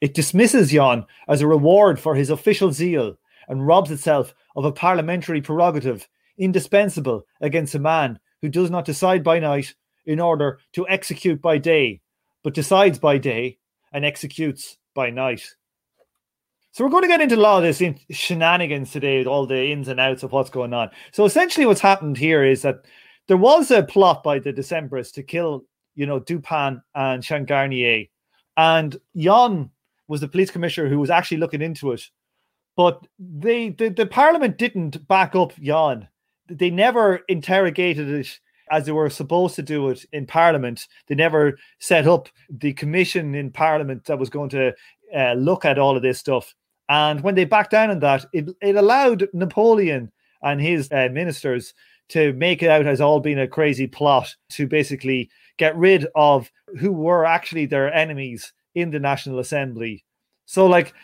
It 0.00 0.14
dismisses 0.14 0.72
Yon 0.72 1.06
as 1.28 1.40
a 1.40 1.46
reward 1.46 2.00
for 2.00 2.16
his 2.16 2.28
official 2.28 2.72
zeal 2.72 3.16
and 3.46 3.64
robs 3.64 3.92
itself 3.92 4.34
of 4.56 4.64
a 4.64 4.72
parliamentary 4.72 5.40
prerogative 5.40 6.08
indispensable 6.38 7.24
against 7.40 7.76
a 7.76 7.78
man 7.78 8.18
who 8.42 8.48
does 8.48 8.68
not 8.68 8.84
decide 8.84 9.22
by 9.22 9.38
night 9.38 9.76
in 10.06 10.18
order 10.18 10.58
to 10.72 10.88
execute 10.88 11.40
by 11.40 11.56
day, 11.56 12.00
but 12.42 12.52
decides 12.52 12.98
by 12.98 13.16
day 13.16 13.58
and 13.92 14.04
executes 14.04 14.76
by 14.92 15.08
night. 15.08 15.54
So 16.78 16.84
we're 16.84 16.90
going 16.90 17.02
to 17.02 17.08
get 17.08 17.20
into 17.20 17.34
a 17.34 17.38
lot 17.38 17.56
of 17.56 17.64
this 17.64 17.82
shenanigans 18.12 18.92
today, 18.92 19.18
with 19.18 19.26
all 19.26 19.46
the 19.46 19.72
ins 19.72 19.88
and 19.88 19.98
outs 19.98 20.22
of 20.22 20.30
what's 20.30 20.48
going 20.48 20.72
on. 20.72 20.90
So 21.10 21.24
essentially, 21.24 21.66
what's 21.66 21.80
happened 21.80 22.16
here 22.16 22.44
is 22.44 22.62
that 22.62 22.84
there 23.26 23.36
was 23.36 23.72
a 23.72 23.82
plot 23.82 24.22
by 24.22 24.38
the 24.38 24.52
Decemberists 24.52 25.12
to 25.14 25.24
kill, 25.24 25.64
you 25.96 26.06
know, 26.06 26.20
Dupin 26.20 26.80
and 26.94 27.20
Changarnier, 27.20 28.08
and 28.56 28.96
Yon 29.12 29.72
was 30.06 30.20
the 30.20 30.28
police 30.28 30.52
commissioner 30.52 30.88
who 30.88 31.00
was 31.00 31.10
actually 31.10 31.38
looking 31.38 31.62
into 31.62 31.90
it. 31.90 32.02
But 32.76 33.04
they, 33.18 33.70
the, 33.70 33.88
the 33.88 34.06
Parliament 34.06 34.56
didn't 34.56 35.04
back 35.08 35.34
up 35.34 35.54
Yon. 35.58 36.06
They 36.48 36.70
never 36.70 37.22
interrogated 37.26 38.08
it 38.08 38.38
as 38.70 38.86
they 38.86 38.92
were 38.92 39.10
supposed 39.10 39.56
to 39.56 39.62
do 39.62 39.88
it 39.88 40.04
in 40.12 40.26
Parliament. 40.26 40.86
They 41.08 41.16
never 41.16 41.58
set 41.80 42.06
up 42.06 42.28
the 42.48 42.72
commission 42.72 43.34
in 43.34 43.50
Parliament 43.50 44.04
that 44.04 44.20
was 44.20 44.30
going 44.30 44.50
to 44.50 44.74
uh, 45.12 45.32
look 45.32 45.64
at 45.64 45.80
all 45.80 45.96
of 45.96 46.04
this 46.04 46.20
stuff. 46.20 46.54
And 46.88 47.22
when 47.22 47.34
they 47.34 47.44
backed 47.44 47.70
down 47.70 47.90
on 47.90 48.00
that, 48.00 48.26
it, 48.32 48.48
it 48.62 48.76
allowed 48.76 49.28
Napoleon 49.32 50.10
and 50.42 50.60
his 50.60 50.90
uh, 50.90 51.08
ministers 51.12 51.74
to 52.10 52.32
make 52.34 52.62
it 52.62 52.70
out 52.70 52.86
as 52.86 53.00
all 53.00 53.20
being 53.20 53.38
a 53.38 53.46
crazy 53.46 53.86
plot 53.86 54.34
to 54.50 54.66
basically 54.66 55.30
get 55.58 55.76
rid 55.76 56.06
of 56.14 56.50
who 56.78 56.92
were 56.92 57.24
actually 57.24 57.66
their 57.66 57.92
enemies 57.92 58.52
in 58.74 58.90
the 58.90 59.00
National 59.00 59.38
Assembly. 59.38 60.04
So, 60.46 60.66
like, 60.66 60.94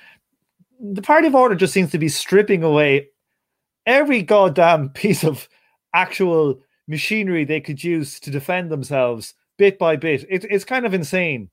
the 0.81 1.03
party 1.03 1.27
of 1.27 1.35
order 1.35 1.55
just 1.55 1.75
seems 1.75 1.91
to 1.91 1.99
be 1.99 2.09
stripping 2.09 2.63
away 2.63 3.09
every 3.87 4.23
goddamn 4.23 4.89
piece 4.95 5.25
of 5.25 5.49
actual 5.93 6.61
machinery 6.89 7.45
they 7.45 7.61
could 7.61 7.83
use 7.83 8.21
to 8.21 8.31
defend 8.31 8.71
themselves 8.71 9.35
bit 9.59 9.79
by 9.79 9.97
bit. 9.97 10.25
It, 10.29 10.45
it's 10.51 10.65
kind 10.65 10.87
of 10.87 10.95
insane. 10.95 11.51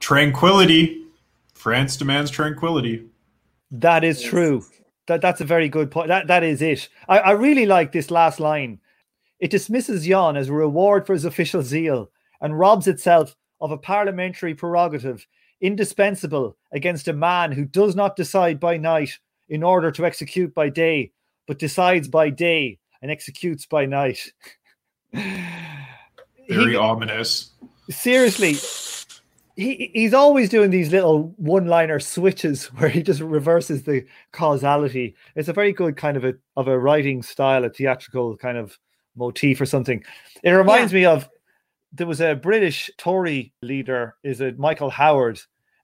Tranquility. 0.00 1.04
France 1.54 1.96
demands 1.96 2.30
tranquility. 2.30 3.04
That 3.70 4.04
is 4.04 4.22
true. 4.22 4.64
That 5.06 5.20
that's 5.20 5.40
a 5.40 5.44
very 5.44 5.68
good 5.68 5.90
point. 5.90 6.08
That 6.08 6.26
that 6.26 6.42
is 6.42 6.62
it. 6.62 6.88
I, 7.08 7.18
I 7.18 7.30
really 7.32 7.66
like 7.66 7.92
this 7.92 8.10
last 8.10 8.40
line. 8.40 8.80
It 9.40 9.50
dismisses 9.50 10.06
Yon 10.06 10.36
as 10.36 10.48
a 10.48 10.52
reward 10.52 11.06
for 11.06 11.12
his 11.12 11.24
official 11.24 11.62
zeal 11.62 12.10
and 12.40 12.58
robs 12.58 12.86
itself 12.88 13.36
of 13.60 13.70
a 13.70 13.78
parliamentary 13.78 14.54
prerogative 14.54 15.26
indispensable 15.60 16.56
against 16.72 17.08
a 17.08 17.12
man 17.12 17.52
who 17.52 17.64
does 17.64 17.96
not 17.96 18.16
decide 18.16 18.60
by 18.60 18.76
night 18.76 19.10
in 19.48 19.62
order 19.62 19.90
to 19.90 20.04
execute 20.04 20.54
by 20.54 20.68
day, 20.68 21.10
but 21.46 21.58
decides 21.58 22.06
by 22.08 22.30
day 22.30 22.78
and 23.02 23.10
executes 23.10 23.66
by 23.66 23.86
night. 23.86 24.32
Very 25.12 26.72
He- 26.72 26.76
ominous. 26.76 27.50
seriously 27.90 28.54
he 29.58 29.90
he's 29.92 30.14
always 30.14 30.48
doing 30.48 30.70
these 30.70 30.92
little 30.92 31.34
one-liner 31.36 31.98
switches 31.98 32.66
where 32.76 32.88
he 32.88 33.02
just 33.02 33.20
reverses 33.20 33.82
the 33.82 34.06
causality. 34.32 35.16
It's 35.34 35.48
a 35.48 35.52
very 35.52 35.72
good 35.72 35.96
kind 35.96 36.16
of 36.16 36.24
a 36.24 36.34
of 36.56 36.68
a 36.68 36.78
writing 36.78 37.22
style 37.22 37.64
a 37.64 37.70
theatrical 37.70 38.36
kind 38.36 38.56
of 38.56 38.78
motif 39.16 39.60
or 39.60 39.66
something. 39.66 40.04
It 40.44 40.52
reminds 40.52 40.92
me 40.92 41.04
of 41.04 41.28
there 41.92 42.06
was 42.06 42.20
a 42.20 42.34
british 42.34 42.90
tory 42.98 43.52
leader 43.62 44.14
is 44.22 44.40
it 44.40 44.58
michael 44.58 44.90
howard? 44.90 45.40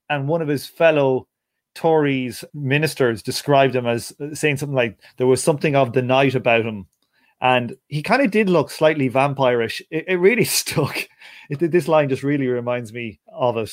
And 0.09 0.29
one 0.29 0.43
of 0.43 0.49
his 0.49 0.67
fellow 0.67 1.27
tories 1.75 2.45
ministers 2.55 3.23
described 3.23 3.75
him 3.75 3.87
as 3.87 4.13
saying 4.35 4.59
something 4.59 4.77
like 4.77 5.01
there 5.17 5.27
was 5.27 5.43
something 5.43 5.75
of 5.75 5.93
the 5.93 6.03
night 6.03 6.37
about 6.37 6.65
him 6.65 6.87
and 7.41 7.77
he 7.89 8.03
kind 8.03 8.23
of 8.23 8.31
did 8.31 8.49
look 8.49 8.71
slightly 8.71 9.11
vampirish 9.11 9.81
it, 9.91 10.05
it 10.09 10.17
really 10.17 10.45
stuck 10.61 11.09
it, 11.51 11.59
this 11.59 11.89
line 11.89 12.09
just 12.09 12.23
really 12.23 12.47
reminds 12.47 12.93
me 12.93 13.21
of 13.33 13.57
it. 13.57 13.73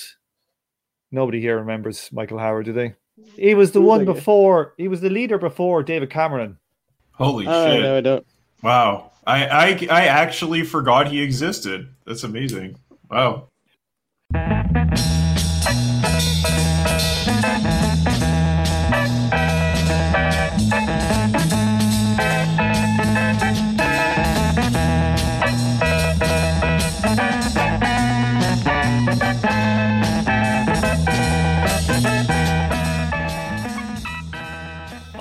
Nobody 1.11 1.41
here 1.41 1.57
remembers 1.57 2.09
Michael 2.11 2.37
Howard, 2.39 2.65
do 2.65 2.73
they? 2.73 2.95
He 3.35 3.53
was 3.53 3.71
the 3.71 3.81
one 3.81 4.05
before. 4.05 4.73
He 4.77 4.87
was 4.87 5.01
the 5.01 5.09
leader 5.09 5.37
before 5.37 5.83
David 5.83 6.09
Cameron. 6.09 6.57
Holy 7.11 7.45
Uh, 7.45 7.67
shit! 7.67 7.81
no, 7.83 7.97
I 7.97 8.01
don't. 8.01 8.25
Wow, 8.63 9.11
I, 9.27 9.45
I 9.47 9.87
I 9.89 10.05
actually 10.07 10.63
forgot 10.63 11.09
he 11.09 11.21
existed. 11.21 11.93
That's 12.05 12.23
amazing. 12.23 12.77
Wow. 13.09 13.49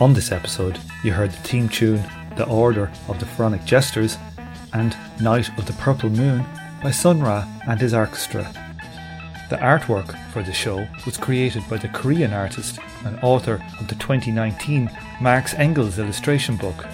On 0.01 0.15
this 0.15 0.33
episode, 0.33 0.81
you 1.05 1.13
heard 1.13 1.31
the 1.31 1.49
theme 1.49 1.69
tune 1.69 2.03
The 2.39 2.47
Order 2.47 2.91
of 3.07 3.21
the 3.21 3.27
Pharaonic 3.27 3.67
Jesters 3.67 4.17
and 4.73 4.97
Night 5.21 5.51
of 5.59 5.67
the 5.67 5.75
Purple 5.75 6.09
Moon 6.09 6.43
by 6.83 6.91
Sun 6.91 7.21
Ra 7.21 7.47
and 7.69 7.79
his 7.79 7.93
orchestra. 7.93 8.51
The 9.51 9.57
artwork 9.57 10.19
for 10.33 10.43
the 10.43 10.55
show 10.55 10.89
was 11.05 11.19
created 11.19 11.69
by 11.69 11.77
the 11.77 11.89
Korean 11.89 12.33
artist 12.33 12.79
and 13.05 13.19
author 13.23 13.63
of 13.79 13.89
the 13.89 13.95
2019 13.97 14.91
Marx 15.21 15.53
Engels 15.53 15.99
illustration 15.99 16.57
book. 16.57 16.87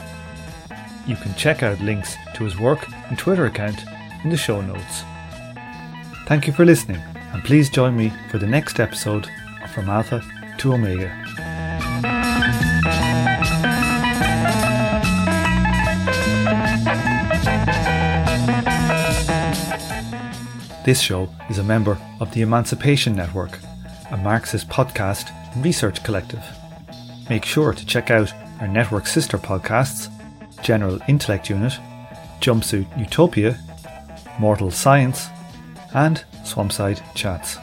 You 1.07 1.15
can 1.15 1.33
check 1.37 1.63
out 1.63 1.81
links 1.81 2.17
to 2.35 2.43
his 2.43 2.59
work 2.59 2.89
and 3.09 3.17
Twitter 3.17 3.47
account 3.47 3.85
in 4.25 4.31
the 4.31 4.37
show 4.37 4.61
notes. 4.61 5.05
Thank 6.27 6.49
you 6.49 6.53
for 6.53 6.65
listening, 6.65 7.01
and 7.33 7.45
please 7.45 7.71
join 7.71 7.97
me 7.97 8.13
for 8.33 8.39
the 8.39 8.49
next 8.49 8.81
episode 8.81 9.31
of 9.63 9.71
From 9.71 9.89
Alpha 9.89 10.25
to 10.59 10.73
Omega. 10.73 11.26
This 20.87 21.01
show 21.01 21.29
is 21.51 21.59
a 21.59 21.65
member 21.65 21.99
of 22.21 22.33
the 22.33 22.43
Emancipation 22.43 23.17
Network, 23.17 23.59
a 24.13 24.17
Marxist 24.17 24.69
podcast 24.69 25.33
and 25.53 25.65
research 25.65 26.05
collective. 26.05 26.45
Make 27.29 27.45
sure 27.45 27.73
to 27.73 27.85
check 27.85 28.13
out 28.13 28.33
our 28.61 28.69
network 28.69 29.09
sister 29.09 29.37
podcasts 29.37 30.09
General 30.63 31.01
Intellect 31.09 31.51
Unit, 31.51 31.73
Jumpsuit 32.41 32.87
Utopia, 32.97 33.59
Mortal 34.39 34.71
Science, 34.71 35.27
and 35.93 36.23
Swampside 36.45 37.03
Chats. 37.17 37.57